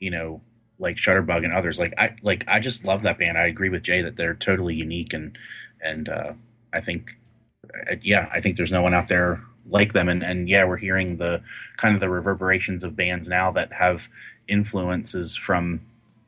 you 0.00 0.10
know, 0.10 0.40
like 0.78 0.96
Shutterbug 0.96 1.44
and 1.44 1.52
others. 1.52 1.78
Like 1.78 1.94
I 1.98 2.16
like 2.22 2.44
I 2.48 2.60
just 2.60 2.84
love 2.84 3.02
that 3.02 3.18
band. 3.18 3.38
I 3.38 3.46
agree 3.46 3.68
with 3.68 3.82
Jay 3.82 4.02
that 4.02 4.16
they're 4.16 4.34
totally 4.34 4.74
unique 4.74 5.12
and 5.12 5.36
and 5.80 6.08
uh 6.08 6.32
I 6.72 6.80
think 6.80 7.18
uh, 7.90 7.96
yeah, 8.02 8.28
I 8.32 8.40
think 8.40 8.56
there's 8.56 8.72
no 8.72 8.82
one 8.82 8.94
out 8.94 9.08
there 9.08 9.42
like 9.66 9.92
them 9.92 10.08
and 10.08 10.22
and 10.22 10.48
yeah, 10.48 10.64
we're 10.64 10.76
hearing 10.76 11.16
the 11.16 11.42
kind 11.76 11.94
of 11.94 12.00
the 12.00 12.10
reverberations 12.10 12.84
of 12.84 12.96
bands 12.96 13.28
now 13.28 13.50
that 13.52 13.74
have 13.74 14.08
influences 14.48 15.36
from 15.36 15.80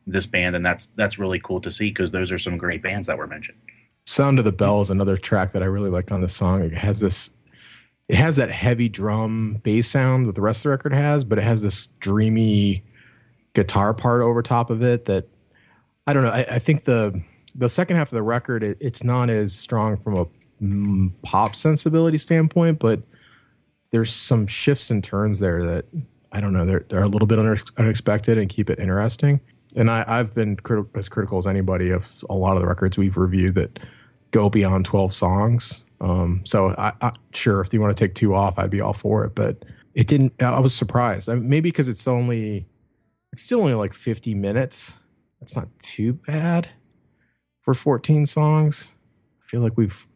this 0.07 0.27
band 0.27 0.55
and 0.55 0.65
that's 0.65 0.87
that's 0.89 1.19
really 1.19 1.41
cool 1.41 1.61
to 1.61 1.71
see 1.71 1.91
because 1.91 2.13
those 2.13 2.31
are 2.31 2.39
some 2.39 2.57
great 2.57 2.81
bands 2.81 3.09
that 3.09 3.19
were 3.19 3.27
mentioned 3.27 3.59
Sound 4.07 4.39
of 4.39 4.45
the 4.45 4.53
Bell 4.53 4.81
is 4.81 4.91
another 4.91 5.17
track 5.17 5.51
that 5.51 5.65
I 5.65 5.67
really 5.67 5.91
like 5.91 6.13
on 6.13 6.21
the 6.21 6.29
song. 6.29 6.63
It 6.63 6.73
has 6.73 7.01
this, 7.01 7.31
it 8.09 8.15
has 8.15 8.37
that 8.37 8.51
heavy 8.51 8.89
drum 8.89 9.61
bass 9.65 9.89
sound 9.89 10.27
that 10.27 10.37
the 10.37 10.41
rest 10.41 10.61
of 10.61 10.63
the 10.65 10.71
record 10.71 10.93
has, 10.93 11.25
but 11.25 11.39
it 11.39 11.45
has 11.45 11.63
this 11.63 11.89
dreamy 11.99 12.85
guitar 13.57 13.95
part 13.95 14.21
over 14.21 14.43
top 14.43 14.69
of 14.69 14.83
it 14.83 15.07
that 15.07 15.27
I 16.07 16.13
don't 16.13 16.23
know. 16.23 16.31
I, 16.31 16.47
I 16.51 16.59
think 16.59 16.85
the 16.85 17.21
the 17.55 17.71
second 17.71 17.97
half 17.97 18.09
of 18.09 18.15
the 18.15 18.23
record 18.23 18.63
it, 18.63 18.77
it's 18.81 19.03
not 19.03 19.31
as 19.31 19.55
strong 19.55 19.97
from 19.97 20.15
a 20.15 20.27
mm, 20.63 21.11
pop 21.23 21.57
sensibility 21.57 22.19
standpoint, 22.19 22.79
but 22.79 23.01
there's 23.93 24.13
some 24.13 24.47
shifts 24.47 24.91
and 24.91 25.03
turns 25.03 25.41
there 25.41 25.65
that 25.65 25.87
I 26.33 26.41
don't 26.41 26.53
know. 26.53 26.67
They're 26.67 26.85
they're 26.91 27.03
a 27.03 27.09
little 27.09 27.27
bit 27.27 27.39
unexpected 27.39 28.37
and 28.37 28.49
keep 28.51 28.69
it 28.69 28.79
interesting. 28.79 29.41
And 29.75 29.91
I, 29.91 30.05
I've 30.07 30.35
been 30.35 30.57
criti- 30.57 30.89
as 30.95 31.09
critical 31.09 31.39
as 31.39 31.47
anybody 31.47 31.91
of 31.91 32.25
a 32.29 32.35
lot 32.35 32.57
of 32.57 32.61
the 32.61 32.69
records 32.69 32.99
we've 32.99 33.17
reviewed 33.17 33.55
that 33.55 33.79
go 34.33 34.49
beyond 34.49 34.85
12 34.85 35.15
songs. 35.15 35.83
Um, 36.01 36.43
so 36.45 36.75
I, 36.77 36.93
I 37.01 37.13
sure 37.33 37.61
if 37.63 37.73
you 37.73 37.81
want 37.81 37.97
to 37.97 38.05
take 38.05 38.15
two 38.15 38.35
off, 38.35 38.59
I'd 38.59 38.71
be 38.71 38.83
all 38.83 38.93
for 38.93 39.25
it. 39.25 39.35
But 39.35 39.65
it 39.95 40.07
didn't. 40.07 40.43
I 40.43 40.61
was 40.61 40.75
surprised. 40.75 41.29
I 41.31 41.37
maybe 41.37 41.71
because 41.71 41.89
it's 41.89 42.07
only, 42.07 42.67
it's 43.37 43.43
still 43.43 43.61
only 43.61 43.75
like 43.75 43.93
50 43.93 44.35
minutes. 44.35 44.95
That's 45.41 45.55
not 45.55 45.69
too 45.79 46.15
bad 46.15 46.71
for 47.61 47.75
14 47.75 48.25
songs. 48.25 48.95
I 49.43 49.47
feel 49.47 49.61
like 49.61 49.77
we've, 49.77 50.07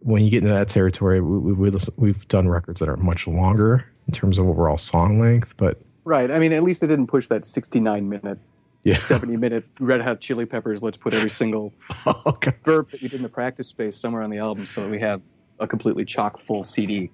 when 0.00 0.22
you 0.22 0.30
get 0.30 0.42
into 0.42 0.52
that 0.52 0.68
territory, 0.68 1.22
we, 1.22 1.38
we, 1.38 1.52
we 1.54 1.70
listen, 1.70 1.94
we've 1.96 2.28
done 2.28 2.50
records 2.50 2.80
that 2.80 2.90
are 2.90 2.98
much 2.98 3.26
longer 3.26 3.86
in 4.06 4.12
terms 4.12 4.36
of 4.36 4.46
overall 4.46 4.76
song 4.76 5.20
length. 5.20 5.56
But 5.56 5.80
Right. 6.04 6.30
I 6.30 6.38
mean, 6.38 6.52
at 6.52 6.62
least 6.62 6.82
they 6.82 6.86
didn't 6.86 7.06
push 7.06 7.28
that 7.28 7.46
69 7.46 8.06
minute, 8.06 8.38
yeah, 8.84 8.98
70 8.98 9.38
minute 9.38 9.64
Red 9.80 10.02
Hot 10.02 10.20
Chili 10.20 10.44
Peppers. 10.44 10.82
Let's 10.82 10.98
put 10.98 11.14
every 11.14 11.30
single 11.30 11.72
oh, 12.04 12.22
okay. 12.26 12.52
verb 12.62 12.90
that 12.90 13.00
we 13.00 13.08
did 13.08 13.16
in 13.16 13.22
the 13.22 13.30
practice 13.30 13.68
space 13.68 13.96
somewhere 13.96 14.20
on 14.20 14.28
the 14.28 14.36
album 14.38 14.66
so 14.66 14.82
that 14.82 14.90
we 14.90 14.98
have 14.98 15.22
a 15.58 15.66
completely 15.66 16.04
chock 16.04 16.38
full 16.38 16.62
CD. 16.62 17.10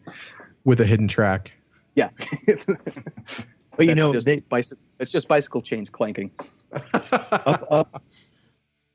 with 0.65 0.81
a 0.81 0.87
hidden 0.87 1.07
track. 1.07 1.53
Yeah. 1.95 2.11
But 3.77 3.87
you 3.87 3.95
That's 3.95 3.99
know, 3.99 4.13
just 4.13 4.27
they, 4.27 4.41
bicy- 4.41 4.79
it's 4.99 5.13
just 5.13 5.29
bicycle 5.29 5.61
chains 5.61 5.91
clanking. 5.91 6.31
up 6.93 7.67
up 7.71 8.03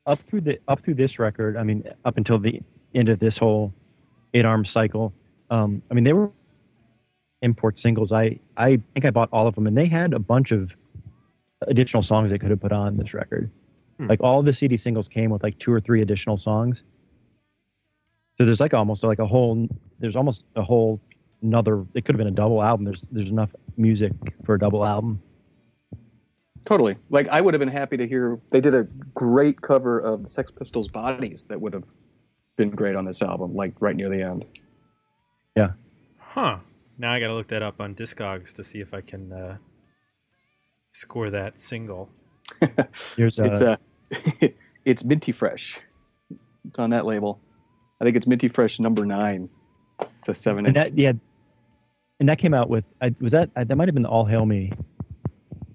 up 0.06 0.18
through 0.28 0.42
the 0.42 0.58
up 0.68 0.84
through 0.84 0.94
this 0.94 1.18
record. 1.18 1.56
I 1.56 1.62
mean, 1.62 1.84
up 2.04 2.16
until 2.16 2.38
the 2.38 2.60
end 2.94 3.08
of 3.08 3.20
this 3.20 3.36
whole 3.38 3.72
eight 4.34 4.44
arm 4.44 4.64
cycle. 4.64 5.12
Um, 5.50 5.82
I 5.90 5.94
mean, 5.94 6.04
they 6.04 6.12
were 6.12 6.30
import 7.42 7.78
singles. 7.78 8.12
I 8.12 8.38
I 8.56 8.80
think 8.94 9.04
I 9.04 9.10
bought 9.10 9.28
all 9.32 9.46
of 9.46 9.54
them, 9.54 9.66
and 9.66 9.76
they 9.76 9.86
had 9.86 10.12
a 10.12 10.18
bunch 10.18 10.52
of 10.52 10.74
additional 11.62 12.02
songs 12.02 12.30
they 12.30 12.38
could 12.38 12.50
have 12.50 12.60
put 12.60 12.72
on 12.72 12.96
this 12.96 13.14
record. 13.14 13.50
Hmm. 13.98 14.08
Like 14.08 14.20
all 14.20 14.40
of 14.40 14.44
the 14.44 14.52
CD 14.52 14.76
singles 14.76 15.08
came 15.08 15.30
with 15.30 15.42
like 15.42 15.58
two 15.58 15.72
or 15.72 15.80
three 15.80 16.02
additional 16.02 16.36
songs. 16.36 16.84
So 18.38 18.44
there's 18.44 18.60
like 18.60 18.74
almost 18.74 19.04
like 19.04 19.18
a 19.18 19.26
whole. 19.26 19.68
There's 20.00 20.16
almost 20.16 20.46
a 20.56 20.62
whole 20.62 21.00
another. 21.42 21.84
It 21.94 22.04
could 22.04 22.14
have 22.14 22.18
been 22.18 22.28
a 22.28 22.36
double 22.36 22.62
album. 22.62 22.84
There's 22.84 23.02
there's 23.10 23.30
enough 23.30 23.50
music 23.76 24.12
for 24.44 24.54
a 24.54 24.58
double 24.58 24.84
album. 24.84 25.22
Totally. 26.64 26.96
Like, 27.10 27.28
I 27.28 27.40
would 27.40 27.54
have 27.54 27.58
been 27.58 27.68
happy 27.68 27.96
to 27.96 28.06
hear. 28.06 28.40
They 28.50 28.60
did 28.60 28.74
a 28.74 28.84
great 29.14 29.60
cover 29.60 29.98
of 29.98 30.22
the 30.22 30.28
Sex 30.28 30.50
Pistols' 30.50 30.88
Bodies 30.88 31.44
that 31.44 31.60
would 31.60 31.72
have 31.72 31.86
been 32.56 32.70
great 32.70 32.94
on 32.94 33.04
this 33.04 33.20
album, 33.20 33.54
like 33.54 33.74
right 33.80 33.96
near 33.96 34.08
the 34.08 34.22
end. 34.22 34.44
Yeah. 35.56 35.72
Huh. 36.18 36.58
Now 36.98 37.12
I 37.12 37.20
got 37.20 37.28
to 37.28 37.34
look 37.34 37.48
that 37.48 37.62
up 37.62 37.80
on 37.80 37.94
Discogs 37.94 38.52
to 38.54 38.64
see 38.64 38.80
if 38.80 38.94
I 38.94 39.00
can 39.00 39.32
uh, 39.32 39.56
score 40.92 41.30
that 41.30 41.58
single. 41.58 42.10
There's 43.16 43.38
a, 43.38 43.44
It's 43.44 43.60
uh, 43.60 43.76
it's 44.84 45.04
minty 45.04 45.32
fresh. 45.32 45.80
It's 46.64 46.78
on 46.78 46.90
that 46.90 47.06
label. 47.06 47.40
I 48.00 48.04
think 48.04 48.16
it's 48.16 48.26
minty 48.26 48.48
fresh 48.48 48.78
number 48.78 49.04
nine. 49.04 49.48
It's 50.18 50.28
a 50.28 50.34
seven 50.34 50.66
and 50.66 50.76
inch. 50.76 50.86
that 50.86 50.98
yeah, 50.98 51.12
and 52.22 52.28
that 52.28 52.38
came 52.38 52.54
out 52.54 52.70
with 52.70 52.84
I 53.00 53.12
was 53.20 53.32
that 53.32 53.50
I, 53.56 53.64
that 53.64 53.74
might 53.74 53.88
have 53.88 53.94
been 53.94 54.04
the 54.04 54.08
All 54.08 54.24
Hail 54.24 54.46
Me 54.46 54.72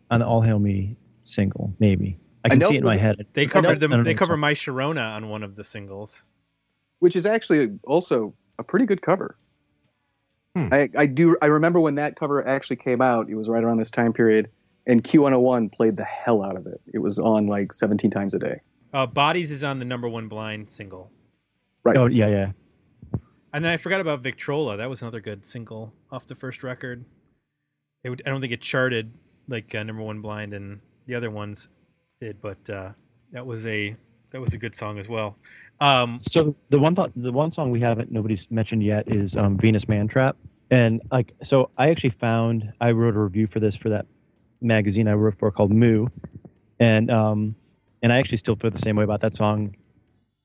on 0.10 0.22
the 0.22 0.26
All 0.26 0.40
Hail 0.40 0.60
Me 0.60 0.96
single 1.24 1.74
maybe 1.78 2.18
I 2.46 2.48
I 2.48 2.50
can 2.52 2.60
know 2.60 2.70
see 2.70 2.76
it 2.76 2.78
in 2.78 2.86
my 2.86 2.96
head. 2.96 3.26
They 3.34 3.48
covered 3.48 3.82
them. 3.82 3.92
They 3.92 4.02
think 4.04 4.20
cover 4.20 4.34
so. 4.34 4.38
My 4.38 4.54
Sharona 4.54 5.14
on 5.14 5.28
one 5.28 5.44
of 5.44 5.56
the 5.56 5.66
singles. 5.66 6.24
which 7.00 7.18
is 7.18 7.26
actually 7.26 7.78
also 7.84 8.34
a 8.58 8.64
pretty 8.64 8.86
good 8.86 9.02
cover. 9.02 9.38
Hmm. 10.56 10.70
I, 10.72 10.90
I 10.98 11.06
do. 11.08 11.36
I 11.42 11.48
remember 11.48 11.82
when 11.82 11.96
that 11.96 12.16
cover 12.16 12.48
actually 12.48 12.78
came 12.78 13.02
out. 13.02 13.30
It 13.30 13.36
was 13.36 13.50
right 13.50 13.62
around 13.62 13.78
this 13.80 13.92
time 13.92 14.14
period, 14.14 14.50
and 14.86 15.04
Q101 15.04 15.74
played 15.74 15.98
the 15.98 16.06
hell 16.06 16.42
out 16.42 16.56
of 16.56 16.66
it. 16.66 16.80
It 16.94 17.00
was 17.00 17.20
on 17.20 17.48
like 17.48 17.74
17 17.74 18.10
times 18.10 18.34
a 18.34 18.40
day. 18.40 18.62
Uh, 18.94 19.08
Bodies 19.08 19.52
is 19.52 19.66
on 19.66 19.80
the 19.80 19.86
number 19.86 20.08
one 20.08 20.30
blind 20.30 20.70
single. 20.70 21.12
Right. 21.84 21.98
Oh 21.98 22.06
yeah 22.06 22.28
yeah 22.28 22.52
And 23.54 23.64
then 23.64 23.72
I 23.72 23.78
forgot 23.78 24.02
about 24.02 24.22
Victrola. 24.22 24.78
That 24.78 24.90
was 24.90 25.02
another 25.02 25.22
good 25.22 25.46
single 25.46 25.94
off 26.12 26.26
the 26.26 26.36
first 26.36 26.64
record. 26.64 27.06
Would, 28.04 28.22
I 28.26 28.30
don't 28.30 28.40
think 28.42 28.54
it 28.54 28.62
charted 28.62 29.12
like 29.48 29.74
uh, 29.76 29.84
number 29.84 30.02
one 30.02 30.22
blind 30.22 30.54
and 30.54 30.80
the 31.08 31.16
other 31.16 31.32
ones 31.32 31.68
did, 32.22 32.42
but 32.42 32.70
uh, 32.70 32.92
that 33.32 33.46
was 33.46 33.66
a 33.66 33.96
that 34.32 34.42
was 34.42 34.54
a 34.54 34.58
good 34.58 34.76
song 34.76 35.00
as 35.00 35.08
well. 35.08 35.38
Um, 35.80 36.18
So 36.18 36.56
the 36.70 36.80
one 36.80 36.96
thought, 36.96 37.12
the 37.16 37.32
one 37.32 37.52
song 37.52 37.72
we 37.72 37.80
haven't 37.80 38.12
nobody's 38.12 38.50
mentioned 38.52 38.84
yet 38.84 39.08
is 39.08 39.36
um, 39.36 39.58
Venus 39.58 39.86
Mantrap, 39.86 40.36
and 40.72 41.02
like 41.12 41.34
so 41.44 41.70
I 41.78 41.90
actually 41.90 42.12
found 42.12 42.72
I 42.82 42.92
wrote 42.92 43.16
a 43.16 43.20
review 43.20 43.48
for 43.48 43.60
this 43.60 43.76
for 43.76 43.90
that 43.90 44.06
magazine 44.62 45.08
I 45.08 45.14
wrote 45.14 45.38
for 45.38 45.52
called 45.52 45.72
Moo, 45.72 46.08
and 46.80 47.12
um 47.12 47.56
and 48.04 48.14
I 48.14 48.18
actually 48.18 48.38
still 48.38 48.56
feel 48.56 48.72
the 48.72 48.78
same 48.80 48.96
way 48.96 49.04
about 49.04 49.22
that 49.22 49.34
song 49.34 49.76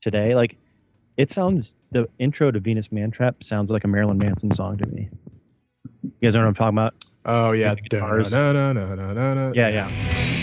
today. 0.00 0.34
Like 0.34 0.56
It 1.16 1.30
sounds 1.30 1.74
the 1.90 2.08
intro 2.18 2.50
to 2.50 2.58
Venus 2.58 2.88
Mantrap 2.88 3.42
sounds 3.42 3.70
like 3.70 3.84
a 3.84 3.88
Marilyn 3.88 4.18
Manson 4.18 4.50
song 4.52 4.78
to 4.78 4.86
me. 4.86 5.08
You 6.02 6.10
guys 6.22 6.34
know 6.34 6.40
what 6.40 6.48
I'm 6.48 6.54
talking 6.54 6.78
about? 6.78 6.94
Oh 7.24 7.52
yeah, 7.52 7.74
no 7.92 8.22
no 8.30 8.72
no 8.72 8.72
no 8.72 8.94
no 8.94 9.34
no. 9.34 9.52
Yeah, 9.54 9.68
yeah. 9.68 10.41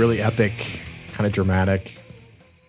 Really 0.00 0.20
epic, 0.20 0.80
kind 1.12 1.26
of 1.26 1.32
dramatic, 1.32 1.98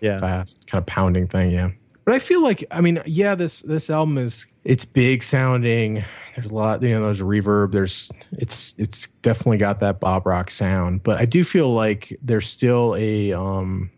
Yeah. 0.01 0.19
fast, 0.19 0.67
kind 0.67 0.81
of 0.81 0.85
pounding 0.85 1.27
thing. 1.27 1.51
Yeah, 1.51 1.71
but 2.05 2.13
I 2.15 2.19
feel 2.19 2.43
like 2.43 2.63
I 2.69 2.81
mean, 2.81 3.01
yeah, 3.05 3.33
this 3.35 3.61
this 3.61 3.89
album 3.89 4.17
is 4.17 4.45
it's 4.63 4.85
big 4.85 5.23
sounding. 5.23 6.03
There's 6.35 6.51
a 6.51 6.55
lot, 6.55 6.81
you 6.83 6.89
know, 6.93 7.05
there's 7.05 7.21
reverb. 7.21 7.71
There's 7.71 8.11
it's 8.33 8.75
it's 8.77 9.07
definitely 9.07 9.57
got 9.57 9.79
that 9.79 9.99
Bob 9.99 10.25
Rock 10.25 10.49
sound, 10.51 11.03
but 11.03 11.19
I 11.19 11.25
do 11.25 11.43
feel 11.43 11.73
like 11.73 12.17
there's 12.21 12.47
still 12.47 12.95
a 12.97 13.33
um 13.33 13.89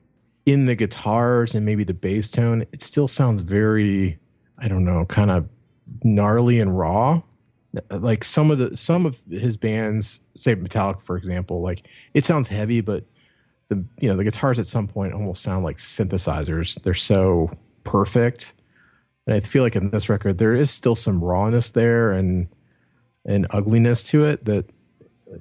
in 0.45 0.65
the 0.65 0.75
guitars 0.75 1.55
and 1.55 1.65
maybe 1.65 1.83
the 1.83 1.93
bass 1.93 2.29
tone. 2.29 2.61
It 2.73 2.81
still 2.81 3.07
sounds 3.07 3.39
very, 3.41 4.19
I 4.57 4.67
don't 4.67 4.83
know, 4.83 5.05
kind 5.05 5.31
of 5.31 5.47
gnarly 6.03 6.59
and 6.59 6.77
raw. 6.77 7.21
Like 7.89 8.23
some 8.23 8.51
of 8.51 8.57
the 8.59 8.75
some 8.77 9.05
of 9.05 9.21
his 9.29 9.57
bands, 9.57 10.19
say 10.35 10.55
Metallica, 10.55 11.01
for 11.01 11.17
example, 11.17 11.61
like 11.61 11.87
it 12.13 12.23
sounds 12.25 12.47
heavy, 12.47 12.81
but 12.81 13.03
the 13.73 13.83
you 13.99 14.09
know 14.09 14.15
the 14.15 14.23
guitars 14.23 14.59
at 14.59 14.67
some 14.67 14.87
point 14.87 15.13
almost 15.13 15.41
sound 15.41 15.63
like 15.63 15.77
synthesizers. 15.77 16.81
They're 16.81 16.93
so 16.93 17.51
perfect, 17.83 18.53
and 19.25 19.35
I 19.35 19.39
feel 19.39 19.63
like 19.63 19.75
in 19.75 19.89
this 19.89 20.09
record 20.09 20.37
there 20.37 20.55
is 20.55 20.71
still 20.71 20.95
some 20.95 21.23
rawness 21.23 21.71
there 21.71 22.11
and 22.11 22.47
and 23.25 23.47
ugliness 23.51 24.03
to 24.03 24.25
it 24.25 24.45
that, 24.45 24.65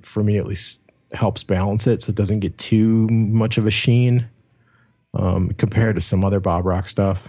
for 0.03 0.23
me 0.23 0.39
at 0.39 0.47
least, 0.47 0.83
helps 1.13 1.43
balance 1.45 1.87
it 1.87 2.03
so 2.03 2.11
it 2.11 2.17
doesn't 2.17 2.41
get 2.41 2.57
too 2.59 3.09
much 3.09 3.59
of 3.59 3.67
a 3.67 3.71
sheen 3.71 4.29
um, 5.15 5.51
compared 5.51 5.97
to 5.97 6.01
some 6.01 6.25
other 6.25 6.41
Bob 6.41 6.65
Rock 6.65 6.89
stuff. 6.89 7.29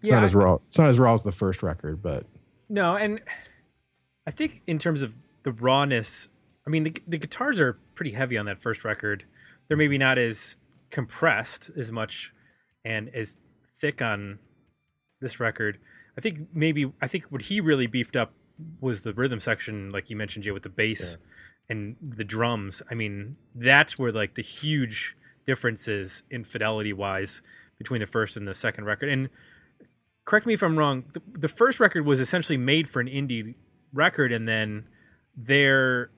It's 0.00 0.10
Yeah, 0.10 0.16
not 0.16 0.24
as 0.24 0.34
raw. 0.34 0.58
It's 0.68 0.78
not 0.78 0.88
as 0.88 0.98
raw 0.98 1.14
as 1.14 1.22
the 1.22 1.32
first 1.32 1.62
record, 1.62 2.02
but 2.02 2.26
No, 2.68 2.96
and 2.96 3.20
I 4.26 4.30
think 4.30 4.62
in 4.66 4.78
terms 4.78 5.02
of 5.02 5.14
the 5.42 5.52
rawness, 5.52 6.28
I 6.66 6.70
mean 6.70 6.84
the 6.84 6.94
the 7.08 7.18
guitars 7.18 7.58
are 7.60 7.78
pretty 7.94 8.12
heavy 8.12 8.36
on 8.36 8.46
that 8.46 8.60
first 8.60 8.84
record. 8.84 9.24
They're 9.68 9.76
maybe 9.76 9.98
not 9.98 10.18
as 10.18 10.56
compressed 10.90 11.70
as 11.76 11.90
much 11.90 12.32
and 12.84 13.08
as 13.14 13.36
thick 13.78 14.02
on 14.02 14.38
this 15.20 15.40
record. 15.40 15.78
I 16.16 16.20
think 16.20 16.48
maybe 16.52 16.92
I 17.00 17.08
think 17.08 17.24
what 17.30 17.42
he 17.42 17.60
really 17.60 17.86
beefed 17.86 18.16
up 18.16 18.32
was 18.80 19.02
the 19.02 19.12
rhythm 19.12 19.40
section, 19.40 19.90
like 19.90 20.10
you 20.10 20.16
mentioned, 20.16 20.44
Jay, 20.44 20.52
with 20.52 20.62
the 20.62 20.68
bass 20.68 21.18
and 21.68 21.96
the 22.00 22.24
drums. 22.24 22.82
I 22.90 22.94
mean, 22.94 23.36
that's 23.54 23.98
where 23.98 24.12
like 24.12 24.34
the 24.34 24.42
huge 24.42 25.16
differences 25.46 26.22
in 26.30 26.44
fidelity 26.44 26.92
wise 26.92 27.42
between 27.78 28.00
the 28.00 28.06
first 28.06 28.36
and 28.36 28.46
the 28.46 28.54
second 28.54 28.84
record. 28.84 29.08
And 29.08 29.28
correct 30.24 30.46
me 30.46 30.54
if 30.54 30.62
I'm 30.62 30.78
wrong. 30.78 31.04
The, 31.12 31.22
the 31.38 31.48
first 31.48 31.80
record 31.80 32.06
was 32.06 32.20
essentially 32.20 32.56
made 32.56 32.88
for 32.88 33.00
an 33.00 33.08
indie 33.08 33.54
record, 33.92 34.32
and 34.32 34.48
then 34.48 34.84
their 35.36 36.10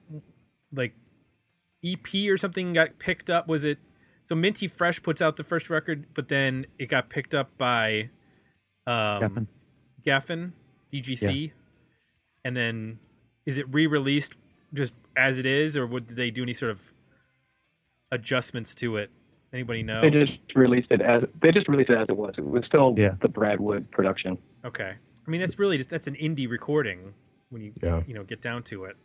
like 0.71 0.93
EP 1.93 2.29
or 2.29 2.37
something 2.37 2.73
got 2.73 2.99
picked 2.99 3.29
up. 3.29 3.47
Was 3.47 3.63
it 3.63 3.77
so? 4.27 4.35
Minty 4.35 4.67
Fresh 4.67 5.03
puts 5.03 5.21
out 5.21 5.37
the 5.37 5.43
first 5.43 5.69
record, 5.69 6.05
but 6.13 6.27
then 6.27 6.65
it 6.79 6.87
got 6.87 7.09
picked 7.09 7.33
up 7.33 7.57
by 7.57 8.09
um, 8.85 9.21
Geffen. 9.21 9.47
Geffen, 10.05 10.51
DGC, 10.93 11.51
and 12.45 12.55
then 12.55 12.99
is 13.45 13.57
it 13.57 13.65
re-released 13.73 14.33
just 14.73 14.93
as 15.15 15.39
it 15.39 15.45
is, 15.45 15.75
or 15.77 15.85
would 15.87 16.09
they 16.09 16.29
do 16.31 16.43
any 16.43 16.53
sort 16.53 16.71
of 16.71 16.93
adjustments 18.11 18.75
to 18.75 18.97
it? 18.97 19.09
Anybody 19.53 19.81
know? 19.83 20.01
They 20.01 20.09
just 20.09 20.33
released 20.55 20.91
it 20.91 21.01
as 21.01 21.23
they 21.41 21.51
just 21.51 21.67
released 21.69 21.89
it 21.89 21.97
as 21.97 22.05
it 22.09 22.17
was. 22.17 22.33
It 22.37 22.45
was 22.45 22.65
still 22.65 22.93
Yeah. 22.97 23.15
the 23.21 23.29
Brad 23.29 23.59
Wood 23.59 23.89
production. 23.91 24.37
Okay. 24.65 24.93
I 25.25 25.29
mean, 25.29 25.39
that's 25.41 25.57
really 25.57 25.77
just 25.77 25.89
that's 25.89 26.07
an 26.07 26.15
indie 26.15 26.49
recording 26.49 27.13
when 27.49 27.61
you 27.61 27.73
Yeah. 27.81 28.01
you 28.05 28.13
know 28.13 28.23
get 28.23 28.41
down 28.41 28.63
to 28.63 28.85
it. 28.85 28.97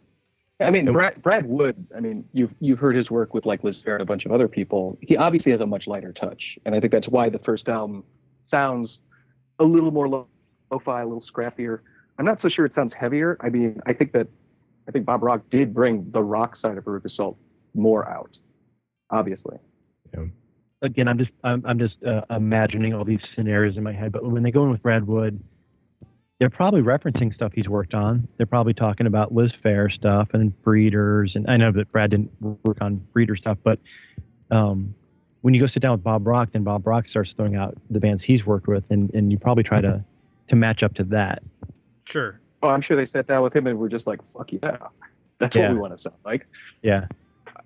I 0.63 0.71
mean, 0.71 0.91
Brad, 0.93 1.21
Brad 1.23 1.47
Wood. 1.47 1.87
I 1.97 2.01
mean, 2.01 2.25
you've 2.33 2.55
you've 2.61 2.79
heard 2.79 2.97
his 2.97 3.11
work 3.11 3.35
with 3.35 3.47
like 3.47 3.65
Liz 3.65 3.83
Phair 3.83 3.95
and 3.95 4.03
a 4.03 4.07
bunch 4.07 4.27
of 4.27 4.33
other 4.33 4.49
people. 4.49 4.99
He 5.01 5.17
obviously 5.17 5.53
has 5.53 5.61
a 5.61 5.67
much 5.67 5.87
lighter 5.87 6.13
touch, 6.13 6.59
and 6.65 6.75
I 6.75 6.81
think 6.81 6.93
that's 6.93 7.09
why 7.09 7.29
the 7.29 7.39
first 7.39 7.69
album 7.69 8.05
sounds 8.47 9.01
a 9.59 9.65
little 9.65 9.91
more 9.91 10.09
lo- 10.09 10.29
lo-fi, 10.71 11.03
a 11.03 11.05
little 11.05 11.21
scrappier. 11.21 11.81
I'm 12.19 12.25
not 12.25 12.41
so 12.41 12.49
sure 12.49 12.67
it 12.67 12.73
sounds 12.73 12.93
heavier. 12.93 13.37
I 13.41 13.51
mean, 13.51 13.81
I 13.87 13.93
think 13.93 14.13
that 14.13 14.29
I 14.89 14.91
think 14.91 15.07
Bob 15.07 15.23
Rock 15.23 15.43
did 15.49 15.73
bring 15.73 16.11
the 16.11 16.23
rock 16.23 16.57
side 16.57 16.77
of 16.77 16.85
Veruca 16.85 17.11
Salt 17.11 17.39
more 17.75 18.09
out, 18.09 18.39
obviously. 19.11 19.59
Yeah. 20.13 20.25
Again, 20.83 21.09
I'm 21.09 21.19
just 21.19 21.31
I'm, 21.45 21.63
I'm 21.65 21.79
just 21.79 22.03
uh, 22.05 22.23
imagining 22.31 22.93
all 22.95 23.05
these 23.05 23.21
scenarios 23.35 23.77
in 23.77 23.83
my 23.83 23.93
head. 23.93 24.13
But 24.13 24.25
when 24.25 24.43
they 24.43 24.51
go 24.51 24.65
in 24.65 24.71
with 24.71 24.83
Brad 24.83 25.07
Wood, 25.07 25.43
they're 26.43 26.51
probably 26.51 26.83
referencing 26.83 27.33
stuff 27.33 27.53
he's 27.55 27.69
worked 27.69 27.95
on. 27.95 28.27
They're 28.37 28.47
probably 28.47 28.75
talking 28.75 29.07
about 29.07 29.33
Liz 29.33 29.53
Phair 29.53 29.93
stuff 29.93 30.35
and 30.35 30.61
Breeders. 30.63 31.37
And 31.37 31.49
I 31.49 31.57
know 31.57 31.71
that 31.71 31.93
Brad 31.93 32.11
didn't 32.11 32.33
work 32.65 32.79
on 32.81 32.97
Breeder 33.13 33.37
stuff, 33.37 33.59
but 33.63 33.79
um, 34.51 34.93
when 35.43 35.55
you 35.55 35.61
go 35.61 35.67
sit 35.69 35.83
down 35.83 35.93
with 35.93 36.03
Bob 36.03 36.27
Rock, 36.27 36.51
then 36.51 36.65
Bob 36.65 36.85
Rock 36.85 37.07
starts 37.07 37.33
throwing 37.33 37.55
out 37.55 37.77
the 37.91 38.01
bands 38.01 38.25
he's 38.25 38.45
worked 38.45 38.67
with, 38.67 38.91
and, 38.91 39.09
and 39.15 39.31
you 39.31 39.39
probably 39.39 39.63
try 39.63 39.81
to 39.81 40.05
to 40.49 40.57
match 40.57 40.83
up 40.83 40.95
to 40.95 41.05
that. 41.05 41.45
Sure. 42.07 42.41
Oh, 42.61 42.71
I'm 42.71 42.81
sure 42.81 42.97
they 42.97 43.05
sat 43.05 43.29
down 43.29 43.45
with 43.45 43.55
him 43.55 43.69
and 43.69 43.79
were 43.79 43.89
just 43.89 44.09
like, 44.09 44.21
"Fuck 44.27 44.53
yeah, 44.53 44.79
that's 45.39 45.55
Yeah. 45.55 45.69
what 45.69 45.75
we 45.75 45.79
want 45.79 45.93
to 45.93 45.97
sound 45.97 46.17
like." 46.25 46.49
Yeah, 46.83 47.07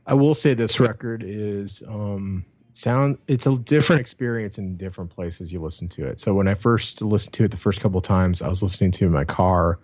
I 0.07 0.13
will 0.13 0.35
say 0.35 0.53
this 0.53 0.79
record 0.79 1.23
is 1.27 1.83
um 1.89 2.45
sound 2.77 3.19
it's 3.27 3.47
a 3.47 3.57
different 3.59 4.01
experience 4.01 4.59
in 4.59 4.77
different 4.77 5.11
places 5.11 5.53
you 5.53 5.61
listen 5.61 5.89
to 5.89 6.07
it. 6.07 6.21
So 6.21 6.35
when 6.35 6.49
I 6.49 6.55
first 6.55 7.01
listened 7.03 7.33
to 7.35 7.45
it 7.45 7.51
the 7.51 7.57
first 7.57 7.81
couple 7.81 7.99
of 7.99 8.05
times, 8.05 8.43
I 8.43 8.49
was 8.49 8.63
listening 8.63 8.91
to 8.93 9.05
it 9.05 9.09
in 9.09 9.13
my 9.13 9.25
car, 9.25 9.79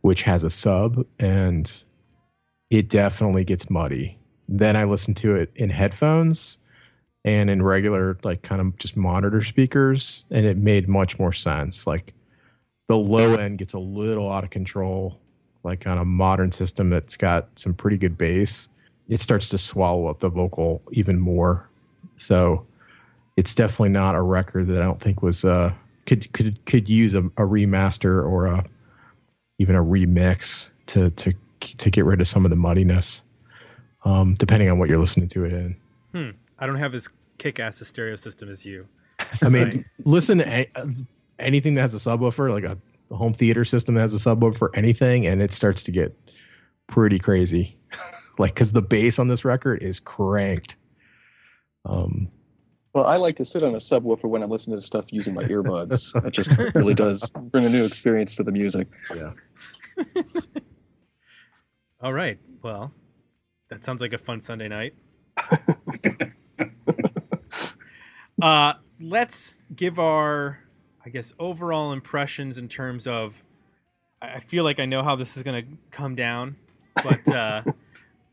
which 0.00 0.22
has 0.22 0.42
a 0.42 0.50
sub, 0.50 1.04
and 1.18 1.84
it 2.70 2.88
definitely 2.88 3.44
gets 3.44 3.68
muddy. 3.68 4.18
Then 4.48 4.76
I 4.76 4.84
listened 4.84 5.16
to 5.18 5.36
it 5.36 5.52
in 5.54 5.70
headphones 5.70 6.58
and 7.24 7.50
in 7.50 7.62
regular 7.62 8.16
like 8.24 8.42
kind 8.42 8.60
of 8.60 8.78
just 8.78 8.96
monitor 8.96 9.42
speakers, 9.42 10.24
and 10.30 10.46
it 10.46 10.56
made 10.56 10.88
much 10.88 11.18
more 11.18 11.32
sense. 11.32 11.86
Like 11.86 12.14
the 12.88 12.96
low 12.96 13.34
end 13.34 13.58
gets 13.58 13.74
a 13.74 13.78
little 13.78 14.30
out 14.32 14.44
of 14.44 14.50
control, 14.50 15.20
like 15.62 15.86
on 15.86 15.98
a 15.98 16.04
modern 16.04 16.52
system 16.52 16.90
that's 16.90 17.16
got 17.16 17.58
some 17.58 17.74
pretty 17.74 17.98
good 17.98 18.16
bass 18.16 18.68
it 19.10 19.18
starts 19.18 19.48
to 19.48 19.58
swallow 19.58 20.06
up 20.06 20.20
the 20.20 20.28
vocal 20.28 20.82
even 20.92 21.18
more. 21.18 21.68
So 22.20 22.66
it's 23.36 23.54
definitely 23.54 23.90
not 23.90 24.14
a 24.14 24.22
record 24.22 24.66
that 24.68 24.80
I 24.80 24.84
don't 24.84 25.00
think 25.00 25.22
was 25.22 25.44
uh 25.44 25.72
could 26.06 26.32
could 26.32 26.64
could 26.66 26.88
use 26.88 27.14
a, 27.14 27.20
a 27.20 27.46
remaster 27.46 28.24
or 28.24 28.46
a 28.46 28.64
even 29.58 29.74
a 29.74 29.82
remix 29.82 30.70
to 30.86 31.10
to 31.10 31.34
to 31.60 31.90
get 31.90 32.04
rid 32.04 32.20
of 32.20 32.28
some 32.28 32.44
of 32.44 32.50
the 32.50 32.56
muddiness. 32.56 33.22
Um, 34.02 34.34
depending 34.34 34.70
on 34.70 34.78
what 34.78 34.88
you're 34.88 34.98
listening 34.98 35.28
to 35.28 35.44
it 35.44 35.52
in. 35.52 35.76
Hmm. 36.14 36.30
I 36.58 36.66
don't 36.66 36.76
have 36.76 36.94
as 36.94 37.06
kick-ass 37.36 37.82
a 37.82 37.84
stereo 37.84 38.16
system 38.16 38.48
as 38.48 38.64
you. 38.64 38.88
I 39.42 39.50
mean, 39.50 39.84
listen 40.04 40.38
to 40.38 40.48
a, 40.48 40.66
anything 41.38 41.74
that 41.74 41.82
has 41.82 41.94
a 41.94 41.98
subwoofer, 41.98 42.50
like 42.50 42.64
a, 42.64 42.78
home 43.14 43.34
theater 43.34 43.64
system 43.64 43.96
that 43.96 44.00
has 44.00 44.14
a 44.14 44.16
subwoofer 44.16 44.56
for 44.56 44.74
anything, 44.74 45.26
and 45.26 45.42
it 45.42 45.52
starts 45.52 45.82
to 45.84 45.90
get 45.90 46.16
pretty 46.86 47.18
crazy. 47.18 47.76
like, 48.38 48.54
because 48.54 48.72
the 48.72 48.80
bass 48.80 49.18
on 49.18 49.28
this 49.28 49.44
record 49.44 49.82
is 49.82 50.00
cranked. 50.00 50.76
Um, 51.84 52.30
Well, 52.92 53.06
I 53.06 53.16
like 53.16 53.36
to 53.36 53.44
sit 53.44 53.62
on 53.62 53.74
a 53.74 53.78
subwoofer 53.78 54.24
when 54.24 54.42
I'm 54.42 54.50
listening 54.50 54.76
to 54.76 54.82
stuff 54.84 55.06
using 55.10 55.34
my 55.34 55.44
earbuds. 55.44 56.10
it 56.26 56.30
just 56.32 56.50
really 56.74 56.94
does 56.94 57.28
bring 57.30 57.64
a 57.64 57.68
new 57.68 57.84
experience 57.84 58.34
to 58.36 58.42
the 58.42 58.50
music. 58.52 58.88
Yeah. 59.14 59.32
All 62.02 62.12
right. 62.12 62.38
Well, 62.62 62.92
that 63.68 63.84
sounds 63.84 64.00
like 64.00 64.12
a 64.12 64.18
fun 64.18 64.40
Sunday 64.40 64.68
night. 64.68 64.94
uh, 68.42 68.74
let's 69.00 69.54
give 69.74 69.98
our, 69.98 70.60
I 71.04 71.10
guess, 71.10 71.32
overall 71.38 71.92
impressions 71.92 72.58
in 72.58 72.68
terms 72.68 73.06
of. 73.06 73.44
I 74.20 74.34
I 74.34 74.40
feel 74.40 74.64
like 74.64 74.78
I 74.80 74.86
know 74.86 75.02
how 75.02 75.16
this 75.16 75.36
is 75.36 75.42
going 75.42 75.64
to 75.64 75.70
come 75.90 76.14
down, 76.14 76.56
but 76.94 77.28
uh, 77.28 77.62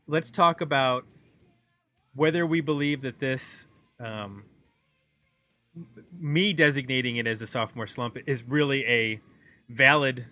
let's 0.06 0.30
talk 0.30 0.60
about 0.60 1.04
whether 2.18 2.44
we 2.44 2.60
believe 2.60 3.02
that 3.02 3.20
this, 3.20 3.68
um, 4.00 4.42
me 6.18 6.52
designating 6.52 7.16
it 7.16 7.28
as 7.28 7.40
a 7.40 7.46
sophomore 7.46 7.86
slump, 7.86 8.18
is 8.26 8.42
really 8.42 8.84
a 8.86 9.20
valid 9.68 10.26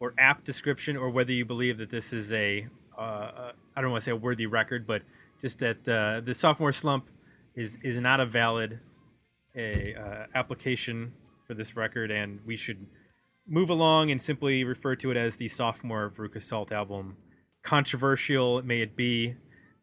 or 0.00 0.14
apt 0.16 0.44
description, 0.44 0.96
or 0.96 1.10
whether 1.10 1.32
you 1.32 1.44
believe 1.44 1.76
that 1.76 1.90
this 1.90 2.14
is 2.14 2.32
a, 2.32 2.66
uh, 2.96 3.00
uh, 3.00 3.52
I 3.76 3.82
don't 3.82 3.90
want 3.90 4.02
to 4.02 4.04
say 4.06 4.12
a 4.12 4.16
worthy 4.16 4.46
record, 4.46 4.86
but 4.86 5.02
just 5.42 5.58
that 5.58 5.86
uh, 5.86 6.22
the 6.24 6.32
sophomore 6.32 6.72
slump 6.72 7.10
is 7.54 7.76
is 7.82 8.00
not 8.00 8.20
a 8.20 8.26
valid 8.26 8.80
a 9.54 9.94
uh, 9.94 10.26
application 10.34 11.12
for 11.46 11.52
this 11.52 11.76
record, 11.76 12.10
and 12.10 12.40
we 12.46 12.56
should 12.56 12.86
move 13.46 13.68
along 13.68 14.10
and 14.10 14.22
simply 14.22 14.64
refer 14.64 14.96
to 14.96 15.10
it 15.10 15.16
as 15.16 15.36
the 15.36 15.48
sophomore 15.48 16.10
Veruca 16.10 16.42
Salt 16.42 16.72
album. 16.72 17.16
Controversial 17.62 18.62
may 18.62 18.80
it 18.80 18.96
be, 18.96 19.34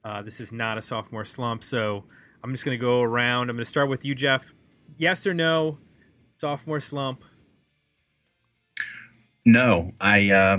uh, 0.06 0.22
this 0.22 0.40
is 0.40 0.52
not 0.52 0.78
a 0.78 0.82
sophomore 0.82 1.26
slump. 1.26 1.64
So 1.64 2.04
I'm 2.44 2.52
just 2.52 2.64
going 2.64 2.78
to 2.78 2.82
go 2.82 3.02
around. 3.02 3.50
I'm 3.50 3.56
going 3.56 3.66
to 3.66 3.70
start 3.70 3.90
with 3.90 4.06
you, 4.06 4.14
Jeff. 4.14 4.54
Yes 4.98 5.26
or 5.26 5.34
no? 5.34 5.80
Sophomore 6.38 6.80
slump. 6.80 7.24
No, 9.46 9.92
I, 10.00 10.30
uh, 10.30 10.58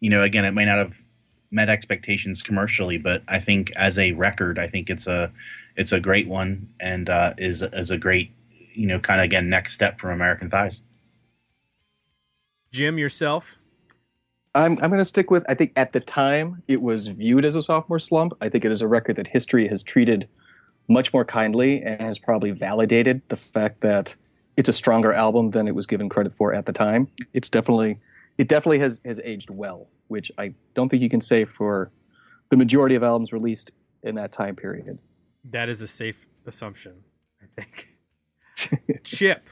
you 0.00 0.08
know, 0.08 0.22
again, 0.22 0.44
it 0.44 0.52
may 0.52 0.64
not 0.64 0.78
have 0.78 1.02
met 1.50 1.68
expectations 1.68 2.42
commercially, 2.42 2.96
but 2.96 3.22
I 3.28 3.38
think 3.38 3.70
as 3.76 3.98
a 3.98 4.12
record, 4.12 4.58
I 4.58 4.66
think 4.66 4.88
it's 4.88 5.06
a, 5.06 5.32
it's 5.76 5.92
a 5.92 6.00
great 6.00 6.26
one 6.26 6.70
and 6.80 7.10
uh, 7.10 7.34
is 7.36 7.62
is 7.62 7.90
a 7.90 7.98
great, 7.98 8.32
you 8.74 8.86
know, 8.86 8.98
kind 8.98 9.20
of 9.20 9.24
again 9.24 9.48
next 9.48 9.74
step 9.74 10.00
from 10.00 10.10
American 10.10 10.50
Thighs. 10.50 10.82
Jim, 12.70 12.98
yourself. 12.98 13.58
I'm 14.54 14.72
I'm 14.82 14.90
going 14.90 14.98
to 14.98 15.04
stick 15.04 15.30
with. 15.30 15.44
I 15.48 15.54
think 15.54 15.72
at 15.76 15.92
the 15.92 16.00
time 16.00 16.62
it 16.68 16.82
was 16.82 17.06
viewed 17.08 17.44
as 17.44 17.56
a 17.56 17.62
sophomore 17.62 17.98
slump. 17.98 18.34
I 18.40 18.48
think 18.48 18.64
it 18.64 18.72
is 18.72 18.82
a 18.82 18.88
record 18.88 19.16
that 19.16 19.28
history 19.28 19.68
has 19.68 19.82
treated 19.82 20.28
much 20.88 21.12
more 21.12 21.24
kindly 21.24 21.82
and 21.82 22.00
has 22.00 22.18
probably 22.18 22.50
validated 22.50 23.22
the 23.28 23.36
fact 23.36 23.80
that 23.80 24.14
it's 24.56 24.68
a 24.68 24.72
stronger 24.72 25.12
album 25.12 25.52
than 25.52 25.66
it 25.66 25.74
was 25.74 25.86
given 25.86 26.08
credit 26.08 26.34
for 26.34 26.52
at 26.52 26.66
the 26.66 26.72
time. 26.72 27.08
It's 27.32 27.48
definitely 27.48 27.98
it 28.36 28.48
definitely 28.48 28.80
has 28.80 29.00
has 29.04 29.20
aged 29.24 29.50
well, 29.50 29.88
which 30.08 30.30
I 30.36 30.54
don't 30.74 30.88
think 30.88 31.02
you 31.02 31.08
can 31.08 31.20
say 31.20 31.44
for 31.44 31.90
the 32.50 32.56
majority 32.56 32.94
of 32.94 33.02
albums 33.02 33.32
released 33.32 33.70
in 34.02 34.16
that 34.16 34.32
time 34.32 34.56
period. 34.56 34.98
That 35.44 35.68
is 35.68 35.80
a 35.80 35.88
safe 35.88 36.26
assumption, 36.46 37.04
I 37.40 37.62
think. 37.62 37.88
Chip. 39.04 39.48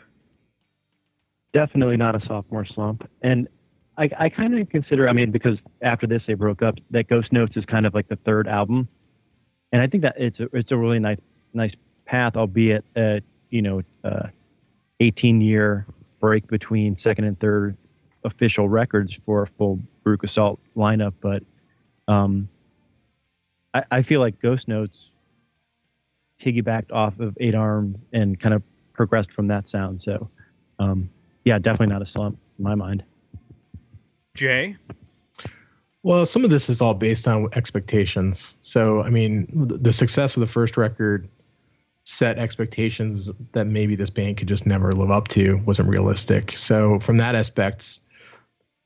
Definitely 1.53 1.97
not 1.97 2.15
a 2.15 2.25
sophomore 2.27 2.65
slump. 2.67 3.09
And 3.23 3.49
I, 3.97 4.11
I 4.19 4.29
kind 4.29 4.59
of 4.59 4.69
consider, 4.69 5.09
I 5.09 5.13
mean, 5.13 5.31
because 5.31 5.59
after 5.83 6.07
this 6.07 6.23
they 6.27 6.35
broke 6.35 6.63
up, 6.63 6.77
that 6.91 7.09
Ghost 7.09 7.33
Notes 7.33 7.57
is 7.57 7.67
kind 7.67 7.87
of 7.87 7.95
like 7.95 8.09
the 8.09 8.17
third 8.17 8.49
album. 8.49 8.89
And 9.73 9.83
I 9.83 9.87
think 9.87 10.03
that 10.03 10.15
it's 10.19 10.41
a, 10.41 10.49
it's 10.53 10.73
a 10.73 10.77
really 10.77 10.99
nice 10.99 11.19
nice 11.53 11.75
path, 12.05 12.37
albeit 12.37 12.85
a 12.97 13.21
you 13.51 13.63
know 13.63 13.83
uh, 14.05 14.29
18 15.01 15.41
year 15.41 15.87
break 16.21 16.47
between 16.47 16.97
second 16.97 17.25
and 17.25 17.39
third 17.39 17.77
official 18.25 18.69
records 18.69 19.15
for 19.15 19.43
a 19.43 19.47
full 19.47 19.81
Veruca 20.05 20.29
Salt 20.29 20.61
lineup. 20.77 21.15
But 21.21 21.43
um, 22.09 22.49
I, 23.75 23.85
I 23.91 24.03
feel 24.03 24.21
like 24.21 24.41
Ghost 24.41 24.69
Notes 24.69 25.13
piggybacked 26.41 26.93
off 26.93 27.21
of 27.21 27.37
Eight 27.41 27.55
Arm 27.55 27.97
and 28.13 28.39
kind 28.39 28.55
of 28.55 28.63
progressed 28.93 29.33
from 29.33 29.49
that 29.49 29.69
sound. 29.69 30.01
So 30.01 30.29
um, 30.79 31.11
yeah, 31.45 31.59
definitely 31.59 31.93
not 31.93 32.03
a 32.03 32.07
slump 32.07 32.39
in 32.59 32.65
my 32.65 32.75
mind. 32.75 33.05
Jay. 34.35 34.77
Well, 36.03 36.25
some 36.25 36.45
of 36.45 36.51
this 36.51 36.71
is 36.71 36.81
all 36.81 36.95
based 36.95 37.29
on 37.29 37.49
expectations. 37.55 38.55
So, 38.63 39.03
I 39.03 39.11
mean, 39.11 39.47
the 39.53 39.93
success 39.93 40.37
of 40.37 40.41
the 40.41 40.47
first 40.47 40.77
record 40.77 41.29
set 42.05 42.39
expectations 42.39 43.31
that 43.53 43.67
maybe 43.67 43.95
this 43.95 44.09
band 44.09 44.39
could 44.39 44.49
just 44.49 44.67
never 44.67 44.93
live 44.93 45.11
up 45.11 45.29
to 45.29 45.59
wasn't 45.67 45.89
realistic. 45.89 46.57
So, 46.57 46.99
from 47.01 47.17
that 47.19 47.35
aspect, 47.35 47.99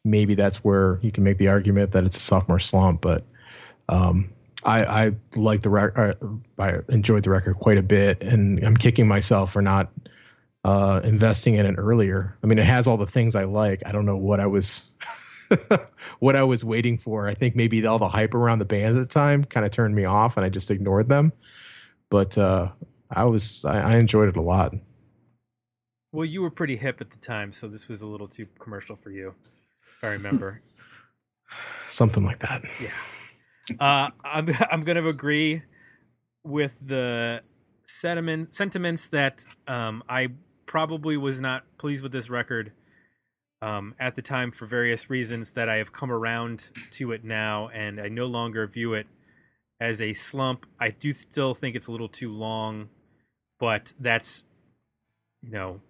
maybe 0.04 0.34
that's 0.34 0.64
where 0.64 0.98
you 1.02 1.12
can 1.12 1.22
make 1.22 1.38
the 1.38 1.48
argument 1.48 1.92
that 1.92 2.04
it's 2.04 2.16
a 2.16 2.20
sophomore 2.20 2.58
slump. 2.58 3.00
But 3.00 3.24
um, 3.88 4.30
I, 4.64 4.84
I 4.84 5.12
like 5.36 5.62
the 5.62 5.70
record. 5.70 6.18
I 6.58 6.78
enjoyed 6.88 7.22
the 7.22 7.30
record 7.30 7.54
quite 7.54 7.78
a 7.78 7.82
bit, 7.82 8.22
and 8.22 8.64
I'm 8.64 8.76
kicking 8.76 9.06
myself 9.06 9.52
for 9.52 9.62
not 9.62 9.90
uh, 10.64 11.00
investing 11.04 11.54
in 11.54 11.66
it 11.66 11.74
earlier. 11.76 12.36
I 12.42 12.46
mean, 12.46 12.58
it 12.58 12.66
has 12.66 12.86
all 12.86 12.96
the 12.96 13.06
things 13.06 13.34
I 13.34 13.44
like. 13.44 13.82
I 13.86 13.92
don't 13.92 14.06
know 14.06 14.16
what 14.16 14.40
I 14.40 14.46
was. 14.46 14.86
what 16.18 16.36
I 16.36 16.42
was 16.42 16.64
waiting 16.64 16.98
for. 16.98 17.28
I 17.28 17.34
think 17.34 17.56
maybe 17.56 17.84
all 17.86 17.98
the 17.98 18.08
hype 18.08 18.34
around 18.34 18.58
the 18.58 18.64
band 18.64 18.96
at 18.96 19.08
the 19.08 19.12
time 19.12 19.44
kind 19.44 19.64
of 19.66 19.72
turned 19.72 19.94
me 19.94 20.04
off, 20.04 20.36
and 20.36 20.44
I 20.44 20.48
just 20.48 20.70
ignored 20.70 21.08
them. 21.08 21.32
But 22.10 22.36
uh, 22.38 22.68
I 23.10 23.24
was 23.24 23.64
I, 23.64 23.80
I 23.80 23.96
enjoyed 23.96 24.28
it 24.28 24.36
a 24.36 24.42
lot. 24.42 24.74
Well, 26.12 26.24
you 26.24 26.42
were 26.42 26.50
pretty 26.50 26.76
hip 26.76 27.00
at 27.00 27.10
the 27.10 27.16
time, 27.16 27.52
so 27.52 27.66
this 27.66 27.88
was 27.88 28.02
a 28.02 28.06
little 28.06 28.28
too 28.28 28.46
commercial 28.58 28.94
for 28.94 29.10
you, 29.10 29.34
if 29.98 30.04
I 30.04 30.12
remember. 30.12 30.62
Something 31.88 32.24
like 32.24 32.38
that. 32.40 32.62
Yeah, 32.80 33.76
uh, 33.80 34.10
I'm 34.24 34.48
I'm 34.70 34.84
going 34.84 35.02
to 35.02 35.06
agree 35.06 35.62
with 36.44 36.72
the 36.80 37.42
sentiment 37.86 38.54
sentiments 38.54 39.08
that 39.08 39.44
um, 39.66 40.02
I 40.08 40.28
probably 40.66 41.16
was 41.16 41.40
not 41.40 41.64
pleased 41.78 42.02
with 42.02 42.12
this 42.12 42.30
record 42.30 42.72
um, 43.64 43.94
at 43.98 44.14
the 44.14 44.20
time 44.20 44.50
for 44.52 44.66
various 44.66 45.08
reasons 45.08 45.52
that 45.52 45.70
I 45.70 45.76
have 45.76 45.90
come 45.90 46.12
around 46.12 46.68
to 46.92 47.12
it 47.12 47.24
now, 47.24 47.68
and 47.68 47.98
I 47.98 48.08
no 48.08 48.26
longer 48.26 48.66
view 48.66 48.92
it 48.92 49.06
as 49.80 50.02
a 50.02 50.12
slump. 50.12 50.66
I 50.78 50.90
do 50.90 51.14
still 51.14 51.54
think 51.54 51.74
it's 51.74 51.86
a 51.86 51.90
little 51.90 52.10
too 52.10 52.30
long, 52.30 52.90
but 53.58 53.94
that's 53.98 54.44
you 55.40 55.50
know 55.50 55.80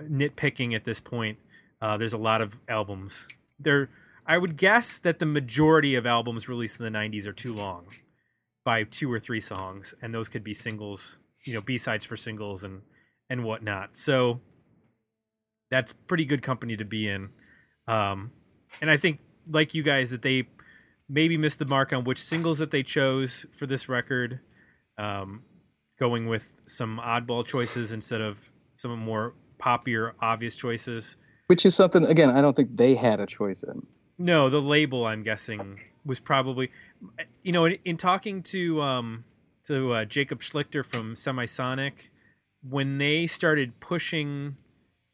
nitpicking 0.00 0.76
at 0.76 0.84
this 0.84 1.00
point. 1.00 1.38
Uh, 1.80 1.96
there's 1.96 2.12
a 2.12 2.18
lot 2.18 2.40
of 2.40 2.54
albums 2.68 3.26
there. 3.58 3.88
I 4.24 4.38
would 4.38 4.56
guess 4.56 5.00
that 5.00 5.18
the 5.18 5.26
majority 5.26 5.96
of 5.96 6.06
albums 6.06 6.48
released 6.48 6.78
in 6.78 6.84
the 6.84 6.96
'90s 6.96 7.26
are 7.26 7.32
too 7.32 7.52
long 7.52 7.86
by 8.64 8.84
two 8.84 9.12
or 9.12 9.18
three 9.18 9.40
songs, 9.40 9.92
and 10.00 10.14
those 10.14 10.28
could 10.28 10.44
be 10.44 10.54
singles, 10.54 11.18
you 11.44 11.52
know, 11.52 11.60
B 11.60 11.78
sides 11.78 12.04
for 12.04 12.16
singles 12.16 12.62
and 12.62 12.82
and 13.28 13.42
whatnot. 13.42 13.96
So 13.96 14.38
that's 15.72 15.94
pretty 16.06 16.26
good 16.26 16.42
company 16.42 16.76
to 16.76 16.84
be 16.84 17.08
in. 17.08 17.30
Um, 17.88 18.30
and 18.82 18.90
I 18.90 18.98
think, 18.98 19.20
like 19.48 19.74
you 19.74 19.82
guys, 19.82 20.10
that 20.10 20.20
they 20.20 20.46
maybe 21.08 21.38
missed 21.38 21.58
the 21.58 21.66
mark 21.66 21.94
on 21.94 22.04
which 22.04 22.22
singles 22.22 22.58
that 22.58 22.70
they 22.70 22.82
chose 22.82 23.46
for 23.58 23.66
this 23.66 23.88
record, 23.88 24.40
um, 24.98 25.42
going 25.98 26.28
with 26.28 26.46
some 26.68 27.00
oddball 27.02 27.44
choices 27.44 27.90
instead 27.90 28.20
of 28.20 28.38
some 28.76 28.96
more 28.98 29.32
poppier, 29.58 30.12
obvious 30.20 30.56
choices. 30.56 31.16
Which 31.46 31.64
is 31.64 31.74
something 31.74 32.04
again 32.04 32.28
I 32.28 32.42
don't 32.42 32.54
think 32.54 32.76
they 32.76 32.94
had 32.94 33.18
a 33.18 33.26
choice 33.26 33.62
in. 33.62 33.86
No, 34.18 34.50
the 34.50 34.60
label 34.60 35.06
I'm 35.06 35.22
guessing 35.22 35.80
was 36.04 36.20
probably, 36.20 36.70
you 37.42 37.52
know, 37.52 37.64
in, 37.64 37.78
in 37.86 37.96
talking 37.96 38.42
to 38.44 38.82
um, 38.82 39.24
to 39.68 39.92
uh, 39.92 40.04
Jacob 40.04 40.40
Slichter 40.40 40.84
from 40.84 41.14
Semisonic, 41.14 41.92
when 42.62 42.98
they 42.98 43.26
started 43.26 43.80
pushing 43.80 44.56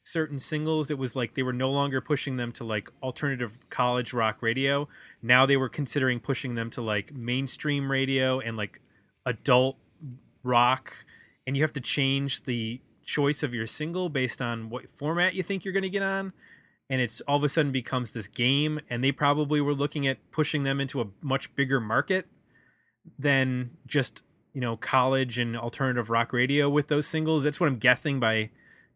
certain 0.08 0.38
singles, 0.38 0.90
it 0.90 0.98
was 0.98 1.14
like 1.14 1.34
they 1.34 1.42
were 1.42 1.52
no 1.52 1.70
longer 1.70 2.00
pushing 2.00 2.36
them 2.36 2.52
to 2.52 2.64
like 2.64 2.88
alternative 3.02 3.58
college 3.70 4.12
rock 4.12 4.38
radio. 4.40 4.88
Now 5.22 5.46
they 5.46 5.56
were 5.56 5.68
considering 5.68 6.20
pushing 6.20 6.54
them 6.54 6.70
to 6.70 6.82
like 6.82 7.14
mainstream 7.14 7.90
radio 7.90 8.40
and 8.40 8.56
like 8.56 8.80
adult 9.26 9.76
rock, 10.42 10.92
and 11.46 11.56
you 11.56 11.62
have 11.62 11.72
to 11.74 11.80
change 11.80 12.44
the 12.44 12.80
choice 13.04 13.42
of 13.42 13.54
your 13.54 13.66
single 13.66 14.08
based 14.08 14.42
on 14.42 14.70
what 14.70 14.88
format 14.90 15.34
you 15.34 15.42
think 15.42 15.64
you're 15.64 15.72
going 15.72 15.82
to 15.82 15.88
get 15.90 16.02
on. 16.02 16.32
And 16.90 17.00
it's 17.00 17.20
all 17.22 17.36
of 17.36 17.44
a 17.44 17.48
sudden 17.48 17.70
becomes 17.70 18.12
this 18.12 18.28
game. 18.28 18.80
And 18.88 19.04
they 19.04 19.12
probably 19.12 19.60
were 19.60 19.74
looking 19.74 20.06
at 20.06 20.18
pushing 20.30 20.62
them 20.62 20.80
into 20.80 21.02
a 21.02 21.06
much 21.22 21.54
bigger 21.54 21.80
market 21.80 22.26
than 23.18 23.70
just 23.86 24.22
you 24.54 24.60
know 24.60 24.76
college 24.76 25.38
and 25.38 25.56
alternative 25.56 26.10
rock 26.10 26.32
radio 26.32 26.68
with 26.68 26.88
those 26.88 27.06
singles. 27.06 27.44
That's 27.44 27.60
what 27.60 27.68
i'm 27.68 27.78
guessing 27.78 28.20
by 28.20 28.50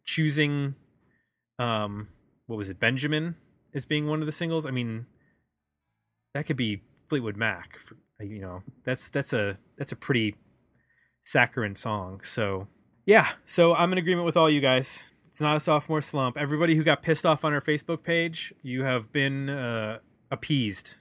choosing 0.04 0.74
um 1.62 2.08
what 2.46 2.56
was 2.56 2.68
it 2.68 2.80
benjamin 2.80 3.36
as 3.74 3.84
being 3.84 4.06
one 4.06 4.20
of 4.20 4.26
the 4.26 4.32
singles 4.32 4.66
i 4.66 4.70
mean 4.70 5.06
that 6.34 6.46
could 6.46 6.56
be 6.56 6.82
fleetwood 7.08 7.36
mac 7.36 7.78
for, 7.78 7.96
you 8.22 8.40
know 8.40 8.62
that's 8.84 9.08
that's 9.08 9.32
a 9.32 9.58
that's 9.76 9.92
a 9.92 9.96
pretty 9.96 10.34
saccharine 11.24 11.76
song 11.76 12.20
so 12.22 12.66
yeah 13.06 13.30
so 13.46 13.74
i'm 13.74 13.92
in 13.92 13.98
agreement 13.98 14.26
with 14.26 14.36
all 14.36 14.50
you 14.50 14.60
guys 14.60 15.00
it's 15.32 15.40
not 15.40 15.56
a 15.56 15.60
sophomore 15.60 16.02
slump. 16.02 16.36
Everybody 16.36 16.74
who 16.74 16.84
got 16.84 17.02
pissed 17.02 17.24
off 17.24 17.42
on 17.42 17.54
our 17.54 17.62
Facebook 17.62 18.02
page, 18.02 18.52
you 18.62 18.82
have 18.84 19.10
been 19.12 19.48
uh, 19.48 19.98
appeased. 20.30 20.96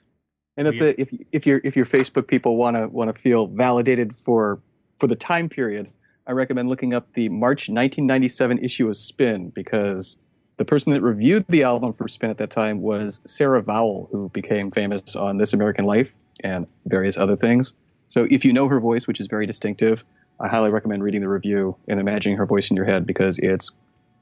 And 0.55 0.69
if 0.69 0.71
We- 0.71 0.79
the 0.79 1.01
if 1.01 1.09
if 1.33 1.45
your 1.45 1.59
if 1.65 1.75
your 1.75 1.85
Facebook 1.85 2.27
people 2.27 2.55
want 2.55 2.77
to 2.77 2.87
want 2.87 3.13
to 3.13 3.21
feel 3.21 3.47
validated 3.47 4.15
for 4.15 4.61
for 4.95 5.07
the 5.07 5.17
time 5.17 5.49
period 5.49 5.91
I 6.27 6.31
recommend 6.31 6.69
looking 6.69 6.93
up 6.93 7.11
the 7.13 7.27
March 7.27 7.67
1997 7.67 8.59
issue 8.59 8.87
of 8.87 8.95
Spin 8.95 9.49
because 9.49 10.17
the 10.57 10.65
person 10.65 10.93
that 10.93 11.01
reviewed 11.01 11.45
the 11.49 11.63
album 11.63 11.93
for 11.93 12.07
Spin 12.07 12.29
at 12.29 12.37
that 12.37 12.51
time 12.51 12.81
was 12.81 13.21
Sarah 13.25 13.63
Vowell, 13.63 14.09
who 14.11 14.29
became 14.29 14.69
famous 14.69 15.15
on 15.15 15.37
This 15.37 15.53
American 15.53 15.85
Life 15.85 16.15
and 16.43 16.67
various 16.85 17.17
other 17.17 17.35
things. 17.35 17.73
So 18.07 18.27
if 18.29 18.43
you 18.45 18.53
know 18.53 18.67
her 18.67 18.79
voice, 18.79 19.07
which 19.07 19.19
is 19.19 19.27
very 19.27 19.45
distinctive, 19.45 20.03
I 20.39 20.47
highly 20.47 20.71
recommend 20.71 21.03
reading 21.03 21.21
the 21.21 21.29
review 21.29 21.77
and 21.87 21.99
imagining 21.99 22.37
her 22.37 22.45
voice 22.45 22.69
in 22.69 22.75
your 22.75 22.85
head 22.85 23.05
because 23.05 23.37
it's 23.39 23.71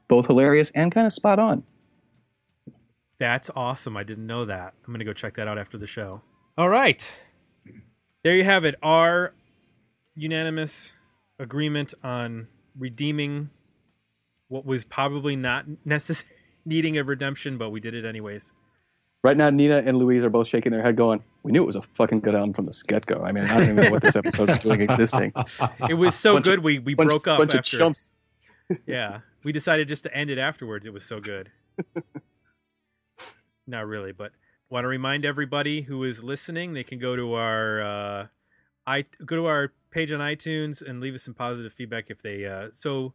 both 0.08 0.26
hilarious 0.26 0.70
and 0.70 0.92
kind 0.92 1.06
of 1.06 1.12
spot 1.12 1.38
on. 1.38 1.64
That's 3.18 3.50
awesome. 3.54 3.96
I 3.96 4.02
didn't 4.02 4.26
know 4.26 4.44
that. 4.46 4.74
I'm 4.86 4.92
going 4.92 5.00
to 5.00 5.04
go 5.04 5.12
check 5.12 5.36
that 5.36 5.48
out 5.48 5.58
after 5.58 5.76
the 5.76 5.86
show. 5.86 6.22
All 6.56 6.68
right. 6.68 7.12
There 8.22 8.34
you 8.34 8.44
have 8.44 8.64
it. 8.64 8.76
Our 8.82 9.34
unanimous 10.14 10.92
agreement 11.38 11.94
on 12.02 12.48
redeeming 12.78 13.50
what 14.50 14.66
was 14.66 14.84
probably 14.84 15.34
not 15.36 15.64
necessary 15.86 16.30
needing 16.66 16.98
a 16.98 17.02
redemption, 17.04 17.56
but 17.56 17.70
we 17.70 17.80
did 17.80 17.94
it 17.94 18.04
anyways. 18.04 18.52
Right 19.22 19.36
now, 19.36 19.50
Nina 19.50 19.78
and 19.84 19.96
Louise 19.98 20.24
are 20.24 20.30
both 20.30 20.48
shaking 20.48 20.72
their 20.72 20.82
head, 20.82 20.96
going, 20.96 21.22
"We 21.42 21.52
knew 21.52 21.62
it 21.62 21.66
was 21.66 21.76
a 21.76 21.82
fucking 21.82 22.20
good 22.20 22.34
album 22.34 22.52
from 22.54 22.66
the 22.66 22.82
get 22.86 23.04
go." 23.06 23.22
I 23.22 23.32
mean, 23.32 23.44
I 23.44 23.54
don't 23.58 23.62
even 23.70 23.76
know 23.76 23.90
what 23.90 24.02
this 24.02 24.16
episode's 24.16 24.58
doing 24.58 24.80
existing. 24.80 25.32
It 25.88 25.94
was 25.94 26.14
so 26.14 26.34
Bunch 26.34 26.46
of- 26.46 26.52
good 26.52 26.58
we 26.64 26.78
we 26.78 26.94
Bunch, 26.94 27.10
broke 27.10 27.26
up 27.28 27.38
bunch 27.38 27.54
of 27.54 27.64
chumps. 27.64 28.12
Yeah. 28.86 29.20
We 29.42 29.52
decided 29.52 29.88
just 29.88 30.04
to 30.04 30.14
end 30.16 30.30
it 30.30 30.38
afterwards. 30.38 30.86
It 30.86 30.92
was 30.92 31.04
so 31.04 31.18
good. 31.18 31.48
Not 33.66 33.86
really, 33.86 34.12
but 34.12 34.32
want 34.68 34.84
to 34.84 34.88
remind 34.88 35.24
everybody 35.24 35.82
who 35.82 36.04
is 36.04 36.22
listening, 36.22 36.72
they 36.72 36.84
can 36.84 36.98
go 36.98 37.16
to 37.16 37.34
our 37.34 37.82
uh 37.82 38.26
I 38.86 39.04
go 39.24 39.36
to 39.36 39.46
our 39.46 39.72
page 39.90 40.12
on 40.12 40.20
iTunes 40.20 40.82
and 40.88 41.00
leave 41.00 41.14
us 41.14 41.22
some 41.24 41.34
positive 41.34 41.72
feedback 41.72 42.10
if 42.10 42.22
they 42.22 42.46
uh 42.46 42.68
so 42.72 43.12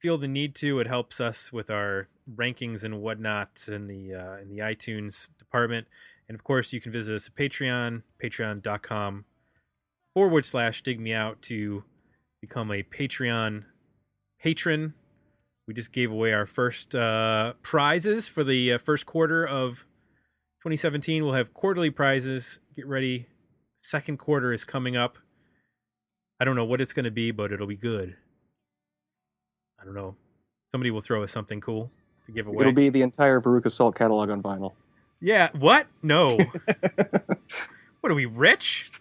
feel 0.00 0.18
the 0.18 0.28
need 0.28 0.54
to. 0.56 0.80
It 0.80 0.86
helps 0.86 1.20
us 1.20 1.52
with 1.52 1.70
our 1.70 2.08
rankings 2.34 2.84
and 2.84 3.00
whatnot 3.00 3.64
in 3.68 3.86
the 3.86 4.14
uh 4.14 4.36
in 4.42 4.48
the 4.48 4.58
iTunes 4.58 5.28
department. 5.38 5.86
And 6.28 6.34
of 6.34 6.44
course 6.44 6.72
you 6.72 6.80
can 6.80 6.92
visit 6.92 7.14
us 7.14 7.28
at 7.28 7.36
Patreon, 7.36 8.02
patreon.com 8.22 9.24
forward 10.14 10.46
slash 10.46 10.82
dig 10.82 10.98
me 10.98 11.12
out 11.12 11.40
to 11.42 11.84
become 12.40 12.70
a 12.70 12.82
Patreon 12.82 13.64
patron. 14.40 14.94
We 15.66 15.74
just 15.74 15.92
gave 15.92 16.12
away 16.12 16.32
our 16.32 16.46
first 16.46 16.94
uh, 16.94 17.54
prizes 17.62 18.28
for 18.28 18.44
the 18.44 18.74
uh, 18.74 18.78
first 18.78 19.04
quarter 19.04 19.46
of 19.46 19.84
2017. 20.62 21.24
We'll 21.24 21.34
have 21.34 21.52
quarterly 21.52 21.90
prizes. 21.90 22.60
Get 22.76 22.86
ready. 22.86 23.26
Second 23.82 24.18
quarter 24.18 24.52
is 24.52 24.64
coming 24.64 24.96
up. 24.96 25.18
I 26.40 26.44
don't 26.44 26.56
know 26.56 26.64
what 26.64 26.80
it's 26.80 26.92
going 26.92 27.04
to 27.04 27.10
be, 27.10 27.30
but 27.30 27.52
it'll 27.52 27.66
be 27.66 27.76
good. 27.76 28.16
I 29.86 29.88
don't 29.88 29.94
know. 29.94 30.16
Somebody 30.72 30.90
will 30.90 31.00
throw 31.00 31.22
us 31.22 31.30
something 31.30 31.60
cool 31.60 31.92
to 32.26 32.32
give 32.32 32.48
away. 32.48 32.62
It'll 32.62 32.72
be 32.72 32.88
the 32.88 33.02
entire 33.02 33.40
Veruca 33.40 33.70
Salt 33.70 33.94
catalog 33.94 34.30
on 34.30 34.42
vinyl. 34.42 34.72
yeah. 35.20 35.50
What? 35.56 35.86
No. 36.02 36.36
what 38.00 38.10
are 38.10 38.14
we 38.14 38.26
rich? 38.26 38.98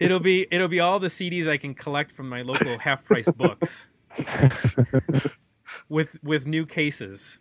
it'll 0.00 0.18
be 0.18 0.48
it'll 0.50 0.66
be 0.66 0.80
all 0.80 0.98
the 0.98 1.08
CDs 1.08 1.48
I 1.48 1.58
can 1.58 1.74
collect 1.74 2.10
from 2.10 2.28
my 2.28 2.42
local 2.42 2.76
half 2.78 3.04
price 3.04 3.30
books 3.30 3.86
with 5.88 6.16
with 6.24 6.44
new 6.44 6.66
cases. 6.66 7.38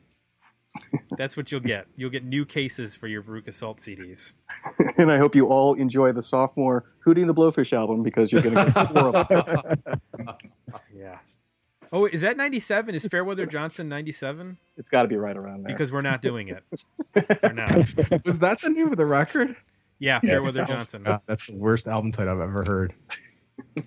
That's 1.18 1.36
what 1.36 1.52
you'll 1.52 1.62
get. 1.62 1.88
You'll 1.98 2.12
get 2.12 2.24
new 2.24 2.46
cases 2.46 2.96
for 2.96 3.08
your 3.08 3.24
Veruca 3.24 3.54
Salt 3.54 3.80
CDs. 3.80 4.34
and 4.98 5.12
I 5.12 5.18
hope 5.18 5.36
you 5.36 5.48
all 5.48 5.74
enjoy 5.74 6.12
the 6.12 6.22
sophomore 6.22 6.86
Hooting 7.00 7.28
the 7.28 7.34
Blowfish 7.34 7.74
album 7.74 8.04
because 8.04 8.32
you're 8.32 8.42
going 8.42 8.56
to 8.56 8.72
get 8.72 8.92
four 8.94 9.18
of 9.18 9.78
them. 10.18 10.36
Yeah. 11.92 12.00
Oh, 12.00 12.06
is 12.06 12.22
that 12.22 12.38
97? 12.38 12.96
Is 12.96 13.06
Fairweather 13.08 13.46
Johnson 13.46 13.90
97? 13.90 14.58
It's 14.78 14.90
got 14.90 15.02
to 15.04 15.08
be 15.08 15.18
right 15.18 15.36
around 15.36 15.64
there. 15.64 15.74
Because 15.74 15.92
we're 15.92 16.02
not 16.02 16.22
doing 16.22 16.48
it. 16.48 16.64
We're 17.44 17.54
not. 17.54 18.26
Was 18.26 18.40
that 18.40 18.62
the 18.62 18.70
name 18.70 18.88
of 18.88 18.98
the 18.98 19.06
record? 19.06 19.56
Yeah, 20.00 20.20
Yes. 20.24 20.32
Fairweather 20.32 20.66
Johnson. 20.74 21.04
God, 21.04 21.22
that's 21.28 21.46
the 21.48 21.56
worst 21.58 21.88
album 21.88 22.12
title 22.12 22.34
I've 22.36 22.42
ever 22.50 22.64
heard. 22.66 22.94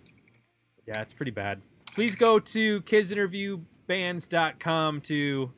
Yeah, 0.87 1.01
it's 1.01 1.15
pretty 1.15 1.31
bad. 1.31 1.63
Please 1.95 2.15
go 2.15 2.39
to 2.39 2.83
kidsinterviewbands.com 2.83 5.01
to 5.01 5.51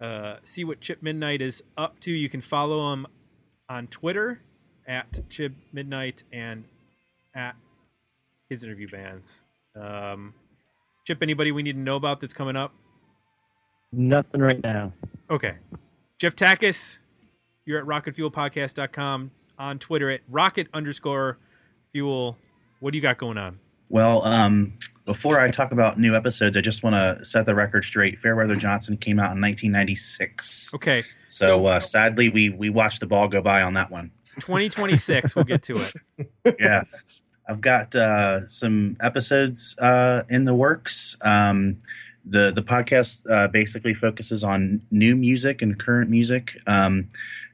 uh, 0.00 0.36
see 0.44 0.64
what 0.64 0.80
Chip 0.80 1.02
Midnight 1.02 1.42
is 1.42 1.62
up 1.76 2.00
to. 2.00 2.10
You 2.10 2.30
can 2.30 2.40
follow 2.40 2.90
him 2.94 3.06
on 3.68 3.86
Twitter 3.88 4.40
at 4.88 5.20
Chip 5.28 5.52
Midnight 5.74 6.24
and 6.32 6.64
at 7.34 7.54
Kids 8.48 8.64
Interview 8.64 8.88
Bands. 8.88 9.42
Um, 9.78 10.32
Chip, 11.06 11.22
anybody 11.22 11.52
we 11.52 11.62
need 11.62 11.74
to 11.74 11.78
know 11.78 11.94
about 11.94 12.18
that's 12.18 12.32
coming 12.32 12.56
up? 12.56 12.74
Nothing 13.92 14.40
right 14.40 14.60
now. 14.60 14.92
Okay. 15.30 15.54
Jeff 16.18 16.34
Takacs, 16.34 16.98
you're 17.64 17.78
at 17.78 17.86
rocketfuelpodcast.com, 17.86 19.30
on 19.56 19.78
Twitter 19.78 20.10
at 20.10 20.22
rocket 20.28 20.66
underscore 20.74 21.38
fuel. 21.92 22.36
What 22.80 22.90
do 22.90 22.98
you 22.98 23.02
got 23.02 23.18
going 23.18 23.38
on? 23.38 23.60
Well, 23.88 24.24
um, 24.24 24.76
before 25.04 25.38
I 25.38 25.48
talk 25.48 25.70
about 25.70 25.96
new 25.96 26.16
episodes, 26.16 26.56
I 26.56 26.60
just 26.60 26.82
want 26.82 26.96
to 26.96 27.24
set 27.24 27.46
the 27.46 27.54
record 27.54 27.84
straight. 27.84 28.18
Fairweather 28.18 28.56
Johnson 28.56 28.96
came 28.96 29.20
out 29.20 29.30
in 29.36 29.40
1996. 29.40 30.74
Okay. 30.74 31.04
So 31.28 31.66
uh, 31.66 31.78
sadly, 31.78 32.30
we 32.30 32.50
we 32.50 32.68
watched 32.68 32.98
the 32.98 33.06
ball 33.06 33.28
go 33.28 33.40
by 33.40 33.62
on 33.62 33.74
that 33.74 33.92
one. 33.92 34.10
2026, 34.40 35.36
we'll 35.36 35.44
get 35.44 35.62
to 35.62 35.74
it. 36.18 36.56
yeah 36.58 36.82
i've 37.48 37.60
got 37.60 37.94
uh, 37.94 38.40
some 38.46 38.96
episodes 39.00 39.78
uh, 39.80 40.22
in 40.28 40.44
the 40.44 40.54
works 40.54 41.16
um, 41.22 41.78
the 42.24 42.50
the 42.50 42.62
podcast 42.62 43.28
uh, 43.30 43.48
basically 43.48 43.94
focuses 43.94 44.42
on 44.42 44.82
new 44.90 45.14
music 45.16 45.62
and 45.62 45.78
current 45.78 46.10
music 46.10 46.58
um, 46.66 47.08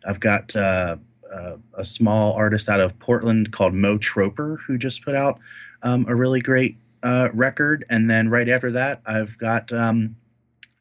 i've 0.07 0.20
got 0.20 0.55
uh, 0.57 0.97
uh, 1.32 1.57
a 1.74 1.84
small 1.84 2.32
artist 2.34 2.68
out 2.68 2.80
of 2.80 2.99
portland 2.99 3.53
called 3.53 3.74
mo 3.74 3.99
troper 3.99 4.59
who 4.66 4.78
just 4.78 5.05
put 5.05 5.14
out 5.14 5.38
um, 5.82 6.05
a 6.09 6.14
really 6.14 6.40
great 6.40 6.76
uh, 7.03 7.28
record 7.34 7.84
and 7.90 8.09
then 8.09 8.28
right 8.28 8.49
after 8.49 8.70
that 8.70 9.01
i've 9.07 9.36
got 9.38 9.72
um, 9.72 10.16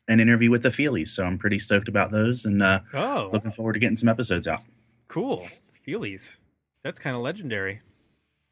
an 0.07 0.19
interview 0.19 0.51
with 0.51 0.63
the 0.63 0.69
feelies 0.69 1.07
so 1.09 1.25
i'm 1.25 1.37
pretty 1.37 1.57
stoked 1.59 1.87
about 1.87 2.11
those 2.11 2.45
and 2.45 2.61
uh, 2.61 2.79
Oh, 2.93 3.29
looking 3.33 3.51
forward 3.51 3.73
to 3.73 3.79
getting 3.79 3.97
some 3.97 4.09
episodes 4.09 4.47
out 4.47 4.61
cool. 5.07 5.43
Feelies. 5.85 6.37
That's 6.83 6.99
kind 6.99 7.15
of 7.15 7.21
legendary. 7.21 7.81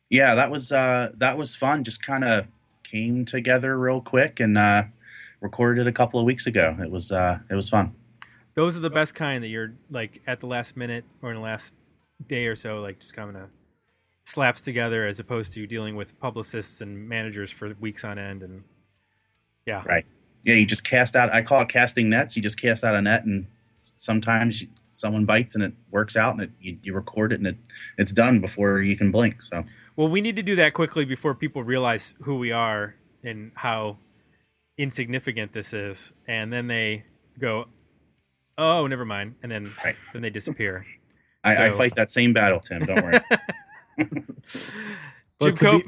Yeah 0.09 0.35
that 0.35 0.49
was 0.51 0.71
uh 0.71 1.09
that 1.17 1.37
was 1.37 1.55
fun 1.55 1.83
just 1.83 2.01
kind 2.03 2.23
of 2.23 2.47
came 2.83 3.25
together 3.25 3.77
real 3.77 4.01
quick 4.01 4.39
and 4.39 4.57
uh 4.57 4.83
recorded 5.41 5.81
it 5.81 5.87
a 5.87 5.91
couple 5.91 6.19
of 6.19 6.25
weeks 6.25 6.45
ago 6.47 6.75
it 6.79 6.89
was 6.91 7.11
uh 7.11 7.39
it 7.49 7.55
was 7.55 7.69
fun 7.69 7.93
Those 8.55 8.75
are 8.75 8.81
the 8.81 8.89
best 8.89 9.15
kind 9.15 9.43
that 9.43 9.47
you're 9.49 9.73
like 9.89 10.21
at 10.27 10.39
the 10.39 10.47
last 10.47 10.75
minute 10.75 11.05
or 11.21 11.29
in 11.29 11.35
the 11.37 11.41
last 11.43 11.73
day 12.27 12.47
or 12.47 12.55
so, 12.57 12.81
like 12.81 12.99
just 12.99 13.13
kind 13.15 13.37
of 13.37 13.49
slaps 14.25 14.59
together 14.59 15.07
as 15.07 15.19
opposed 15.19 15.53
to 15.53 15.65
dealing 15.65 15.95
with 15.95 16.19
publicists 16.19 16.81
and 16.81 17.07
managers 17.07 17.49
for 17.51 17.73
weeks 17.79 18.03
on 18.03 18.19
end. 18.19 18.43
And 18.43 18.63
yeah, 19.65 19.83
Right. 19.85 20.05
yeah 20.43 20.55
you 20.55 20.65
just 20.65 20.83
cast 20.83 21.15
out 21.15 21.31
i 21.31 21.41
call 21.41 21.61
it 21.61 21.69
casting 21.69 22.09
nets 22.09 22.35
you 22.35 22.41
just 22.41 22.59
cast 22.59 22.83
out 22.83 22.95
a 22.95 23.01
net 23.01 23.23
and 23.25 23.47
sometimes 23.95 24.65
someone 24.91 25.25
bites 25.25 25.55
and 25.55 25.63
it 25.63 25.73
works 25.91 26.15
out 26.17 26.33
and 26.33 26.41
it, 26.43 26.51
you, 26.59 26.77
you 26.83 26.93
record 26.93 27.31
it 27.31 27.39
and 27.39 27.47
it 27.47 27.57
it's 27.97 28.11
done 28.11 28.39
before 28.41 28.81
you 28.81 28.97
can 28.97 29.11
blink 29.11 29.41
so 29.41 29.63
Well, 29.95 30.09
we 30.09 30.19
need 30.21 30.35
to 30.35 30.43
do 30.43 30.55
that 30.55 30.73
quickly 30.73 31.05
before 31.05 31.33
people 31.35 31.63
realize 31.63 32.15
who 32.23 32.37
we 32.37 32.51
are 32.51 32.95
and 33.23 33.51
how 33.55 33.97
insignificant 34.77 35.51
this 35.53 35.73
is, 35.73 36.13
and 36.27 36.53
then 36.53 36.67
they 36.67 37.03
go, 37.37 37.65
"Oh, 38.57 38.87
never 38.87 39.03
mind," 39.05 39.35
and 39.43 39.51
then 39.51 39.73
Right. 39.83 39.95
then 40.13 40.21
they 40.21 40.29
disappear. 40.29 40.85
I, 41.43 41.67
I 41.67 41.71
fight 41.71 41.95
that 41.95 42.09
same 42.11 42.31
battle 42.33 42.59
tim 42.59 42.85
don't 42.85 43.03
worry 43.03 43.19
Jim 43.97 44.25
to 45.41 45.51
be- 45.51 45.57
Cope, 45.57 45.85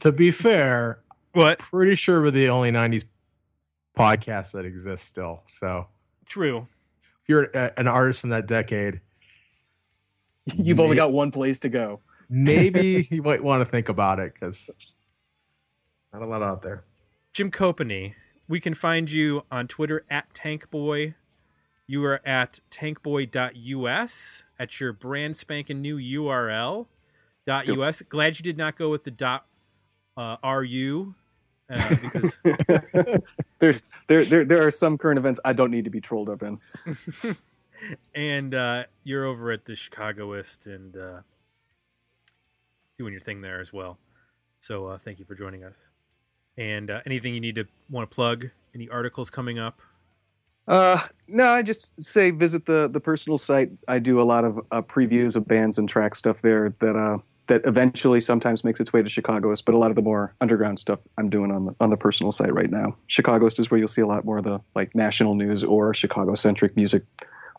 To 0.00 0.12
be 0.12 0.30
fair, 0.30 1.00
what? 1.32 1.58
pretty 1.58 1.96
sure 1.96 2.22
we're 2.22 2.30
the 2.30 2.48
only 2.48 2.70
90s 2.70 3.04
podcast 3.98 4.52
that 4.52 4.64
exists 4.64 5.06
still. 5.06 5.42
So 5.46 5.86
True. 6.26 6.66
If 7.24 7.28
you're 7.28 7.44
a, 7.44 7.72
an 7.78 7.88
artist 7.88 8.20
from 8.20 8.30
that 8.30 8.46
decade, 8.46 9.00
You've 10.56 10.80
only 10.80 10.96
got 10.96 11.12
one 11.12 11.30
place 11.30 11.60
to 11.60 11.68
go. 11.68 12.00
maybe 12.28 13.08
you 13.10 13.22
might 13.22 13.42
want 13.42 13.60
to 13.60 13.64
think 13.64 13.88
about 13.88 14.18
it 14.18 14.34
because 14.34 14.70
not 16.12 16.22
a 16.22 16.26
lot 16.26 16.42
out 16.42 16.62
there. 16.62 16.84
Jim 17.32 17.50
Kopeny. 17.50 18.14
We 18.46 18.60
can 18.60 18.74
find 18.74 19.10
you 19.10 19.44
on 19.50 19.68
Twitter 19.68 20.04
at 20.10 20.34
Tankboy. 20.34 21.14
You 21.86 22.04
are 22.04 22.20
at 22.26 22.60
tankboy.us 22.70 24.44
at 24.58 24.80
your 24.80 24.92
brand 24.92 25.36
spanking 25.36 25.80
new 25.80 25.96
URL. 25.96 26.86
Dot 27.46 27.66
Yes. 27.66 27.80
.us. 27.80 28.02
Glad 28.02 28.38
you 28.38 28.42
did 28.42 28.58
not 28.58 28.76
go 28.76 28.90
with 28.90 29.04
the 29.04 29.10
dot 29.10 29.46
uh, 30.16 30.36
.ru 30.44 31.14
uh, 31.70 31.88
because 31.88 32.36
There's 33.58 33.82
there, 34.08 34.24
there 34.24 34.44
there 34.44 34.66
are 34.66 34.70
some 34.70 34.98
current 34.98 35.18
events 35.18 35.40
I 35.44 35.52
don't 35.52 35.70
need 35.70 35.84
to 35.84 35.90
be 35.90 36.00
trolled 36.00 36.28
up 36.28 36.42
in. 36.42 36.58
and 38.14 38.54
uh, 38.54 38.84
you're 39.04 39.24
over 39.24 39.52
at 39.52 39.64
the 39.64 39.76
Chicagoist 39.76 40.66
and 40.66 40.96
uh, 40.96 41.20
doing 42.98 43.12
your 43.12 43.22
thing 43.22 43.40
there 43.40 43.60
as 43.60 43.72
well. 43.72 43.98
So 44.60 44.86
uh, 44.86 44.98
thank 44.98 45.18
you 45.18 45.24
for 45.24 45.34
joining 45.34 45.64
us. 45.64 45.74
And 46.56 46.90
uh, 46.90 47.00
anything 47.06 47.34
you 47.34 47.40
need 47.40 47.56
to 47.56 47.66
want 47.90 48.08
to 48.08 48.14
plug? 48.14 48.50
Any 48.74 48.88
articles 48.88 49.30
coming 49.30 49.58
up? 49.58 49.80
Uh, 50.66 51.06
no, 51.28 51.48
I 51.48 51.62
just 51.62 52.00
say 52.02 52.30
visit 52.30 52.64
the 52.64 52.88
the 52.88 53.00
personal 53.00 53.38
site. 53.38 53.70
I 53.86 53.98
do 53.98 54.20
a 54.20 54.24
lot 54.24 54.44
of 54.44 54.58
uh, 54.70 54.82
previews 54.82 55.36
of 55.36 55.46
bands 55.46 55.78
and 55.78 55.88
track 55.88 56.14
stuff 56.14 56.40
there 56.40 56.74
that 56.80 56.96
uh 56.96 57.18
that 57.46 57.62
eventually 57.66 58.20
sometimes 58.20 58.64
makes 58.64 58.80
its 58.80 58.92
way 58.92 59.02
to 59.02 59.08
Chicagoist, 59.08 59.64
but 59.64 59.74
a 59.74 59.78
lot 59.78 59.90
of 59.90 59.96
the 59.96 60.02
more 60.02 60.34
underground 60.40 60.78
stuff 60.78 61.00
I'm 61.18 61.28
doing 61.28 61.50
on 61.50 61.66
the 61.66 61.74
on 61.80 61.90
the 61.90 61.96
personal 61.96 62.32
site 62.32 62.52
right 62.54 62.70
now. 62.70 62.96
Chicagoist 63.06 63.58
is 63.58 63.70
where 63.70 63.78
you'll 63.78 63.88
see 63.88 64.00
a 64.00 64.06
lot 64.06 64.24
more 64.24 64.38
of 64.38 64.44
the 64.44 64.60
like 64.74 64.94
national 64.94 65.34
news 65.34 65.62
or 65.62 65.92
Chicago 65.94 66.34
centric 66.34 66.76
music, 66.76 67.04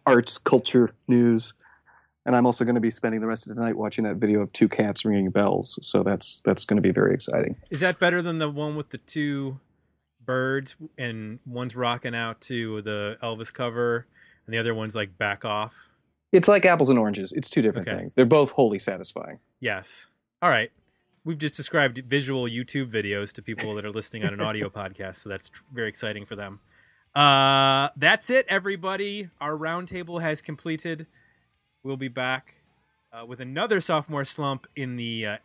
arts, 0.06 0.38
culture 0.38 0.92
news. 1.08 1.54
And 2.26 2.36
I'm 2.36 2.48
also 2.48 2.66
going 2.66 2.76
to 2.76 2.82
be 2.82 2.90
spending 2.90 3.22
the 3.22 3.28
rest 3.28 3.48
of 3.48 3.56
the 3.56 3.62
night 3.62 3.78
watching 3.78 4.04
that 4.06 4.16
video 4.16 4.42
of 4.42 4.52
two 4.52 4.68
cats 4.68 5.06
ringing 5.06 5.30
bells. 5.30 5.78
So 5.84 6.02
that's 6.02 6.40
that's 6.40 6.66
going 6.66 6.78
to 6.78 6.82
be 6.82 6.92
very 6.92 7.14
exciting. 7.14 7.56
Is 7.70 7.82
that 7.82 8.00
better 8.00 8.24
than 8.24 8.40
the 8.40 8.50
one 8.50 8.76
with 8.76 8.90
the 8.90 8.98
two 8.98 9.60
birds 10.26 10.76
and 10.98 11.40
one's 11.46 11.76
rocking 11.76 12.16
out 12.16 12.42
to 12.42 12.82
the 12.82 13.18
Elvis 13.22 13.54
cover 13.54 14.08
and 14.48 14.54
the 14.54 14.58
other 14.58 14.74
one's 14.74 14.96
like 14.96 15.18
back 15.20 15.46
off? 15.46 15.76
It's 16.32 16.48
like 16.48 16.66
apples 16.66 16.90
and 16.90 17.00
oranges. 17.00 17.32
It's 17.32 17.50
two 17.50 17.62
different 17.62 17.88
Okay. 17.88 17.98
things. 17.98 18.14
They're 18.14 18.26
both 18.26 18.52
wholly 18.52 18.80
satisfying. 18.80 19.40
Yes. 19.60 20.08
All 20.42 20.50
right. 20.50 20.72
We've 21.24 21.38
just 21.38 21.56
described 21.56 21.98
visual 22.08 22.44
YouTube 22.44 22.92
videos 22.92 23.32
to 23.34 23.42
people 23.42 23.74
that 23.76 23.86
are 23.86 23.92
listening 23.92 24.26
on 24.26 24.34
an 24.34 24.42
audio 24.50 24.70
podcast, 24.70 25.16
so 25.16 25.30
that's 25.30 25.50
very 25.74 25.90
exciting 25.90 26.26
for 26.26 26.36
them. 26.36 26.60
Uh, 27.16 27.90
that's 27.96 28.30
it, 28.30 28.46
everybody. 28.50 29.30
Our 29.40 29.54
roundtable 29.58 30.22
has 30.22 30.42
completed. 30.42 31.08
We'll 31.84 31.98
be 31.98 32.10
back 32.10 32.56
uh, 33.14 33.26
with 33.26 33.40
another 33.40 33.80
sophomore 33.82 34.26
slump 34.26 34.68
in 34.76 34.98
the 34.98 35.26
uh, 35.26 35.38